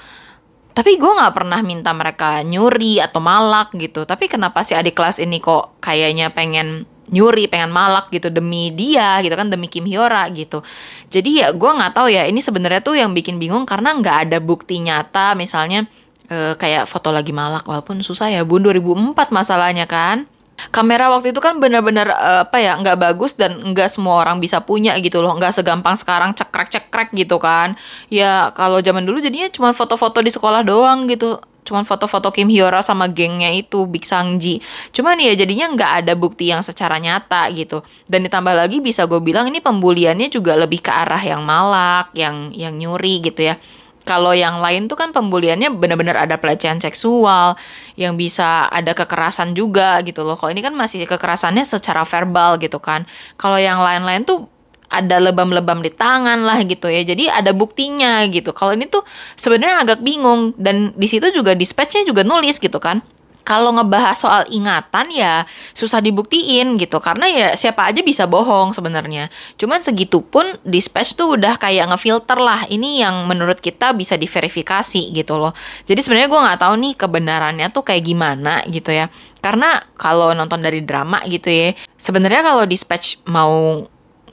Tapi 0.75 0.99
gue 0.99 1.07
nggak 1.07 1.35
pernah 1.35 1.63
minta 1.63 1.95
mereka 1.95 2.43
nyuri 2.43 2.99
atau 2.99 3.23
malak 3.23 3.71
gitu. 3.79 4.03
Tapi 4.03 4.27
kenapa 4.27 4.67
sih 4.67 4.75
adik 4.75 4.99
kelas 4.99 5.23
ini 5.23 5.39
kok 5.39 5.79
kayaknya 5.79 6.35
pengen 6.35 6.87
nyuri 7.13 7.47
pengen 7.53 7.69
malak 7.69 8.09
gitu 8.09 8.33
demi 8.33 8.73
dia 8.73 9.21
gitu 9.21 9.37
kan 9.37 9.53
demi 9.53 9.69
Kim 9.69 9.85
Hyora 9.85 10.27
gitu. 10.33 10.65
Jadi 11.13 11.45
ya 11.45 11.53
gue 11.53 11.71
nggak 11.71 11.93
tahu 11.95 12.09
ya 12.11 12.25
ini 12.25 12.41
sebenarnya 12.41 12.81
tuh 12.81 12.97
yang 12.97 13.13
bikin 13.13 13.37
bingung 13.37 13.69
karena 13.69 13.93
nggak 13.95 14.17
ada 14.29 14.39
bukti 14.41 14.81
nyata 14.81 15.37
misalnya 15.37 15.85
e, 16.29 16.57
kayak 16.57 16.89
foto 16.89 17.13
lagi 17.13 17.31
malak 17.31 17.69
walaupun 17.69 18.01
susah 18.01 18.33
ya 18.33 18.43
bun 18.43 18.65
2004 18.65 19.15
masalahnya 19.31 19.85
kan 19.85 20.25
kamera 20.71 21.11
waktu 21.11 21.35
itu 21.35 21.41
kan 21.43 21.59
benar-benar 21.59 22.09
uh, 22.15 22.41
apa 22.47 22.59
ya 22.63 22.79
nggak 22.79 22.99
bagus 22.99 23.35
dan 23.35 23.59
nggak 23.75 23.91
semua 23.91 24.23
orang 24.23 24.39
bisa 24.39 24.63
punya 24.63 24.95
gitu 25.03 25.21
loh. 25.21 25.35
Nggak 25.37 25.61
segampang 25.61 25.99
sekarang 25.99 26.35
cekrek 26.35 26.71
cekrek 26.71 27.09
gitu 27.15 27.39
kan. 27.43 27.75
Ya 28.11 28.55
kalau 28.55 28.79
zaman 28.79 29.03
dulu 29.07 29.19
jadinya 29.19 29.51
cuma 29.51 29.75
foto-foto 29.75 30.23
di 30.23 30.31
sekolah 30.31 30.63
doang 30.63 31.11
gitu. 31.11 31.39
Cuman 31.65 31.89
foto-foto 31.89 32.29
Kim 32.29 32.53
Hyora 32.53 32.85
sama 32.85 33.09
gengnya 33.09 33.49
itu 33.49 33.89
Big 33.89 34.05
Sangji 34.05 34.61
cuman 34.93 35.17
ya 35.17 35.33
jadinya 35.33 35.73
nggak 35.73 35.93
ada 36.05 36.13
bukti 36.13 36.53
yang 36.53 36.61
secara 36.61 37.01
nyata 37.01 37.49
gitu. 37.57 37.81
Dan 38.05 38.29
ditambah 38.29 38.53
lagi 38.53 38.85
bisa 38.85 39.09
gue 39.09 39.19
bilang 39.25 39.49
ini 39.49 39.65
pembuliannya 39.65 40.29
juga 40.29 40.61
lebih 40.61 40.85
ke 40.85 40.93
arah 40.93 41.21
yang 41.25 41.41
malak 41.41 42.13
yang 42.13 42.53
yang 42.53 42.77
nyuri 42.77 43.25
gitu 43.25 43.49
ya 43.49 43.57
kalau 44.05 44.37
yang 44.37 44.61
lain 44.61 44.87
tuh 44.87 45.01
kan 45.01 45.11
pembuliannya 45.11 45.73
benar-benar 45.81 46.29
ada 46.29 46.37
pelecehan 46.37 46.79
seksual, 46.79 47.57
yang 47.97 48.21
bisa 48.21 48.69
ada 48.69 48.93
kekerasan 48.93 49.57
juga 49.57 50.05
gitu 50.05 50.23
loh. 50.23 50.37
Kalau 50.37 50.53
ini 50.53 50.61
kan 50.61 50.77
masih 50.77 51.09
kekerasannya 51.09 51.65
secara 51.65 52.05
verbal 52.05 52.61
gitu 52.61 52.79
kan. 52.79 53.09
Kalau 53.41 53.57
yang 53.57 53.81
lain-lain 53.81 54.29
tuh 54.29 54.47
ada 54.93 55.19
lebam-lebam 55.19 55.83
di 55.83 55.91
tangan 55.91 56.45
lah 56.45 56.61
gitu 56.63 56.87
ya. 56.87 57.03
Jadi 57.03 57.27
ada 57.27 57.51
buktinya 57.51 58.23
gitu. 58.31 58.55
Kalau 58.55 58.77
ini 58.77 58.87
tuh 58.87 59.03
sebenarnya 59.35 59.83
agak 59.83 59.99
bingung 60.05 60.55
dan 60.61 60.93
di 60.95 61.09
situ 61.11 61.33
juga 61.35 61.57
dispatchnya 61.57 62.07
juga 62.07 62.23
nulis 62.23 62.61
gitu 62.63 62.79
kan. 62.79 63.03
Kalau 63.45 63.77
ngebahas 63.77 64.17
soal 64.17 64.43
ingatan 64.49 65.07
ya 65.13 65.45
susah 65.77 66.01
dibuktiin 66.01 66.81
gitu 66.81 66.99
karena 66.99 67.29
ya 67.29 67.49
siapa 67.55 67.87
aja 67.87 68.01
bisa 68.01 68.25
bohong 68.25 68.73
sebenarnya. 68.73 69.29
Cuman 69.61 69.85
segitu 69.85 70.25
pun 70.25 70.49
dispatch 70.65 71.15
tuh 71.15 71.37
udah 71.37 71.61
kayak 71.61 71.93
ngefilter 71.93 72.41
lah 72.41 72.65
ini 72.73 73.05
yang 73.05 73.29
menurut 73.29 73.61
kita 73.61 73.93
bisa 73.93 74.17
diverifikasi 74.17 75.13
gitu 75.13 75.37
loh. 75.37 75.53
Jadi 75.85 76.01
sebenarnya 76.01 76.29
gue 76.33 76.41
nggak 76.41 76.61
tahu 76.65 76.75
nih 76.81 76.93
kebenarannya 76.97 77.69
tuh 77.71 77.85
kayak 77.85 78.03
gimana 78.03 78.65
gitu 78.73 78.91
ya. 78.91 79.13
Karena 79.45 79.77
kalau 80.01 80.33
nonton 80.33 80.65
dari 80.65 80.81
drama 80.81 81.21
gitu 81.29 81.53
ya, 81.53 81.77
sebenarnya 82.01 82.41
kalau 82.41 82.65
dispatch 82.65 83.21
mau 83.29 83.85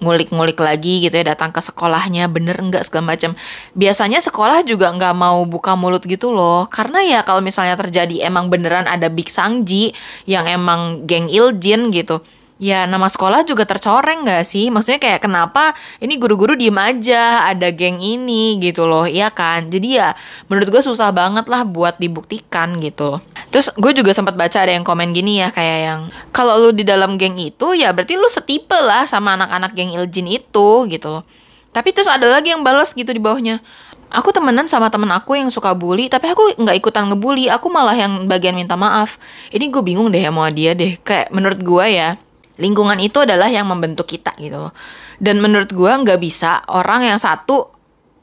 ngulik-ngulik 0.02 0.58
lagi 0.58 1.06
gitu 1.06 1.14
ya 1.14 1.34
datang 1.38 1.54
ke 1.54 1.62
sekolahnya 1.62 2.26
bener 2.28 2.58
enggak 2.58 2.84
segala 2.84 3.14
macam 3.14 3.38
biasanya 3.78 4.20
sekolah 4.20 4.66
juga 4.66 4.90
nggak 4.92 5.16
mau 5.16 5.46
buka 5.46 5.78
mulut 5.78 6.04
gitu 6.04 6.34
loh. 6.34 6.66
Karena 6.68 7.06
ya 7.06 7.20
kalau 7.22 7.40
misalnya 7.40 7.78
terjadi 7.78 8.26
emang 8.28 8.50
beneran 8.50 8.90
ada 8.90 9.08
Big 9.08 9.30
Sangji 9.30 9.94
yang 10.26 10.50
emang 10.50 11.06
geng 11.06 11.30
Iljin 11.30 11.94
gitu 11.94 12.20
ya 12.62 12.86
nama 12.86 13.10
sekolah 13.10 13.42
juga 13.42 13.66
tercoreng 13.66 14.22
gak 14.30 14.46
sih? 14.46 14.70
Maksudnya 14.70 15.02
kayak 15.02 15.26
kenapa 15.26 15.74
ini 15.98 16.22
guru-guru 16.22 16.54
diem 16.54 16.78
aja 16.78 17.50
ada 17.50 17.74
geng 17.74 17.98
ini 17.98 18.62
gitu 18.62 18.86
loh, 18.86 19.10
iya 19.10 19.34
kan? 19.34 19.74
Jadi 19.74 19.98
ya 19.98 20.14
menurut 20.46 20.70
gue 20.70 20.82
susah 20.86 21.10
banget 21.10 21.50
lah 21.50 21.66
buat 21.66 21.98
dibuktikan 21.98 22.78
gitu. 22.78 23.18
Terus 23.50 23.74
gue 23.74 23.92
juga 23.98 24.14
sempat 24.14 24.38
baca 24.38 24.62
ada 24.62 24.78
yang 24.78 24.86
komen 24.86 25.10
gini 25.10 25.42
ya 25.42 25.50
kayak 25.50 25.80
yang 25.82 26.02
kalau 26.30 26.62
lu 26.62 26.70
di 26.70 26.86
dalam 26.86 27.18
geng 27.18 27.42
itu 27.42 27.74
ya 27.74 27.90
berarti 27.92 28.14
lu 28.14 28.30
setipe 28.30 28.78
lah 28.78 29.10
sama 29.10 29.34
anak-anak 29.34 29.74
geng 29.74 29.92
Iljin 29.98 30.30
itu 30.30 30.86
gitu 30.86 31.10
loh. 31.10 31.26
Tapi 31.72 31.90
terus 31.96 32.12
ada 32.12 32.28
lagi 32.28 32.54
yang 32.54 32.62
balas 32.62 32.94
gitu 32.94 33.10
di 33.10 33.18
bawahnya. 33.18 33.64
Aku 34.12 34.36
temenan 34.36 34.68
sama 34.68 34.92
temen 34.92 35.08
aku 35.08 35.40
yang 35.40 35.48
suka 35.48 35.72
bully, 35.72 36.12
tapi 36.12 36.28
aku 36.28 36.60
nggak 36.60 36.84
ikutan 36.84 37.08
ngebully. 37.08 37.48
Aku 37.48 37.72
malah 37.72 37.96
yang 37.96 38.28
bagian 38.28 38.60
minta 38.60 38.76
maaf. 38.76 39.16
Ini 39.56 39.72
gue 39.72 39.80
bingung 39.80 40.12
deh 40.12 40.20
sama 40.20 40.52
dia 40.52 40.76
deh. 40.76 41.00
Kayak 41.00 41.32
menurut 41.32 41.64
gue 41.64 41.86
ya, 41.96 42.20
lingkungan 42.62 43.02
itu 43.02 43.26
adalah 43.26 43.50
yang 43.50 43.66
membentuk 43.66 44.06
kita 44.06 44.32
gitu 44.38 44.70
loh. 44.70 44.74
Dan 45.18 45.42
menurut 45.42 45.74
gue 45.74 45.92
nggak 45.92 46.22
bisa 46.22 46.62
orang 46.70 47.10
yang 47.10 47.18
satu 47.18 47.74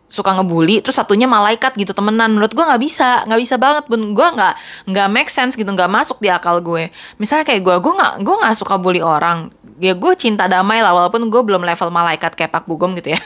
suka 0.09 0.32
ngebully 0.32 0.80
terus 0.80 0.97
satunya 0.97 1.28
malaikat 1.28 1.74
gitu 1.74 1.91
temenan. 1.93 2.32
Menurut 2.32 2.55
gue 2.55 2.64
nggak 2.64 2.80
bisa 2.80 3.26
nggak 3.26 3.41
bisa 3.43 3.55
banget 3.59 3.84
pun. 3.91 4.01
Gue 4.14 4.28
nggak 4.30 4.55
nggak 4.89 5.09
make 5.11 5.28
sense 5.28 5.59
gitu 5.59 5.68
nggak 5.68 5.91
masuk 5.91 6.22
di 6.22 6.30
akal 6.30 6.62
gue. 6.62 6.89
Misalnya 7.18 7.45
kayak 7.45 7.62
gue 7.66 7.76
gue 7.82 7.93
nggak 7.93 8.12
gue 8.22 8.36
nggak 8.39 8.55
suka 8.57 8.78
bully 8.78 9.03
orang. 9.03 9.51
Ya 9.82 9.93
gue 9.99 10.12
cinta 10.14 10.47
damai 10.47 10.80
lah 10.80 10.95
walaupun 10.95 11.26
gue 11.28 11.43
belum 11.43 11.66
level 11.66 11.91
malaikat 11.91 12.39
kayak 12.39 12.55
Pak 12.55 12.64
Bugom 12.70 12.95
gitu 12.97 13.12
ya. 13.12 13.20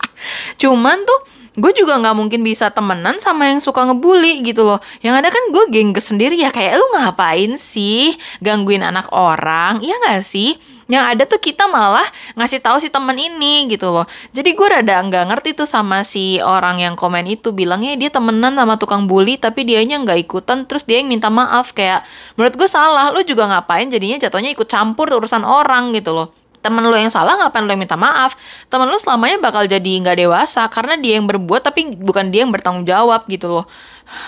Cuman 0.60 1.04
tuh 1.04 1.20
gue 1.56 1.72
juga 1.72 1.96
nggak 1.96 2.16
mungkin 2.16 2.44
bisa 2.44 2.68
temenan 2.68 3.16
sama 3.16 3.48
yang 3.48 3.64
suka 3.64 3.88
ngebully 3.88 4.44
gitu 4.44 4.62
loh. 4.62 4.78
Yang 5.00 5.24
ada 5.24 5.28
kan 5.32 5.44
gue 5.50 5.64
gengges 5.72 6.12
sendiri. 6.12 6.36
Ya 6.36 6.52
kayak 6.52 6.76
lu 6.76 6.86
ngapain 6.92 7.56
sih 7.56 8.14
gangguin 8.44 8.84
anak 8.84 9.08
orang? 9.10 9.80
Iya 9.80 9.96
nggak 10.04 10.20
sih? 10.20 10.60
Yang 10.86 11.04
ada 11.10 11.22
tuh 11.26 11.40
kita 11.42 11.66
malah 11.66 12.06
ngasih 12.38 12.62
tahu 12.62 12.78
si 12.78 12.92
temen 12.92 13.16
ini 13.18 13.66
gitu 13.72 13.90
loh. 13.90 14.06
Jadi 14.30 14.54
gue 14.54 14.68
rada 14.70 15.02
nggak 15.02 15.24
ngerti 15.32 15.50
tuh 15.58 15.66
sama 15.66 16.06
si 16.06 16.38
orang 16.38 16.78
yang 16.78 16.94
komen 16.94 17.26
itu. 17.26 17.50
Bilangnya 17.50 17.98
dia 17.98 18.12
temenan 18.12 18.54
sama 18.54 18.78
tukang 18.78 19.08
bully 19.10 19.34
tapi 19.40 19.66
dianya 19.66 19.98
nggak 19.98 20.28
ikutan. 20.28 20.68
Terus 20.68 20.86
dia 20.86 21.02
yang 21.02 21.10
minta 21.10 21.32
maaf. 21.32 21.74
Kayak 21.74 22.06
menurut 22.38 22.54
gue 22.54 22.68
salah. 22.70 23.10
Lu 23.10 23.24
juga 23.26 23.48
ngapain 23.50 23.88
jadinya 23.88 24.20
jatuhnya 24.20 24.52
ikut 24.54 24.68
campur 24.68 25.10
urusan 25.10 25.42
orang 25.42 25.90
gitu 25.96 26.14
loh 26.14 26.30
temen 26.66 26.82
lu 26.82 26.98
yang 26.98 27.14
salah 27.14 27.38
ngapain 27.38 27.62
lu 27.62 27.70
yang 27.70 27.78
minta 27.78 27.94
maaf? 27.94 28.34
Temen 28.66 28.90
lu 28.90 28.98
selamanya 28.98 29.38
bakal 29.38 29.62
jadi 29.70 30.02
nggak 30.02 30.18
dewasa 30.18 30.66
karena 30.66 30.98
dia 30.98 31.22
yang 31.22 31.30
berbuat 31.30 31.62
tapi 31.62 31.94
bukan 31.94 32.34
dia 32.34 32.42
yang 32.42 32.50
bertanggung 32.50 32.82
jawab 32.82 33.22
gitu 33.30 33.46
loh. 33.46 33.64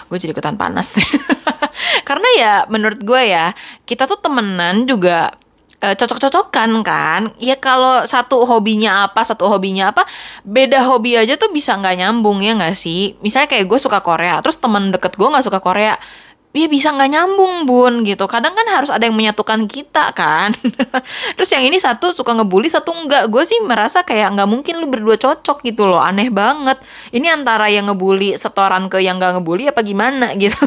Gue 0.07 0.23
jadi 0.23 0.31
ikutan 0.31 0.55
panas. 0.55 1.03
Karena 2.09 2.29
ya 2.39 2.53
menurut 2.71 3.03
gue 3.03 3.23
ya 3.31 3.51
kita 3.87 4.07
tuh 4.07 4.19
temenan 4.19 4.87
juga 4.87 5.35
e, 5.83 5.95
cocok-cocokan 5.95 6.71
kan? 6.83 7.23
Ya 7.43 7.59
kalau 7.59 8.03
satu 8.07 8.43
hobinya 8.47 9.07
apa 9.11 9.23
satu 9.23 9.47
hobinya 9.51 9.91
apa 9.91 10.07
beda 10.43 10.83
hobi 10.87 11.19
aja 11.19 11.35
tuh 11.39 11.51
bisa 11.51 11.75
nggak 11.79 11.99
nyambung 11.99 12.43
ya 12.43 12.55
nggak 12.59 12.75
sih? 12.79 13.19
Misalnya 13.23 13.51
kayak 13.51 13.67
gue 13.67 13.79
suka 13.79 14.03
Korea 14.03 14.39
terus 14.43 14.59
temen 14.59 14.91
deket 14.95 15.15
gue 15.15 15.27
nggak 15.27 15.47
suka 15.47 15.59
Korea 15.63 15.95
ya 16.59 16.69
bisa 16.71 16.91
nggak 16.91 17.11
nyambung 17.15 17.65
bun 17.65 18.03
gitu. 18.03 18.27
Kadang 18.27 18.59
kan 18.59 18.67
harus 18.67 18.91
ada 18.91 19.07
yang 19.07 19.15
menyatukan 19.15 19.71
kita 19.71 20.11
kan. 20.13 20.51
Terus 21.39 21.51
yang 21.55 21.63
ini 21.63 21.79
satu 21.79 22.11
suka 22.11 22.35
ngebully 22.35 22.67
satu 22.67 22.91
enggak 22.91 23.31
gue 23.31 23.45
sih 23.47 23.63
merasa 23.63 24.03
kayak 24.03 24.35
nggak 24.35 24.49
mungkin 24.51 24.83
lu 24.83 24.91
berdua 24.91 25.15
cocok 25.15 25.63
gitu 25.63 25.87
loh. 25.87 26.03
Aneh 26.03 26.29
banget. 26.29 26.83
Ini 27.15 27.31
antara 27.31 27.71
yang 27.71 27.87
ngebully 27.87 28.35
setoran 28.35 28.91
ke 28.91 28.99
yang 28.99 29.23
nggak 29.23 29.39
ngebully 29.39 29.71
apa 29.71 29.81
gimana 29.87 30.35
gitu. 30.43 30.59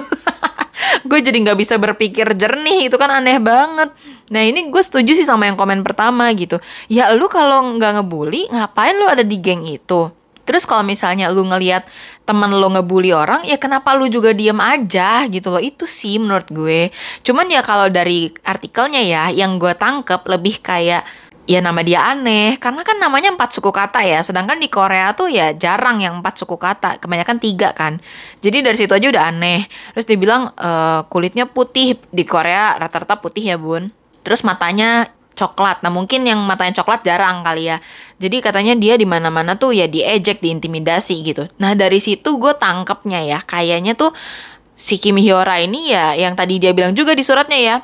Gue 1.05 1.19
jadi 1.19 1.37
nggak 1.37 1.59
bisa 1.59 1.75
berpikir 1.75 2.25
jernih 2.33 2.87
itu 2.87 2.95
kan 2.95 3.11
aneh 3.11 3.37
banget. 3.37 3.91
Nah 4.31 4.41
ini 4.41 4.71
gue 4.71 4.83
setuju 4.83 5.11
sih 5.11 5.27
sama 5.27 5.51
yang 5.51 5.59
komen 5.59 5.83
pertama 5.83 6.31
gitu. 6.31 6.57
Ya 6.87 7.11
lu 7.11 7.27
kalau 7.27 7.75
nggak 7.75 8.01
ngebully 8.01 8.47
ngapain 8.49 8.95
lu 8.95 9.05
ada 9.11 9.21
di 9.21 9.37
geng 9.37 9.67
itu? 9.67 10.09
Terus 10.41 10.65
kalau 10.65 10.81
misalnya 10.81 11.29
lu 11.29 11.45
ngeliat 11.45 11.85
temen 12.31 12.47
lu 12.55 12.71
ngebully 12.71 13.11
orang, 13.11 13.43
ya 13.43 13.59
kenapa 13.59 13.91
lu 13.91 14.07
juga 14.07 14.31
diem 14.31 14.55
aja 14.55 15.27
gitu 15.27 15.51
loh. 15.51 15.59
Itu 15.59 15.83
sih 15.83 16.15
menurut 16.15 16.47
gue. 16.47 16.87
Cuman 17.27 17.51
ya 17.51 17.59
kalau 17.59 17.91
dari 17.91 18.31
artikelnya 18.47 19.03
ya, 19.03 19.23
yang 19.35 19.59
gue 19.59 19.75
tangkep 19.75 20.23
lebih 20.31 20.63
kayak 20.63 21.03
ya 21.43 21.59
nama 21.59 21.83
dia 21.83 22.07
aneh. 22.07 22.55
Karena 22.55 22.87
kan 22.87 22.95
namanya 23.03 23.35
empat 23.35 23.51
suku 23.51 23.67
kata 23.75 23.99
ya 24.07 24.23
sedangkan 24.23 24.55
di 24.63 24.71
Korea 24.71 25.11
tuh 25.11 25.27
ya 25.27 25.51
jarang 25.51 25.99
yang 25.99 26.23
empat 26.23 26.39
suku 26.39 26.55
kata 26.55 27.03
kebanyakan 27.03 27.37
tiga 27.43 27.75
kan. 27.75 27.99
Jadi 28.39 28.63
dari 28.63 28.77
situ 28.79 28.95
aja 28.95 29.11
udah 29.11 29.27
aneh. 29.27 29.67
Terus 29.91 30.07
dia 30.07 30.15
bilang 30.15 30.55
e, 30.55 30.69
kulitnya 31.11 31.43
putih. 31.51 31.99
Di 32.07 32.23
Korea 32.23 32.79
rata-rata 32.79 33.19
putih 33.19 33.43
ya 33.43 33.57
bun. 33.59 33.91
Terus 34.23 34.47
matanya 34.47 35.11
coklat. 35.41 35.81
Nah, 35.81 35.89
mungkin 35.89 36.21
yang 36.29 36.37
matanya 36.45 36.85
coklat 36.85 37.01
jarang 37.01 37.41
kali 37.41 37.73
ya. 37.73 37.81
Jadi 38.21 38.37
katanya 38.45 38.77
dia 38.77 38.93
di 38.93 39.09
mana-mana 39.09 39.57
tuh 39.57 39.73
ya 39.73 39.89
diejek, 39.89 40.37
diintimidasi 40.37 41.15
gitu. 41.25 41.49
Nah, 41.57 41.73
dari 41.73 41.97
situ 41.97 42.37
gue 42.37 42.53
tangkepnya 42.53 43.25
ya, 43.25 43.39
kayaknya 43.41 43.97
tuh 43.97 44.13
si 44.77 45.01
Kim 45.01 45.17
Hyora 45.17 45.57
ini 45.57 45.93
ya 45.93 46.13
yang 46.13 46.37
tadi 46.37 46.61
dia 46.61 46.77
bilang 46.77 46.93
juga 46.93 47.17
di 47.17 47.25
suratnya 47.25 47.57
ya. 47.57 47.75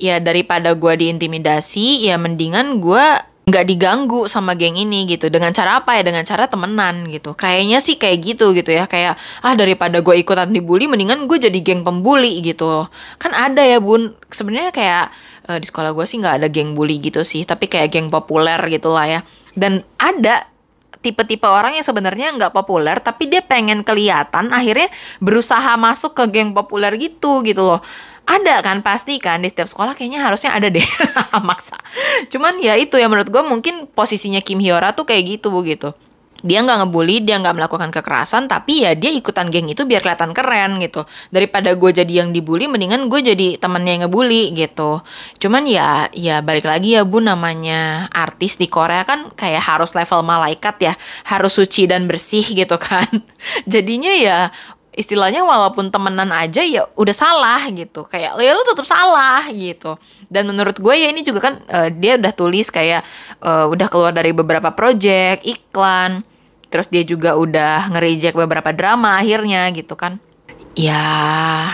Ya 0.00 0.16
daripada 0.16 0.72
gue 0.72 0.94
diintimidasi, 0.96 2.08
ya 2.08 2.16
mendingan 2.16 2.80
gue 2.80 3.04
nggak 3.48 3.64
diganggu 3.66 4.28
sama 4.28 4.52
geng 4.54 4.76
ini 4.76 5.08
gitu. 5.08 5.32
Dengan 5.32 5.50
cara 5.50 5.80
apa 5.80 5.96
ya? 5.96 6.02
Dengan 6.06 6.22
cara 6.22 6.46
temenan 6.46 7.08
gitu. 7.08 7.32
Kayaknya 7.32 7.78
sih 7.80 7.96
kayak 7.96 8.18
gitu 8.20 8.52
gitu 8.52 8.70
ya. 8.70 8.84
Kayak 8.84 9.16
ah 9.40 9.54
daripada 9.56 9.98
gue 10.04 10.14
ikutan 10.20 10.52
dibully 10.52 10.86
mendingan 10.86 11.24
gue 11.24 11.38
jadi 11.40 11.58
geng 11.64 11.82
pembuli 11.82 12.44
gitu. 12.44 12.86
Kan 13.16 13.32
ada 13.32 13.64
ya 13.64 13.80
bun. 13.80 14.12
Sebenarnya 14.30 14.70
kayak 14.70 15.04
uh, 15.50 15.58
di 15.58 15.66
sekolah 15.66 15.96
gue 15.96 16.04
sih 16.06 16.20
nggak 16.20 16.44
ada 16.44 16.48
geng 16.52 16.76
bully 16.76 17.00
gitu 17.00 17.24
sih. 17.26 17.42
Tapi 17.48 17.66
kayak 17.66 17.90
geng 17.90 18.08
populer 18.12 18.60
gitu 18.68 18.92
lah 18.92 19.06
ya. 19.08 19.20
Dan 19.56 19.82
ada 19.98 20.46
tipe-tipe 21.00 21.48
orang 21.48 21.80
yang 21.80 21.86
sebenarnya 21.86 22.36
nggak 22.36 22.52
populer 22.52 23.00
tapi 23.00 23.24
dia 23.24 23.40
pengen 23.40 23.80
kelihatan 23.80 24.52
akhirnya 24.52 24.92
berusaha 25.18 25.72
masuk 25.80 26.12
ke 26.12 26.24
geng 26.28 26.52
populer 26.52 26.92
gitu 27.00 27.40
gitu 27.40 27.64
loh 27.64 27.80
ada 28.26 28.60
kan 28.60 28.84
pasti 28.84 29.16
kan 29.22 29.40
di 29.40 29.48
setiap 29.48 29.68
sekolah 29.70 29.96
kayaknya 29.96 30.24
harusnya 30.24 30.52
ada 30.52 30.68
deh 30.68 30.84
maksa 31.48 31.76
cuman 32.32 32.60
ya 32.60 32.76
itu 32.76 32.96
ya 33.00 33.06
menurut 33.06 33.28
gue 33.28 33.42
mungkin 33.42 33.88
posisinya 33.90 34.40
Kim 34.44 34.60
Hyora 34.60 34.92
tuh 34.92 35.08
kayak 35.08 35.40
gitu 35.40 35.54
gitu 35.64 35.92
dia 36.40 36.64
nggak 36.64 36.86
ngebully, 36.86 37.20
dia 37.20 37.36
nggak 37.36 37.56
melakukan 37.56 37.90
kekerasan, 37.92 38.48
tapi 38.48 38.84
ya 38.84 38.96
dia 38.96 39.12
ikutan 39.12 39.52
geng 39.52 39.68
itu 39.68 39.84
biar 39.84 40.00
kelihatan 40.00 40.32
keren 40.32 40.80
gitu. 40.80 41.04
Daripada 41.28 41.76
gue 41.76 41.90
jadi 41.92 42.24
yang 42.24 42.32
dibully, 42.32 42.64
mendingan 42.64 43.12
gue 43.12 43.20
jadi 43.20 43.60
temennya 43.60 43.92
yang 43.96 44.02
ngebully 44.08 44.56
gitu. 44.56 45.04
Cuman 45.36 45.68
ya, 45.68 46.08
ya 46.16 46.40
balik 46.40 46.64
lagi 46.64 46.96
ya 46.96 47.04
bu, 47.04 47.20
namanya 47.20 48.08
artis 48.12 48.56
di 48.56 48.72
Korea 48.72 49.04
kan 49.04 49.32
kayak 49.36 49.60
harus 49.60 49.92
level 49.92 50.24
malaikat 50.24 50.76
ya, 50.80 50.92
harus 51.28 51.52
suci 51.60 51.84
dan 51.84 52.08
bersih 52.08 52.44
gitu 52.44 52.80
kan. 52.80 53.08
Jadinya 53.72 54.12
ya 54.16 54.38
istilahnya 55.00 55.40
walaupun 55.40 55.88
temenan 55.88 56.28
aja 56.28 56.60
ya 56.60 56.84
udah 56.92 57.16
salah 57.16 57.64
gitu 57.72 58.04
kayak 58.04 58.36
ya 58.36 58.52
lu 58.52 58.60
tetap 58.68 58.84
salah 58.84 59.40
gitu 59.48 59.96
dan 60.28 60.44
menurut 60.44 60.76
gue 60.76 60.92
ya 60.92 61.08
ini 61.08 61.24
juga 61.24 61.48
kan 61.48 61.54
uh, 61.72 61.88
dia 61.88 62.20
udah 62.20 62.32
tulis 62.36 62.68
kayak 62.68 63.00
uh, 63.40 63.64
udah 63.72 63.88
keluar 63.88 64.12
dari 64.12 64.36
beberapa 64.36 64.68
project 64.76 65.40
iklan 65.48 66.20
terus 66.68 66.92
dia 66.92 67.00
juga 67.00 67.34
udah 67.34 67.88
nge 67.96 68.36
beberapa 68.36 68.76
drama 68.76 69.16
akhirnya 69.16 69.72
gitu 69.72 69.96
kan 69.96 70.20
ya 70.76 71.64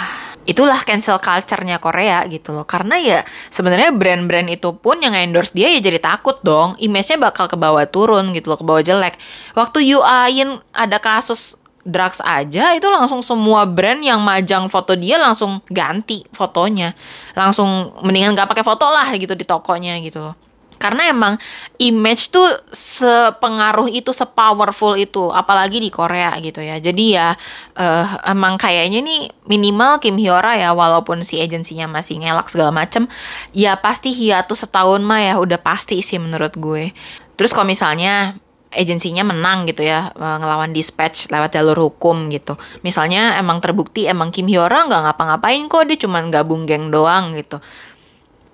itulah 0.46 0.78
cancel 0.86 1.18
culture-nya 1.18 1.82
Korea 1.82 2.22
gitu 2.30 2.54
loh. 2.54 2.64
Karena 2.64 2.96
ya 2.96 3.26
sebenarnya 3.50 3.90
brand-brand 3.92 4.46
itu 4.46 4.72
pun 4.78 5.02
yang 5.02 5.12
endorse 5.12 5.52
dia 5.52 5.68
ya 5.74 5.82
jadi 5.82 5.98
takut 5.98 6.38
dong. 6.46 6.78
Image-nya 6.78 7.18
bakal 7.18 7.50
ke 7.50 7.58
bawah 7.58 7.82
turun 7.90 8.30
gitu 8.32 8.54
loh, 8.54 8.58
ke 8.58 8.64
bawah 8.64 8.80
jelek. 8.80 9.18
Waktu 9.58 9.84
Yuain 9.84 10.62
ada 10.72 11.02
kasus 11.02 11.58
drugs 11.86 12.18
aja 12.26 12.74
itu 12.74 12.90
langsung 12.90 13.22
semua 13.22 13.62
brand 13.62 14.02
yang 14.02 14.18
majang 14.18 14.66
foto 14.66 14.98
dia 14.98 15.16
langsung 15.22 15.62
ganti 15.70 16.26
fotonya. 16.34 16.92
Langsung 17.38 17.94
mendingan 18.02 18.34
gak 18.34 18.50
pakai 18.50 18.66
foto 18.66 18.90
lah 18.90 19.06
gitu 19.14 19.38
di 19.38 19.46
tokonya 19.46 20.02
gitu. 20.02 20.34
Karena 20.76 21.08
emang 21.08 21.40
image 21.80 22.28
tuh 22.28 22.44
sepengaruh 22.68 23.88
itu 23.88 24.12
sepowerful 24.12 24.92
itu 25.00 25.32
apalagi 25.32 25.80
di 25.80 25.88
Korea 25.88 26.36
gitu 26.44 26.60
ya. 26.60 26.76
Jadi 26.76 27.16
ya 27.16 27.32
eh, 27.80 28.06
emang 28.28 28.60
kayaknya 28.60 29.00
nih 29.00 29.32
minimal 29.48 30.02
Kim 30.04 30.20
Hyora 30.20 30.52
ya 30.60 30.76
walaupun 30.76 31.24
si 31.24 31.40
agensinya 31.40 31.88
masih 31.88 32.20
ngelak 32.20 32.52
segala 32.52 32.76
macem 32.76 33.08
ya 33.56 33.80
pasti 33.80 34.12
hiatus 34.12 34.68
setahun 34.68 35.00
mah 35.00 35.24
ya 35.24 35.34
udah 35.40 35.56
pasti 35.56 36.04
sih 36.04 36.20
menurut 36.20 36.52
gue. 36.60 36.92
Terus 37.40 37.56
kalau 37.56 37.68
misalnya 37.68 38.36
agensinya 38.74 39.22
menang 39.22 39.68
gitu 39.70 39.86
ya 39.86 40.10
eh, 40.10 40.36
ngelawan 40.40 40.74
dispatch 40.74 41.30
lewat 41.30 41.54
jalur 41.54 41.78
hukum 41.78 42.28
gitu. 42.32 42.58
Misalnya 42.82 43.38
emang 43.38 43.62
terbukti 43.62 44.10
emang 44.10 44.34
Kim 44.34 44.50
Hyora 44.50 44.86
nggak 44.86 45.02
ngapa-ngapain 45.10 45.62
kok 45.70 45.86
dia 45.86 45.98
cuma 46.00 46.22
gabung 46.26 46.66
geng 46.66 46.90
doang 46.90 47.36
gitu. 47.36 47.62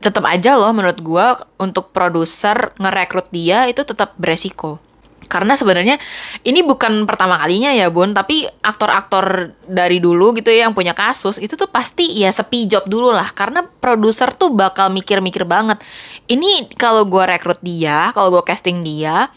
Tetap 0.03 0.27
aja 0.27 0.59
loh 0.59 0.75
menurut 0.75 0.99
gua 1.01 1.39
untuk 1.63 1.95
produser 1.95 2.75
ngerekrut 2.77 3.31
dia 3.31 3.71
itu 3.71 3.87
tetap 3.87 4.19
beresiko. 4.19 4.83
Karena 5.31 5.55
sebenarnya 5.55 5.97
ini 6.43 6.67
bukan 6.67 7.07
pertama 7.07 7.39
kalinya 7.39 7.71
ya 7.71 7.89
bun 7.89 8.11
tapi 8.11 8.45
aktor-aktor 8.61 9.55
dari 9.65 10.03
dulu 10.03 10.35
gitu 10.35 10.51
ya 10.51 10.67
yang 10.67 10.75
punya 10.75 10.93
kasus 10.93 11.39
itu 11.39 11.55
tuh 11.55 11.71
pasti 11.71 12.05
ya 12.19 12.29
sepi 12.29 12.67
job 12.67 12.85
dulu 12.91 13.15
lah. 13.15 13.31
Karena 13.31 13.63
produser 13.63 14.35
tuh 14.35 14.51
bakal 14.51 14.91
mikir-mikir 14.91 15.47
banget. 15.47 15.79
Ini 16.27 16.75
kalau 16.75 17.07
gua 17.07 17.31
rekrut 17.31 17.63
dia 17.63 18.11
kalau 18.11 18.35
gua 18.35 18.45
casting 18.45 18.83
dia 18.83 19.31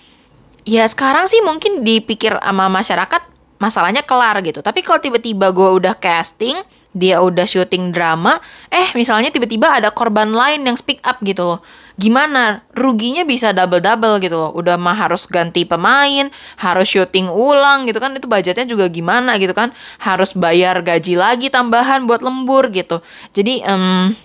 ya 0.66 0.84
sekarang 0.90 1.30
sih 1.30 1.40
mungkin 1.46 1.86
dipikir 1.86 2.36
sama 2.42 2.68
masyarakat 2.68 3.22
masalahnya 3.62 4.04
kelar 4.04 4.42
gitu 4.44 4.60
tapi 4.60 4.84
kalau 4.84 5.00
tiba-tiba 5.00 5.54
gue 5.54 5.70
udah 5.80 5.96
casting 5.96 6.58
dia 6.96 7.20
udah 7.20 7.44
syuting 7.44 7.92
drama, 7.92 8.40
eh 8.72 8.96
misalnya 8.96 9.28
tiba-tiba 9.28 9.68
ada 9.68 9.92
korban 9.92 10.32
lain 10.32 10.64
yang 10.64 10.80
speak 10.80 11.04
up 11.04 11.20
gitu 11.28 11.44
loh. 11.44 11.60
Gimana? 12.00 12.64
Ruginya 12.72 13.28
bisa 13.28 13.52
double-double 13.52 14.24
gitu 14.24 14.40
loh. 14.40 14.56
Udah 14.56 14.80
mah 14.80 14.96
harus 14.96 15.28
ganti 15.28 15.68
pemain, 15.68 16.32
harus 16.56 16.88
syuting 16.88 17.28
ulang 17.28 17.84
gitu 17.84 18.00
kan. 18.00 18.16
Itu 18.16 18.32
budgetnya 18.32 18.64
juga 18.64 18.88
gimana 18.88 19.36
gitu 19.36 19.52
kan. 19.52 19.76
Harus 20.00 20.32
bayar 20.32 20.80
gaji 20.80 21.20
lagi 21.20 21.52
tambahan 21.52 22.08
buat 22.08 22.24
lembur 22.24 22.72
gitu. 22.72 23.04
Jadi 23.36 23.60
um, 23.68 24.16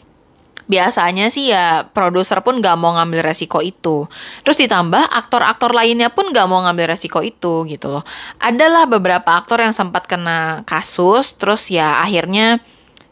biasanya 0.70 1.26
sih 1.34 1.50
ya 1.50 1.90
produser 1.90 2.38
pun 2.46 2.62
gak 2.62 2.78
mau 2.78 2.94
ngambil 2.94 3.26
resiko 3.26 3.58
itu. 3.58 4.06
Terus 4.46 4.62
ditambah 4.62 5.10
aktor-aktor 5.10 5.74
lainnya 5.74 6.14
pun 6.14 6.30
gak 6.30 6.46
mau 6.46 6.62
ngambil 6.62 6.94
resiko 6.94 7.18
itu 7.20 7.66
gitu 7.66 7.90
loh. 7.90 8.06
Adalah 8.38 8.86
beberapa 8.86 9.34
aktor 9.34 9.58
yang 9.58 9.74
sempat 9.74 10.06
kena 10.06 10.62
kasus, 10.62 11.34
terus 11.34 11.66
ya 11.74 11.98
akhirnya 11.98 12.62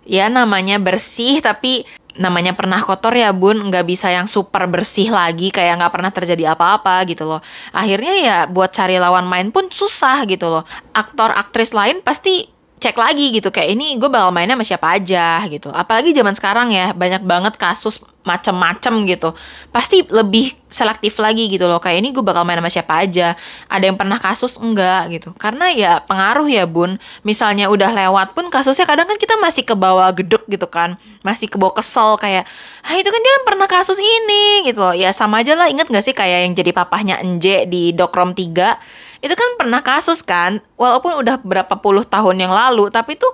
ya 0.08 0.32
namanya 0.32 0.80
bersih 0.80 1.44
tapi 1.44 1.84
namanya 2.18 2.56
pernah 2.56 2.82
kotor 2.82 3.14
ya 3.14 3.30
bun 3.30 3.70
nggak 3.70 3.86
bisa 3.86 4.10
yang 4.10 4.26
super 4.26 4.66
bersih 4.66 5.12
lagi 5.12 5.54
kayak 5.54 5.78
nggak 5.78 5.92
pernah 5.94 6.10
terjadi 6.10 6.56
apa-apa 6.58 7.06
gitu 7.06 7.28
loh 7.28 7.40
akhirnya 7.70 8.14
ya 8.18 8.36
buat 8.50 8.74
cari 8.74 8.98
lawan 8.98 9.28
main 9.28 9.54
pun 9.54 9.70
susah 9.70 10.26
gitu 10.26 10.50
loh 10.50 10.64
aktor 10.96 11.30
aktris 11.30 11.70
lain 11.70 12.02
pasti 12.02 12.57
cek 12.78 12.94
lagi 12.94 13.34
gitu 13.34 13.50
kayak 13.50 13.74
ini 13.74 13.98
gue 13.98 14.06
bakal 14.06 14.30
mainnya 14.30 14.54
sama 14.54 14.66
siapa 14.66 14.86
aja 14.94 15.42
gitu. 15.50 15.68
Apalagi 15.74 16.14
zaman 16.14 16.34
sekarang 16.38 16.70
ya 16.70 16.94
banyak 16.94 17.26
banget 17.26 17.58
kasus 17.58 17.98
macem-macem 18.22 19.08
gitu. 19.10 19.34
Pasti 19.74 20.06
lebih 20.06 20.54
selektif 20.70 21.18
lagi 21.18 21.50
gitu 21.50 21.66
loh 21.66 21.82
kayak 21.82 21.98
ini 21.98 22.14
gue 22.14 22.22
bakal 22.22 22.46
main 22.46 22.60
sama 22.62 22.70
siapa 22.70 22.94
aja 23.02 23.34
ada 23.66 23.84
yang 23.84 23.98
pernah 23.98 24.20
kasus 24.22 24.62
enggak 24.62 25.10
gitu. 25.10 25.34
Karena 25.34 25.74
ya 25.74 25.98
pengaruh 26.06 26.46
ya 26.46 26.70
bun. 26.70 27.02
Misalnya 27.26 27.66
udah 27.66 27.90
lewat 27.90 28.38
pun 28.38 28.46
kasusnya 28.46 28.86
kadang 28.86 29.10
kan 29.10 29.18
kita 29.18 29.34
masih 29.42 29.66
ke 29.66 29.74
bawah 29.74 30.14
gedek 30.14 30.46
gitu 30.46 30.70
kan. 30.70 30.94
Masih 31.26 31.50
ke 31.50 31.58
bawah 31.58 31.74
kesel 31.74 32.14
kayak 32.20 32.46
ah 32.86 32.94
itu 32.94 33.10
kan 33.10 33.20
dia 33.20 33.34
pernah 33.42 33.66
kasus 33.66 33.98
ini 33.98 34.70
gitu 34.70 34.86
loh. 34.86 34.94
Ya 34.94 35.10
sama 35.10 35.42
aja 35.42 35.58
lah 35.58 35.66
inget 35.66 35.90
gak 35.90 36.04
sih 36.06 36.14
kayak 36.14 36.46
yang 36.46 36.54
jadi 36.54 36.70
papahnya 36.70 37.18
Enje 37.18 37.66
di 37.66 37.90
Dokrom 37.90 38.38
3 38.38 39.07
itu 39.18 39.34
kan 39.34 39.50
pernah 39.58 39.82
kasus 39.82 40.22
kan 40.22 40.62
walaupun 40.78 41.18
udah 41.18 41.42
berapa 41.42 41.74
puluh 41.78 42.06
tahun 42.06 42.46
yang 42.46 42.52
lalu 42.54 42.90
tapi 42.90 43.18
tuh 43.18 43.30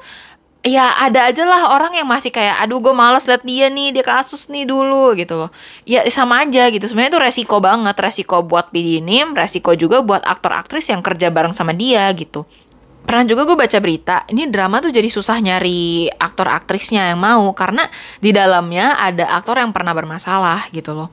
ya 0.65 0.97
ada 0.97 1.29
aja 1.29 1.45
lah 1.45 1.77
orang 1.77 1.93
yang 2.01 2.09
masih 2.09 2.33
kayak 2.33 2.57
aduh 2.65 2.81
gue 2.81 2.97
males 2.97 3.29
liat 3.29 3.45
dia 3.45 3.69
nih 3.69 3.93
dia 3.93 4.01
kasus 4.01 4.49
nih 4.49 4.65
dulu 4.65 5.13
gitu 5.13 5.37
loh. 5.37 5.51
Ya 5.85 6.01
sama 6.09 6.41
aja 6.41 6.73
gitu. 6.73 6.89
Sebenarnya 6.89 7.13
itu 7.13 7.21
resiko 7.21 7.57
banget 7.61 7.93
resiko 8.01 8.41
buat 8.41 8.73
Pidinim 8.73 9.37
resiko 9.37 9.77
juga 9.77 10.01
buat 10.01 10.25
aktor 10.25 10.57
aktris 10.57 10.89
yang 10.89 11.05
kerja 11.05 11.29
bareng 11.29 11.53
sama 11.53 11.77
dia 11.77 12.09
gitu. 12.17 12.49
Pernah 13.05 13.29
juga 13.29 13.45
gue 13.45 13.57
baca 13.61 13.79
berita 13.85 14.25
ini 14.33 14.49
drama 14.49 14.81
tuh 14.81 14.89
jadi 14.89 15.13
susah 15.13 15.37
nyari 15.37 16.09
aktor 16.17 16.49
aktrisnya 16.49 17.13
yang 17.13 17.21
mau 17.21 17.53
karena 17.53 17.85
di 18.25 18.33
dalamnya 18.33 18.97
ada 18.97 19.29
aktor 19.37 19.61
yang 19.61 19.77
pernah 19.77 19.93
bermasalah 19.93 20.73
gitu 20.73 20.97
loh 20.97 21.13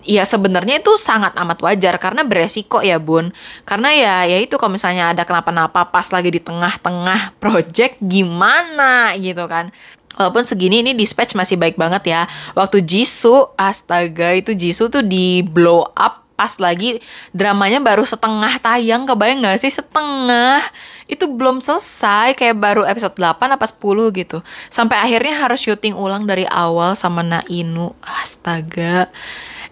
ya 0.00 0.24
sebenarnya 0.24 0.80
itu 0.80 0.96
sangat 0.96 1.36
amat 1.36 1.58
wajar 1.60 2.00
karena 2.00 2.24
beresiko 2.24 2.80
ya 2.80 2.96
bun. 2.96 3.30
Karena 3.68 3.92
ya 3.92 4.14
ya 4.24 4.38
itu 4.40 4.56
kalau 4.56 4.74
misalnya 4.74 5.12
ada 5.12 5.28
kenapa-napa 5.28 5.92
pas 5.92 6.08
lagi 6.10 6.32
di 6.32 6.40
tengah-tengah 6.40 7.32
project 7.42 8.00
gimana 8.00 9.12
gitu 9.20 9.44
kan. 9.44 9.68
Walaupun 10.12 10.44
segini 10.44 10.84
ini 10.84 10.92
dispatch 10.92 11.32
masih 11.32 11.56
baik 11.56 11.80
banget 11.80 12.12
ya. 12.12 12.22
Waktu 12.52 12.84
Jisoo, 12.84 13.56
astaga 13.56 14.36
itu 14.36 14.52
Jisoo 14.52 14.92
tuh 14.92 15.00
di 15.00 15.40
blow 15.40 15.88
up 15.96 16.20
pas 16.36 16.58
lagi 16.58 16.98
dramanya 17.30 17.78
baru 17.78 18.02
setengah 18.02 18.60
tayang 18.60 19.08
kebayang 19.08 19.40
gak 19.40 19.62
sih? 19.64 19.72
Setengah. 19.72 20.60
Itu 21.08 21.32
belum 21.32 21.64
selesai 21.64 22.36
kayak 22.36 22.60
baru 22.60 22.84
episode 22.84 23.16
8 23.16 23.56
apa 23.56 23.64
10 23.64 24.20
gitu. 24.20 24.44
Sampai 24.68 25.00
akhirnya 25.00 25.48
harus 25.48 25.64
syuting 25.64 25.96
ulang 25.96 26.28
dari 26.28 26.44
awal 26.44 26.92
sama 26.92 27.24
Nainu. 27.24 27.96
Astaga 28.04 29.08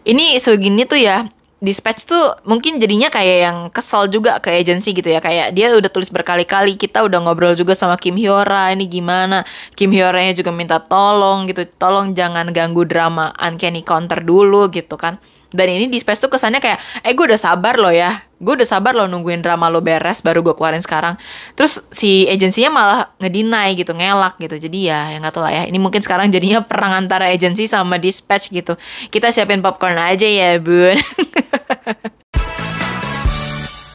ini 0.04 0.40
segini 0.40 0.88
tuh 0.88 1.00
ya 1.00 1.28
dispatch 1.60 2.08
tuh 2.08 2.40
mungkin 2.48 2.80
jadinya 2.80 3.12
kayak 3.12 3.38
yang 3.44 3.58
kesel 3.68 4.08
juga 4.08 4.40
ke 4.40 4.48
agensi 4.48 4.96
gitu 4.96 5.12
ya. 5.12 5.20
Kayak 5.20 5.52
dia 5.52 5.76
udah 5.76 5.92
tulis 5.92 6.08
berkali-kali 6.08 6.74
kita 6.80 7.04
udah 7.04 7.20
ngobrol 7.20 7.52
juga 7.52 7.76
sama 7.76 8.00
Kim 8.00 8.16
Hyora 8.16 8.72
ini 8.72 8.88
gimana? 8.88 9.44
Kim 9.76 9.92
Hyora 9.92 10.24
nya 10.24 10.32
juga 10.32 10.50
minta 10.50 10.80
tolong 10.80 11.44
gitu 11.46 11.68
tolong 11.76 12.16
jangan 12.16 12.48
ganggu 12.50 12.88
drama 12.88 13.36
Uncanny 13.36 13.84
Counter 13.84 14.24
dulu 14.24 14.72
gitu 14.72 14.96
kan 14.96 15.20
dan 15.50 15.66
ini 15.66 15.90
dispatch 15.90 16.22
tuh 16.22 16.30
kesannya 16.30 16.62
kayak 16.62 16.78
eh 17.02 17.12
gue 17.14 17.24
udah 17.26 17.40
sabar 17.40 17.74
loh 17.78 17.90
ya. 17.90 18.22
Gue 18.40 18.56
udah 18.56 18.64
sabar 18.64 18.96
loh 18.96 19.04
nungguin 19.04 19.44
drama 19.44 19.68
lo 19.68 19.84
beres 19.84 20.24
baru 20.24 20.40
gue 20.40 20.54
keluarin 20.56 20.80
sekarang. 20.80 21.18
Terus 21.58 21.84
si 21.92 22.24
agensinya 22.30 22.70
malah 22.72 23.00
ngedinai 23.20 23.74
gitu 23.76 23.92
ngelak 23.92 24.38
gitu. 24.38 24.56
Jadi 24.56 24.88
ya 24.88 25.12
yang 25.12 25.26
nggak 25.26 25.34
tahu 25.34 25.44
lah 25.44 25.52
ya. 25.52 25.62
Ini 25.66 25.78
mungkin 25.82 26.00
sekarang 26.00 26.30
jadinya 26.30 26.62
perang 26.62 26.94
antara 26.94 27.28
agensi 27.28 27.66
sama 27.66 27.98
dispatch 27.98 28.54
gitu. 28.54 28.78
Kita 29.10 29.34
siapin 29.34 29.60
popcorn 29.60 29.98
aja 29.98 30.24
ya 30.24 30.56
bun 30.62 30.96